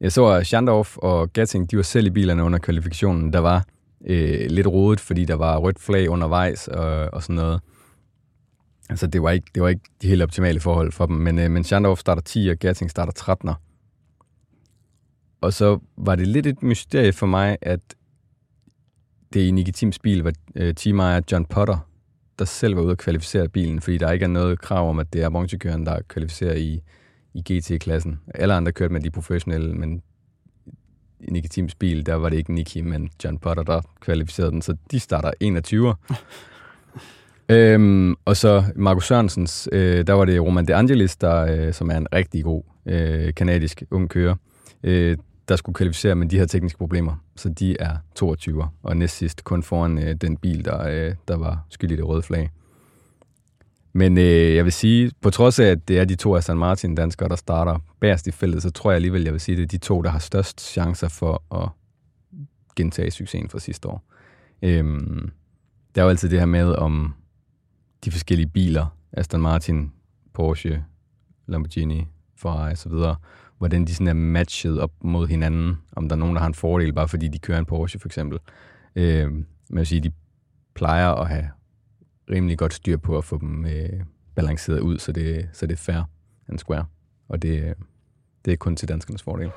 jeg 0.04 0.12
så, 0.12 0.26
at 0.26 0.46
Schandorf 0.46 0.96
og 0.96 1.32
Gatting, 1.32 1.70
de 1.70 1.76
var 1.76 1.82
selv 1.82 2.06
i 2.06 2.10
bilerne 2.10 2.44
under 2.44 2.58
kvalifikationen. 2.58 3.32
Der 3.32 3.38
var 3.38 3.64
øh, 4.06 4.50
lidt 4.50 4.66
rodet, 4.66 5.00
fordi 5.00 5.24
der 5.24 5.34
var 5.34 5.56
rødt 5.58 5.80
flag 5.80 6.08
undervejs 6.08 6.68
og, 6.68 7.14
og 7.14 7.22
sådan 7.22 7.36
noget. 7.36 7.60
Altså, 8.88 9.06
det 9.06 9.22
var, 9.22 9.30
ikke, 9.30 9.46
det 9.54 9.62
var 9.62 9.68
ikke 9.68 9.82
de 10.02 10.08
helt 10.08 10.22
optimale 10.22 10.60
forhold 10.60 10.92
for 10.92 11.06
dem. 11.06 11.16
Men, 11.16 11.38
øh, 11.38 11.50
men 11.50 11.64
Schandorf 11.64 11.98
starter 11.98 12.22
10, 12.22 12.48
og 12.48 12.56
Gatting 12.56 12.90
starter 12.90 13.12
13. 13.12 13.50
Og 15.40 15.52
så 15.52 15.78
var 15.96 16.14
det 16.14 16.28
lidt 16.28 16.46
et 16.46 16.62
mysterie 16.62 17.12
for 17.12 17.26
mig, 17.26 17.56
at 17.62 17.80
det 19.34 19.40
i 19.40 19.50
Nicky 19.50 19.70
Teams 19.74 19.98
bil 19.98 20.22
var 20.22 20.32
øh, 20.54 20.74
teamejer 20.74 21.20
John 21.32 21.44
Potter, 21.44 21.88
der 22.38 22.44
selv 22.44 22.76
var 22.76 22.82
ude 22.82 22.92
at 22.92 22.98
kvalificere 22.98 23.48
bilen, 23.48 23.80
fordi 23.80 23.98
der 23.98 24.10
ikke 24.10 24.24
er 24.24 24.28
noget 24.28 24.60
krav 24.60 24.90
om, 24.90 24.98
at 24.98 25.12
det 25.12 25.22
er 25.22 25.28
Montekøren, 25.28 25.86
der 25.86 26.00
kvalificerer 26.08 26.54
i, 26.54 26.80
i 27.34 27.42
GT-klassen. 27.52 28.20
Alle 28.34 28.54
andre 28.54 28.72
kørte 28.72 28.92
med 28.92 29.00
de 29.00 29.10
professionelle, 29.10 29.74
men 29.74 30.02
i 31.20 31.30
Nicky 31.30 31.48
Teams 31.50 31.74
bil, 31.74 32.06
der 32.06 32.14
var 32.14 32.28
det 32.28 32.36
ikke 32.36 32.54
Nicky, 32.54 32.78
men 32.78 33.10
John 33.24 33.38
Potter, 33.38 33.62
der 33.62 33.80
kvalificerede 34.00 34.50
den, 34.50 34.62
så 34.62 34.76
de 34.90 35.00
starter 35.00 35.30
21. 35.40 35.94
øhm, 37.48 38.14
og 38.24 38.36
så 38.36 38.64
Markus 38.76 39.06
Sørensens, 39.06 39.68
øh, 39.72 40.06
der 40.06 40.12
var 40.12 40.24
det 40.24 40.42
Roman 40.42 40.66
De 40.66 40.74
Angelis, 40.74 41.16
der, 41.16 41.66
øh, 41.66 41.74
som 41.74 41.90
er 41.90 41.96
en 41.96 42.06
rigtig 42.12 42.44
god 42.44 42.62
øh, 42.86 43.34
kanadisk 43.34 43.82
ung 43.90 44.10
kører, 44.10 44.34
øh, 44.82 45.16
der 45.48 45.56
skulle 45.56 45.74
kvalificere, 45.74 46.14
men 46.14 46.30
de 46.30 46.36
havde 46.36 46.48
tekniske 46.48 46.78
problemer, 46.78 47.16
så 47.36 47.48
de 47.48 47.76
er 47.80 47.96
22 48.14 48.68
og 48.82 48.96
næst 48.96 49.16
sidst 49.16 49.44
kun 49.44 49.62
foran 49.62 49.98
øh, 49.98 50.14
den 50.14 50.36
bil, 50.36 50.64
der, 50.64 50.88
øh, 50.88 51.14
der 51.28 51.36
var 51.36 51.66
skyld 51.70 51.92
i 51.92 51.96
det 51.96 52.08
røde 52.08 52.22
flag. 52.22 52.50
Men 53.96 54.18
øh, 54.18 54.54
jeg 54.54 54.64
vil 54.64 54.72
sige, 54.72 55.10
på 55.20 55.30
trods 55.30 55.58
af, 55.58 55.66
at 55.66 55.88
det 55.88 55.98
er 55.98 56.04
de 56.04 56.14
to 56.14 56.36
Aston 56.36 56.58
Martin 56.58 56.94
danskere, 56.94 57.28
der 57.28 57.36
starter 57.36 57.78
bærest 58.00 58.26
i 58.26 58.30
feltet, 58.30 58.62
så 58.62 58.70
tror 58.70 58.90
jeg 58.90 58.96
alligevel, 58.96 59.22
jeg 59.22 59.32
vil 59.32 59.40
sige, 59.40 59.52
at 59.52 59.58
det 59.58 59.64
er 59.64 59.68
de 59.68 59.78
to, 59.78 60.02
der 60.02 60.10
har 60.10 60.18
størst 60.18 60.60
chancer 60.60 61.08
for 61.08 61.54
at 61.62 61.68
gentage 62.76 63.10
succesen 63.10 63.50
fra 63.50 63.58
sidste 63.58 63.88
år. 63.88 64.04
Øhm, 64.62 65.30
der 65.94 66.00
er 66.00 66.04
jo 66.04 66.10
altid 66.10 66.28
det 66.28 66.38
her 66.38 66.46
med, 66.46 66.74
om 66.74 67.14
de 68.04 68.10
forskellige 68.10 68.48
biler, 68.48 68.96
Aston 69.12 69.40
Martin, 69.40 69.92
Porsche, 70.32 70.84
Lamborghini, 71.46 72.06
Ferrari 72.36 72.72
osv., 72.72 72.92
hvordan 73.58 73.84
de 73.84 73.94
sådan 73.94 74.08
er 74.08 74.12
matchet 74.12 74.80
op 74.80 74.92
mod 75.04 75.26
hinanden, 75.28 75.78
om 75.92 76.08
der 76.08 76.16
er 76.16 76.20
nogen, 76.20 76.34
der 76.34 76.40
har 76.40 76.48
en 76.48 76.54
fordel, 76.54 76.92
bare 76.92 77.08
fordi 77.08 77.28
de 77.28 77.38
kører 77.38 77.58
en 77.58 77.64
Porsche 77.64 78.00
for 78.00 78.08
eksempel. 78.08 78.38
Øh, 78.96 79.32
men 79.32 79.46
jeg 79.70 79.78
vil 79.78 79.86
sige, 79.86 80.00
de 80.00 80.12
plejer 80.74 81.10
at 81.10 81.28
have 81.28 81.48
rimelig 82.30 82.58
godt 82.58 82.74
styr 82.74 82.96
på 82.96 83.18
at 83.18 83.24
få 83.24 83.38
dem 83.38 83.66
øh, 83.66 84.00
balanceret 84.34 84.80
ud, 84.80 84.98
så 84.98 85.12
det, 85.12 85.48
så 85.52 85.66
det 85.66 85.72
er 85.72 85.76
fair 85.76 86.02
and 86.48 86.58
square. 86.58 86.84
Og 87.28 87.42
det, 87.42 87.64
øh, 87.64 87.74
det 88.44 88.52
er 88.52 88.56
kun 88.56 88.76
til 88.76 88.88
danskernes 88.88 89.22
fordel. 89.22 89.50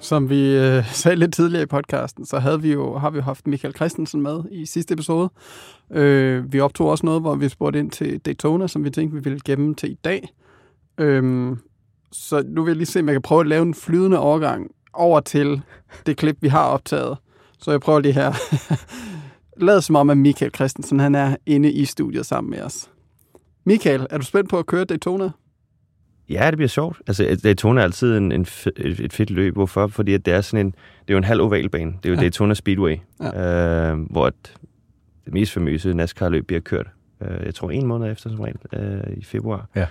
Som 0.00 0.30
vi 0.30 0.56
øh, 0.56 0.84
sagde 1.02 1.16
lidt 1.16 1.34
tidligere 1.34 1.62
i 1.62 1.66
podcasten, 1.66 2.26
så 2.26 2.38
havde 2.38 2.62
vi 2.62 2.72
jo, 2.72 2.98
har 2.98 3.10
vi 3.10 3.16
jo 3.16 3.22
haft 3.22 3.46
Michael 3.46 3.74
Christensen 3.74 4.22
med 4.22 4.42
i 4.50 4.66
sidste 4.66 4.94
episode. 4.94 5.30
Øh, 5.90 6.52
vi 6.52 6.60
optog 6.60 6.88
også 6.88 7.06
noget, 7.06 7.20
hvor 7.20 7.34
vi 7.34 7.48
spurgte 7.48 7.78
ind 7.78 7.90
til 7.90 8.18
Daytona, 8.18 8.66
som 8.66 8.84
vi 8.84 8.90
tænkte, 8.90 9.16
vi 9.16 9.22
ville 9.22 9.40
gemme 9.44 9.74
til 9.74 9.90
i 9.90 9.98
dag. 10.04 10.28
Øh, 10.98 11.56
så 12.12 12.42
nu 12.46 12.62
vil 12.62 12.70
jeg 12.70 12.76
lige 12.76 12.86
se, 12.86 13.00
om 13.00 13.06
jeg 13.06 13.14
kan 13.14 13.22
prøve 13.22 13.40
at 13.40 13.46
lave 13.46 13.62
en 13.62 13.74
flydende 13.74 14.18
overgang 14.18 14.70
over 14.92 15.20
til 15.20 15.62
det 16.06 16.16
klip, 16.16 16.36
vi 16.40 16.48
har 16.48 16.64
optaget. 16.64 17.16
Så 17.58 17.70
jeg 17.70 17.80
prøver 17.80 18.00
lige 18.00 18.12
her. 18.12 18.32
Lad 19.60 19.80
som 19.80 19.96
om, 19.96 20.10
at 20.10 20.16
Michael 20.18 20.54
Christensen 20.54 21.00
han 21.00 21.14
er 21.14 21.36
inde 21.46 21.72
i 21.72 21.84
studiet 21.84 22.26
sammen 22.26 22.50
med 22.50 22.62
os. 22.62 22.90
Michael, 23.64 24.06
er 24.10 24.18
du 24.18 24.24
spændt 24.24 24.50
på 24.50 24.58
at 24.58 24.66
køre 24.66 24.84
Daytona? 24.84 25.30
Ja, 26.28 26.46
det 26.50 26.56
bliver 26.56 26.68
sjovt. 26.68 26.98
Altså, 27.06 27.40
Daytona 27.44 27.80
er 27.80 27.84
altid 27.84 28.16
en, 28.16 28.32
en 28.32 28.46
f- 28.46 28.66
et 28.76 29.12
fedt 29.12 29.30
løb. 29.30 29.54
Hvorfor? 29.54 29.86
Fordi 29.86 30.14
at 30.14 30.26
det 30.26 30.34
er 30.34 30.40
sådan 30.40 30.66
en, 30.66 30.70
det 30.72 31.08
er 31.08 31.14
jo 31.14 31.18
en 31.18 31.24
halv 31.24 31.40
ovalbane. 31.40 31.92
Det 32.02 32.08
er 32.08 32.10
jo 32.10 32.14
ja. 32.14 32.20
Daytona 32.20 32.54
Speedway, 32.54 32.96
ja. 33.20 33.90
øh, 33.90 33.98
hvor 34.10 34.26
et, 34.26 34.54
det 35.24 35.32
mest 35.32 35.52
famøse 35.52 35.94
NASCAR-løb 35.94 36.46
bliver 36.46 36.60
kørt. 36.60 36.86
Øh, 37.22 37.46
jeg 37.46 37.54
tror 37.54 37.70
en 37.70 37.86
måned 37.86 38.12
efter, 38.12 38.30
som 38.30 38.40
regel, 38.40 38.56
øh, 38.72 39.16
i 39.16 39.24
februar. 39.24 39.68
Ja. 39.76 39.86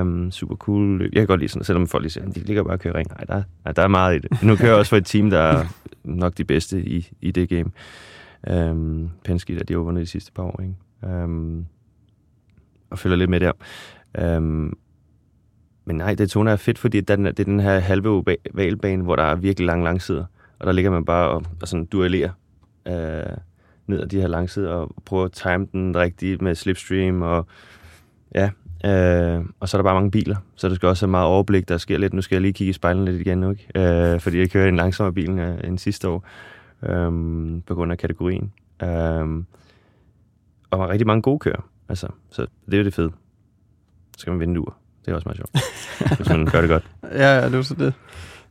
Um, 0.00 0.30
super 0.30 0.56
cool 0.56 0.98
løb. 0.98 1.12
Jeg 1.12 1.20
kan 1.20 1.26
godt 1.26 1.40
lide 1.40 1.52
sådan, 1.52 1.64
selvom 1.64 1.86
folk 1.86 2.02
lige 2.02 2.10
siger, 2.12 2.30
de 2.30 2.40
ligger 2.40 2.62
bare 2.62 2.72
og 2.72 2.80
kører 2.80 2.94
ring. 2.94 3.08
Nej, 3.08 3.24
der, 3.24 3.42
nej, 3.64 3.72
der 3.72 3.82
er 3.82 3.88
meget 3.88 4.16
i 4.16 4.18
det. 4.18 4.42
Nu 4.42 4.56
kører 4.56 4.70
jeg 4.70 4.78
også 4.78 4.90
for 4.90 4.96
et 4.96 5.06
team, 5.06 5.30
der 5.30 5.38
er 5.38 5.64
nok 6.04 6.38
de 6.38 6.44
bedste 6.44 6.82
i, 6.82 7.08
i 7.20 7.30
det 7.30 7.48
game. 7.48 7.70
Øhm, 8.48 9.10
Penske, 9.24 9.58
der 9.58 9.64
de 9.64 9.72
har 9.72 9.80
vundet 9.80 10.00
de 10.00 10.06
sidste 10.06 10.32
par 10.32 10.42
år, 10.42 10.60
ikke? 10.62 11.14
Øhm, 11.14 11.66
og 12.90 12.98
følger 12.98 13.16
lidt 13.16 13.30
med 13.30 13.40
der. 13.40 13.52
Øhm, 14.18 14.78
men 15.84 15.96
nej, 15.96 16.14
Daytona 16.14 16.50
er 16.50 16.56
fedt, 16.56 16.78
fordi 16.78 17.00
den, 17.00 17.24
det 17.24 17.40
er 17.40 17.44
den 17.44 17.60
her 17.60 17.78
halve 17.78 18.24
valbane, 18.54 19.02
hvor 19.02 19.16
der 19.16 19.22
er 19.22 19.34
virkelig 19.34 19.66
lange 19.66 19.84
langsider. 19.84 20.24
Og 20.58 20.66
der 20.66 20.72
ligger 20.72 20.90
man 20.90 21.04
bare 21.04 21.28
og, 21.28 21.44
og 21.60 21.68
sådan 21.68 21.86
duellerer 21.86 22.30
øh, 22.88 23.36
ned 23.86 24.00
ad 24.00 24.06
de 24.06 24.20
her 24.20 24.28
langsider 24.28 24.70
og 24.70 24.94
prøver 25.04 25.24
at 25.24 25.32
time 25.32 25.66
den 25.72 25.96
rigtigt 25.96 26.42
med 26.42 26.54
slipstream 26.54 27.22
og 27.22 27.46
ja, 28.34 28.50
Øh, 28.84 29.44
og 29.60 29.68
så 29.68 29.76
er 29.76 29.78
der 29.78 29.82
bare 29.82 29.94
mange 29.94 30.10
biler, 30.10 30.36
så 30.56 30.68
der 30.68 30.74
skal 30.74 30.88
også 30.88 31.06
have 31.06 31.10
meget 31.10 31.26
overblik. 31.26 31.68
Der 31.68 31.76
sker 31.76 31.98
lidt, 31.98 32.14
nu 32.14 32.22
skal 32.22 32.34
jeg 32.34 32.42
lige 32.42 32.52
kigge 32.52 32.70
i 32.70 32.72
spejlen 32.72 33.04
lidt 33.04 33.20
igen 33.20 33.38
nu, 33.38 33.50
ikke? 33.50 33.68
Øh, 33.74 34.20
fordi 34.20 34.38
jeg 34.38 34.50
kører 34.50 34.68
en 34.68 34.76
langsommere 34.76 35.14
bil 35.14 35.30
øh, 35.30 35.58
end 35.64 35.78
sidste 35.78 36.08
år, 36.08 36.26
øh, 36.82 37.12
på 37.66 37.74
grund 37.74 37.92
af 37.92 37.98
kategorien. 37.98 38.52
Øh, 38.82 39.44
og 40.70 40.88
rigtig 40.88 41.06
mange 41.06 41.22
gode 41.22 41.38
kører, 41.38 41.68
altså, 41.88 42.08
så 42.30 42.46
det 42.66 42.74
er 42.74 42.78
jo 42.78 42.84
det 42.84 42.94
fede. 42.94 43.10
Så 44.16 44.20
skal 44.20 44.30
man 44.30 44.40
vinde 44.40 44.60
ur. 44.60 44.76
Det 45.04 45.10
er 45.10 45.14
også 45.14 45.28
meget 45.28 45.36
sjovt, 45.36 45.50
hvis 46.16 46.28
man 46.28 46.46
gør 46.46 46.60
det 46.60 46.70
godt. 46.70 46.90
Ja, 47.02 47.38
ja, 47.38 47.46
det 47.46 47.54
er 47.54 47.62
så 47.62 47.74
det. 47.74 47.94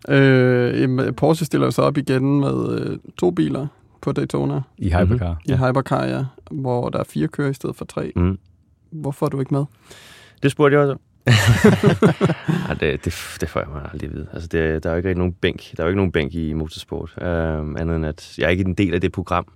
Øh, 0.09 1.13
Porsche 1.13 1.45
stiller 1.45 1.69
sig 1.69 1.83
op 1.83 1.97
igen 1.97 2.39
med 2.39 2.79
øh, 2.79 2.97
to 3.17 3.31
biler 3.31 3.67
på 4.01 4.11
Daytona. 4.11 4.61
I 4.77 4.89
Hypercar. 4.89 5.33
Mm-hmm. 5.33 5.53
I 5.53 5.67
Hypercar, 5.67 6.05
ja. 6.05 6.25
Hvor 6.51 6.89
der 6.89 6.99
er 6.99 7.03
fire 7.03 7.27
kører 7.27 7.49
i 7.49 7.53
stedet 7.53 7.75
for 7.75 7.85
tre. 7.85 8.11
Mm. 8.15 8.39
Hvorfor 8.91 9.25
er 9.25 9.29
du 9.29 9.39
ikke 9.39 9.53
med? 9.53 9.65
Det 10.43 10.51
spurgte 10.51 10.77
jeg 10.77 10.87
også 10.87 11.01
ja, 12.69 12.73
det, 12.73 13.05
det, 13.05 13.37
det 13.41 13.49
får 13.49 13.59
jeg 13.59 13.69
mig 13.69 13.89
aldrig 13.93 14.09
at 14.09 14.15
vide. 14.15 14.27
Altså, 14.33 14.47
det, 14.47 14.83
der 14.83 14.89
er 14.89 14.93
jo 14.93 14.97
ikke 14.97 15.13
nogen 15.13 15.33
bænk. 15.33 15.77
Der 15.77 15.83
er 15.83 15.85
jo 15.85 15.89
ikke 15.89 15.97
nogen 15.97 16.11
bænk 16.11 16.33
i 16.33 16.53
motorsport. 16.53 17.15
Øhm, 17.21 17.77
andet 17.77 17.95
end, 17.95 18.05
at 18.05 18.35
jeg 18.37 18.45
er 18.45 18.49
ikke 18.49 18.63
en 18.63 18.73
del 18.73 18.93
af 18.93 19.01
det 19.01 19.11
program. 19.11 19.47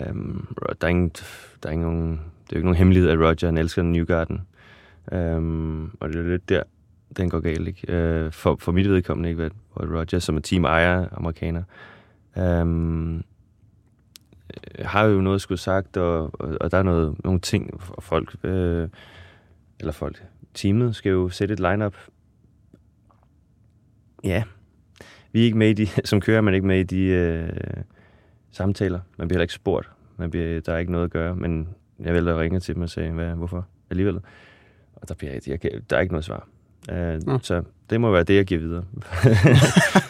Øhm, 0.00 0.46
der, 0.80 0.86
er 0.86 0.90
ingen, 0.90 1.08
der 1.62 1.68
er 1.68 1.72
ingen 1.72 1.88
nogen, 1.88 2.10
det 2.12 2.18
er 2.18 2.52
jo 2.52 2.56
ikke 2.56 2.66
nogen 2.66 2.76
hemmelighed, 2.76 3.10
at 3.10 3.18
Roger 3.18 3.46
han 3.46 3.58
elsker 3.58 3.82
Newgarden. 3.82 4.40
Øhm, 5.12 5.84
og 6.00 6.08
det 6.08 6.16
er 6.16 6.22
lidt 6.22 6.48
der, 6.48 6.62
den 7.16 7.30
går 7.30 7.40
galt. 7.40 7.68
Ikke? 7.68 7.92
Øh, 7.92 8.32
for, 8.32 8.56
for 8.60 8.72
mit 8.72 8.88
vedkommende, 8.88 9.28
ikke? 9.28 9.50
Hvor 9.74 9.98
Roger, 9.98 10.18
som 10.18 10.36
er 10.36 10.40
team 10.40 10.64
ejer, 10.64 11.06
amerikaner, 11.12 11.62
øhm, 12.38 13.16
øh, 13.16 13.22
har 14.84 15.04
jo 15.04 15.20
noget 15.20 15.40
skulle 15.40 15.58
sagt, 15.58 15.96
og, 15.96 16.40
og, 16.40 16.56
og 16.60 16.70
der 16.70 16.78
er 16.78 16.82
noget, 16.82 17.24
nogle 17.24 17.40
ting, 17.40 17.80
og 17.88 18.02
folk, 18.02 18.36
øh, 18.44 18.88
eller 19.80 19.92
folk, 19.92 20.22
teamet 20.54 20.96
skal 20.96 21.10
jo 21.10 21.28
sætte 21.28 21.52
et 21.52 21.60
lineup. 21.60 21.94
Ja, 24.24 24.42
vi 25.32 25.40
er 25.40 25.44
ikke 25.44 25.58
med 25.58 25.68
i 25.68 25.72
de, 25.72 25.86
som 26.10 26.20
kører 26.20 26.40
man 26.40 26.54
ikke 26.54 26.66
med 26.66 26.80
i 26.80 26.82
de 26.82 27.02
øh, 27.02 27.48
samtaler. 28.50 29.00
Man 29.16 29.28
bliver 29.28 29.36
heller 29.36 29.44
ikke 29.44 29.54
spurgt. 29.54 29.90
Man 30.16 30.30
bliver, 30.30 30.60
der 30.60 30.72
er 30.72 30.78
ikke 30.78 30.92
noget 30.92 31.04
at 31.04 31.10
gøre, 31.10 31.36
men 31.36 31.68
jeg 32.00 32.14
vælger 32.14 32.32
at 32.34 32.40
ringe 32.40 32.60
til 32.60 32.74
dem 32.74 32.82
og 32.82 32.90
sige, 32.90 33.10
hvad, 33.10 33.34
hvorfor 33.34 33.66
alligevel. 33.90 34.20
Og 34.94 35.08
der, 35.08 35.14
bliver, 35.14 35.32
jeg, 35.46 35.58
der 35.90 35.96
er 35.96 36.00
ikke 36.00 36.12
noget 36.12 36.24
svar. 36.24 36.48
Uh, 36.92 37.32
mm. 37.32 37.40
Så 37.42 37.62
det 37.90 38.00
må 38.00 38.10
være 38.10 38.22
det, 38.22 38.36
jeg 38.36 38.44
giver 38.44 38.60
videre. 38.60 38.84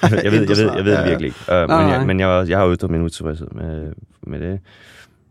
jeg, 0.03 0.33
ved, 0.33 0.41
jeg, 0.41 0.57
ved, 0.57 0.73
jeg 0.77 0.85
ved 0.85 0.97
det 0.99 1.09
virkelig 1.09 1.27
ikke. 1.27 1.39
Uh, 1.49 1.71
men 1.71 1.89
jeg, 1.89 2.07
men 2.07 2.21
jeg, 2.21 2.47
jeg 2.49 2.59
har 2.59 2.75
ytret 2.75 2.91
min 2.91 3.03
utilfredshed 3.03 3.49
med, 3.51 3.93
med 4.23 4.41
det. 4.41 4.61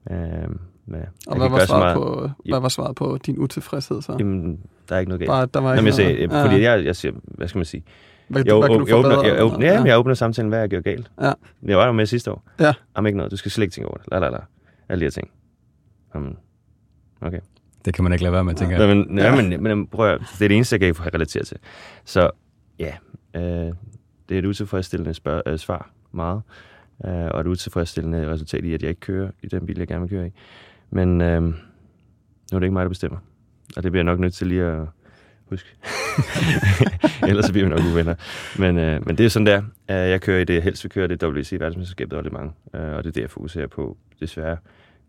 Uh, 0.06 0.56
med, 0.86 1.02
og 1.28 1.38
hvad 1.38 1.50
var, 1.50 1.66
svaret 1.66 1.96
på, 1.96 2.30
hvad 2.50 2.60
var 2.60 2.70
svaret 2.70 2.96
på 2.96 3.18
din 3.26 3.38
utilfredshed 3.40 4.02
så? 4.02 4.16
Jamen, 4.20 4.60
der 4.90 4.96
er 4.96 5.00
ikke 5.00 5.10
noget 5.10 5.20
galt. 5.20 5.30
Bare, 5.30 5.48
der 5.54 5.60
var 5.60 5.74
ikke 5.74 5.78
Jamen, 5.78 5.86
jeg 5.86 5.94
siger, 5.94 6.10
ja. 6.10 6.46
Fordi 6.46 6.62
jeg, 6.62 6.86
jeg 6.86 6.96
siger, 6.96 7.14
hvad 7.24 7.48
skal 7.48 7.60
man 7.60 7.66
sige? 7.66 7.84
Hvad, 8.28 8.44
jeg, 8.46 8.56
hvad 8.56 8.70
kan 8.70 8.80
du 8.80 8.86
jeg, 8.88 8.96
åbner, 8.96 9.24
jeg, 9.24 9.44
åbner, 9.44 9.68
ja, 9.68 9.74
ja. 9.74 9.84
jeg 9.84 10.00
åbner 10.00 10.14
samtalen, 10.14 10.50
hvad 10.50 10.60
jeg 10.60 10.70
gjorde 10.70 10.84
galt. 10.84 11.12
Ja. 11.22 11.34
Jeg 11.64 11.78
var 11.78 11.86
der 11.86 11.92
med 11.92 12.06
sidste 12.06 12.32
år. 12.32 12.44
Ja. 12.60 12.74
Jamen 12.96 13.08
ikke 13.08 13.18
noget, 13.18 13.32
du 13.32 13.38
skal 13.38 13.52
slet 13.52 13.64
ikke 13.64 13.74
tænke 13.74 13.88
over 13.88 13.98
det. 13.98 14.08
La, 14.12 14.20
la, 14.20 14.30
la. 14.30 14.38
Alle 14.90 15.00
de 15.00 15.06
her 15.06 15.12
ting. 15.12 15.32
Um, 16.16 16.38
okay. 17.22 17.40
Det 17.86 17.94
kan 17.94 18.04
man 18.04 18.14
ikke 18.14 18.24
lade 18.24 18.34
være 18.34 18.44
med, 18.44 18.56
tænker 18.56 18.78
jeg. 18.78 18.88
Ja, 18.88 18.96
men, 18.96 19.18
ja. 19.18 19.36
men, 19.36 19.64
men 19.64 19.88
prøv 19.88 20.14
at, 20.14 20.20
det 20.20 20.46
er 20.46 20.48
det 20.48 20.56
eneste, 20.56 20.78
jeg 20.82 20.96
kan 20.96 21.14
relatere 21.14 21.44
til. 21.44 21.58
Så 22.06 22.30
ja, 22.80 22.94
øh, 23.36 23.42
det 24.30 24.36
er 24.36 24.40
et 24.40 24.46
utilfredsstillende 24.46 25.14
spørg, 25.14 25.42
øh, 25.46 25.58
svar 25.58 25.90
meget, 26.12 26.42
øh, 27.06 27.12
og 27.12 27.42
et 27.42 27.48
utilfredsstillende 27.48 28.30
resultat 28.30 28.66
i, 28.66 28.74
at 28.74 28.82
jeg 28.82 28.90
ikke 28.90 29.02
kører 29.02 29.32
i 29.42 29.48
den 29.48 29.66
bil, 29.66 29.78
jeg 29.78 29.88
gerne 29.88 30.02
vil 30.02 30.10
køre 30.10 30.28
i. 30.28 30.32
Men 30.92 31.22
øh, 31.22 31.42
nu 31.42 31.54
er 32.54 32.60
det 32.60 32.64
ikke 32.64 32.74
mig, 32.74 32.84
der 32.84 32.90
bestemmer. 32.90 33.18
Og 33.78 33.84
det 33.84 33.92
bliver 33.92 34.00
jeg 34.00 34.12
nok 34.12 34.20
nødt 34.20 34.34
til 34.34 34.48
lige 34.48 34.64
at 34.64 34.88
huske. 35.50 35.70
Ellers 37.30 37.46
så 37.46 37.52
bliver 37.52 37.68
vi 37.68 37.76
nok 37.76 37.86
uvenner. 37.94 38.16
Men, 38.60 38.78
øh, 38.78 39.08
men 39.08 39.18
det 39.18 39.26
er 39.26 39.30
sådan 39.30 39.46
der. 39.46 39.58
Øh, 39.90 40.10
jeg 40.10 40.22
kører 40.22 40.40
i 40.40 40.44
det, 40.44 40.54
jeg 40.54 40.64
helst 40.64 40.84
vil 40.84 40.92
køre 40.92 41.08
det 41.08 41.24
WC 41.24 41.52
verdensmesterskabet 41.52 42.18
og 42.18 42.24
det 42.24 42.34
mange. 42.34 42.52
Øh, 42.74 42.82
og 42.82 43.04
det 43.04 43.10
er 43.10 43.14
det, 43.14 43.22
jeg 43.22 43.30
fokuserer 43.30 43.68
på. 43.68 43.98
Desværre 44.20 44.58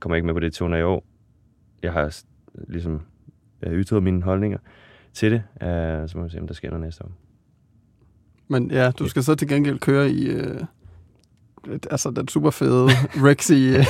kommer 0.00 0.14
jeg 0.14 0.18
ikke 0.18 0.26
med 0.26 0.34
på 0.34 0.40
det 0.40 0.52
toner 0.52 0.76
i 0.76 0.82
år. 0.82 1.04
Jeg 1.82 1.92
har 1.92 2.22
ligesom 2.68 3.00
øh, 3.62 3.72
ytret 3.72 4.02
mine 4.02 4.22
holdninger 4.22 4.58
til 5.12 5.32
det. 5.32 5.42
Øh, 5.62 6.08
så 6.08 6.18
må 6.18 6.24
vi 6.24 6.30
se, 6.30 6.40
om 6.40 6.46
der 6.46 6.54
sker 6.54 6.70
noget 6.70 6.84
næste 6.84 7.04
år. 7.04 7.12
Men 8.48 8.70
ja, 8.70 8.90
du 8.90 9.08
skal 9.08 9.22
så 9.22 9.34
til 9.34 9.48
gengæld 9.48 9.78
køre 9.78 10.10
i... 10.10 10.26
Øh 10.26 10.60
altså 11.90 12.10
den 12.10 12.28
super 12.28 12.50
fede 12.50 12.88
Rexy 13.26 13.52
øh, 13.52 13.86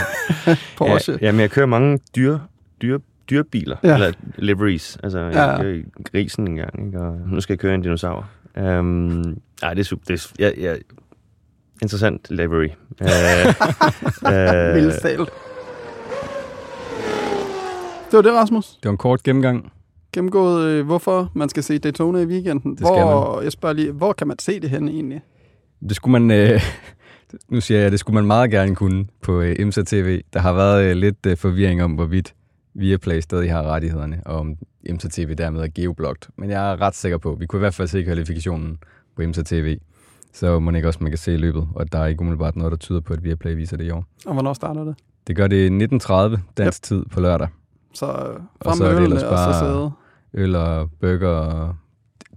Porsche. 0.79 1.19
Ja, 1.21 1.33
men 1.33 1.41
jeg 1.41 1.51
kører 1.51 1.67
mange 1.67 1.99
dyre, 2.17 2.41
dyre, 2.83 3.01
dyre 3.31 3.45
biler, 3.45 3.77
ja. 3.83 3.95
eller 3.95 4.13
liveries. 4.39 4.99
Altså, 5.03 5.19
jeg 5.19 5.35
ja. 5.35 5.63
kører 5.63 5.83
grisen 6.05 6.49
en 6.49 6.57
gang, 6.57 6.87
ikke? 6.87 7.01
og 7.01 7.19
nu 7.27 7.41
skal 7.41 7.55
jeg 7.55 7.59
køre 7.59 7.75
en 7.75 7.83
dinosaur. 7.83 8.29
Um, 8.61 9.37
ej, 9.63 9.75
det 9.75 9.81
er 9.81 9.85
super. 9.85 10.05
Det 10.09 10.33
er, 10.39 10.45
ja, 10.45 10.71
ja, 10.71 10.77
interessant 11.83 12.31
livery. 12.31 12.69
uh, 13.01 13.09
uh, 15.21 15.27
det 18.13 18.17
var 18.17 18.23
det, 18.23 18.33
Rasmus. 18.33 18.69
Det 18.69 18.85
var 18.85 18.91
en 18.91 18.97
kort 18.97 19.23
gennemgang. 19.23 19.73
Gennemgået, 20.13 20.65
øh, 20.65 20.87
hvorfor 20.87 21.31
man 21.35 21.49
skal 21.49 21.63
se 21.63 21.79
Daytona 21.79 22.19
i 22.19 22.27
weekenden. 22.27 22.73
Det 22.73 22.81
hvor, 22.81 23.35
man. 23.35 23.45
Jeg 23.45 23.53
spørger 23.53 23.73
lige, 23.73 23.93
hvor 23.93 24.13
kan 24.13 24.27
man 24.27 24.39
se 24.39 24.61
det 24.61 24.71
henne 24.71 24.91
egentlig? 24.91 25.23
Det 25.89 25.97
skulle 25.97 26.21
man... 26.21 26.31
Øh, 26.31 26.61
nu 27.49 27.61
siger 27.61 27.81
jeg, 27.81 27.93
det 27.93 28.01
skulle 28.01 28.15
man 28.15 28.27
meget 28.27 28.51
gerne 28.51 28.75
kunne 28.75 29.07
på 29.23 29.41
øh, 29.41 29.57
IMSA 29.59 29.83
TV. 29.87 30.23
Der 30.33 30.41
har 30.41 30.53
været 30.53 30.85
øh, 30.85 30.97
lidt 30.97 31.27
øh, 31.27 31.37
forvirring 31.37 31.83
om, 31.83 31.93
hvorvidt 31.93 32.35
Viaplay 32.75 33.21
stadig 33.21 33.53
har 33.53 33.63
rettighederne, 33.63 34.23
og 34.27 34.39
om 34.39 34.57
IMSA 34.85 35.09
TV 35.09 35.35
dermed 35.35 35.61
er 35.61 35.69
geoblocked. 35.75 36.29
Men 36.37 36.51
jeg 36.51 36.73
er 36.73 36.81
ret 36.81 36.95
sikker 36.95 37.19
på, 37.19 37.35
vi 37.35 37.47
kunne 37.47 37.59
i 37.59 37.65
hvert 37.65 37.75
fald 37.75 37.89
se 37.89 38.03
kvalifikationen 38.03 38.79
på 39.17 39.23
IMSA 39.23 39.43
TV. 39.43 39.79
Så 40.33 40.59
må 40.59 40.71
ikke 40.71 40.89
også, 40.89 40.99
man 41.03 41.11
kan 41.11 41.19
se 41.19 41.37
løbet, 41.37 41.69
og 41.75 41.93
der 41.93 41.99
er 41.99 42.07
ikke 42.07 42.21
umiddelbart 42.21 42.57
noget, 42.57 42.71
der 42.71 42.77
tyder 42.77 43.01
på, 43.01 43.13
at 43.13 43.25
Viaplay 43.25 43.55
viser 43.55 43.77
det 43.77 43.85
i 43.85 43.91
år. 43.91 44.05
Og 44.27 44.33
hvornår 44.33 44.53
starter 44.53 44.85
det? 44.85 44.95
Det 45.27 45.37
gør 45.37 45.47
det 45.47 45.71
19.30 45.71 46.41
dansk 46.57 46.79
yep. 46.79 46.83
tid 46.83 47.05
på 47.05 47.21
lørdag. 47.21 47.49
Så 47.95 48.07
frem 48.07 48.47
og 48.61 48.77
så 48.77 48.85
med 48.85 49.01
ølene, 49.01 49.29
og 49.29 49.39
så 49.39 49.59
sidde. 49.59 49.91
øl 50.35 50.57
og 50.57 50.91
burger 51.01 51.29
og 51.29 51.77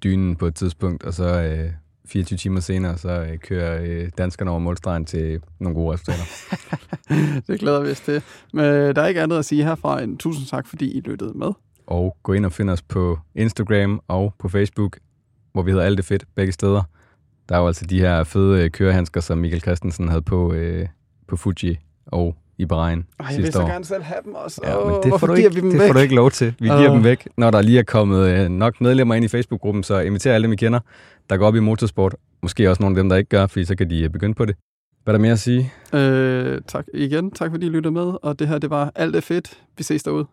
dynen 0.04 0.36
på 0.36 0.46
et 0.46 0.56
tidspunkt, 0.56 1.04
og 1.04 1.14
så 1.14 1.42
øh, 1.42 1.70
24 2.08 2.38
timer 2.38 2.60
senere, 2.60 2.98
så 2.98 3.10
øh, 3.10 3.38
kører 3.38 3.82
øh, 3.84 4.10
danskerne 4.18 4.52
over 4.52 4.60
målstregen 4.60 5.06
til 5.06 5.42
nogle 5.60 5.76
gode 5.76 5.94
resultater. 5.94 6.24
det 7.48 7.60
glæder 7.60 7.82
vi 7.82 7.92
os 7.92 8.00
til. 8.00 8.24
Men 8.54 8.66
der 8.96 9.02
er 9.02 9.08
ikke 9.08 9.22
andet 9.22 9.38
at 9.38 9.46
sige 9.46 9.64
herfra 9.64 10.02
end 10.02 10.18
tusind 10.18 10.48
tak, 10.48 10.68
fordi 10.68 10.92
I 10.92 11.00
lyttede 11.00 11.34
med. 11.36 11.52
Og 11.88 12.18
gå 12.24 12.34
ind 12.34 12.46
og 12.46 12.52
find 12.52 12.70
os 12.70 12.82
på 12.82 13.20
Instagram 13.36 14.02
og 14.08 14.34
på 14.40 14.50
Facebook, 14.50 15.00
hvor 15.54 15.64
vi 15.64 15.72
hedder 15.72 15.86
Alt 15.86 15.98
det 15.98 16.06
fedt 16.06 16.26
begge 16.36 16.52
steder. 16.54 16.84
Der 17.50 17.56
er 17.56 17.60
jo 17.60 17.68
altså 17.68 17.86
de 17.86 18.00
her 18.00 18.24
fede 18.24 18.64
øh, 18.64 18.72
kørehandsker, 18.72 19.22
som 19.22 19.38
Michael 19.38 19.62
Christensen 19.62 20.08
havde 20.08 20.22
på, 20.22 20.54
øh, 20.54 20.88
på 21.28 21.36
Fuji 21.36 21.78
og 22.06 22.36
i 22.58 22.66
Bahrain 22.66 23.06
Ej, 23.20 23.26
jeg 23.32 23.38
vil 23.38 23.54
så 23.54 23.60
gerne 23.60 23.86
selv 23.86 24.04
have 24.04 24.20
dem 24.26 24.36
også. 24.36 24.62
Ja, 24.64 24.86
men 24.86 24.96
det, 25.04 25.20
får 25.20 25.28
du, 25.28 25.34
ikke, 25.34 25.54
vi 25.54 25.62
dem 25.62 25.70
det 25.70 25.80
væk? 25.80 25.88
får 25.88 25.94
du 25.94 26.00
ikke 26.00 26.16
lov 26.16 26.32
til. 26.32 26.56
Vi 26.60 26.68
giver 26.68 26.94
dem 26.94 27.04
væk, 27.04 27.28
når 27.38 27.52
der 27.52 27.62
lige 27.62 27.80
er 27.80 27.84
kommet 27.84 28.28
øh, 28.28 28.50
nok 28.50 28.82
medlemmer 28.82 29.16
ind 29.16 29.26
i 29.26 29.28
Facebook-gruppen, 29.28 29.84
så 29.84 30.00
inviter 30.00 30.34
alle 30.34 30.46
dem, 30.46 30.54
I 30.54 30.56
kender, 30.56 30.80
der 31.30 31.38
går 31.38 31.48
op 31.48 31.56
i 31.56 31.60
motorsport. 31.60 32.16
Måske 32.42 32.70
også 32.70 32.84
nogle 32.84 32.98
af 32.98 33.04
dem, 33.04 33.10
der 33.10 33.16
ikke 33.16 33.30
gør, 33.30 33.48
fordi 33.48 33.66
så 33.66 33.76
kan 33.76 33.90
de 33.90 34.04
øh, 34.04 34.10
begynde 34.10 34.34
på 34.34 34.46
det. 34.46 34.56
Hvad 35.04 35.14
er 35.14 35.18
der 35.18 35.22
mere 35.22 35.32
at 35.32 35.40
sige? 35.40 35.74
Øh, 35.94 36.62
tak 36.68 36.86
igen. 36.94 37.32
Tak 37.32 37.52
fordi 37.52 37.66
I 37.66 37.70
lyttede 37.70 37.94
med. 37.94 38.14
Og 38.22 38.40
det 38.40 38.48
her, 38.48 38.58
det 38.58 38.70
var 38.70 38.92
Alt 38.96 39.16
er 39.16 39.22
fedt. 39.22 39.60
Vi 39.78 39.84
ses 39.84 40.04
derude. 40.04 40.26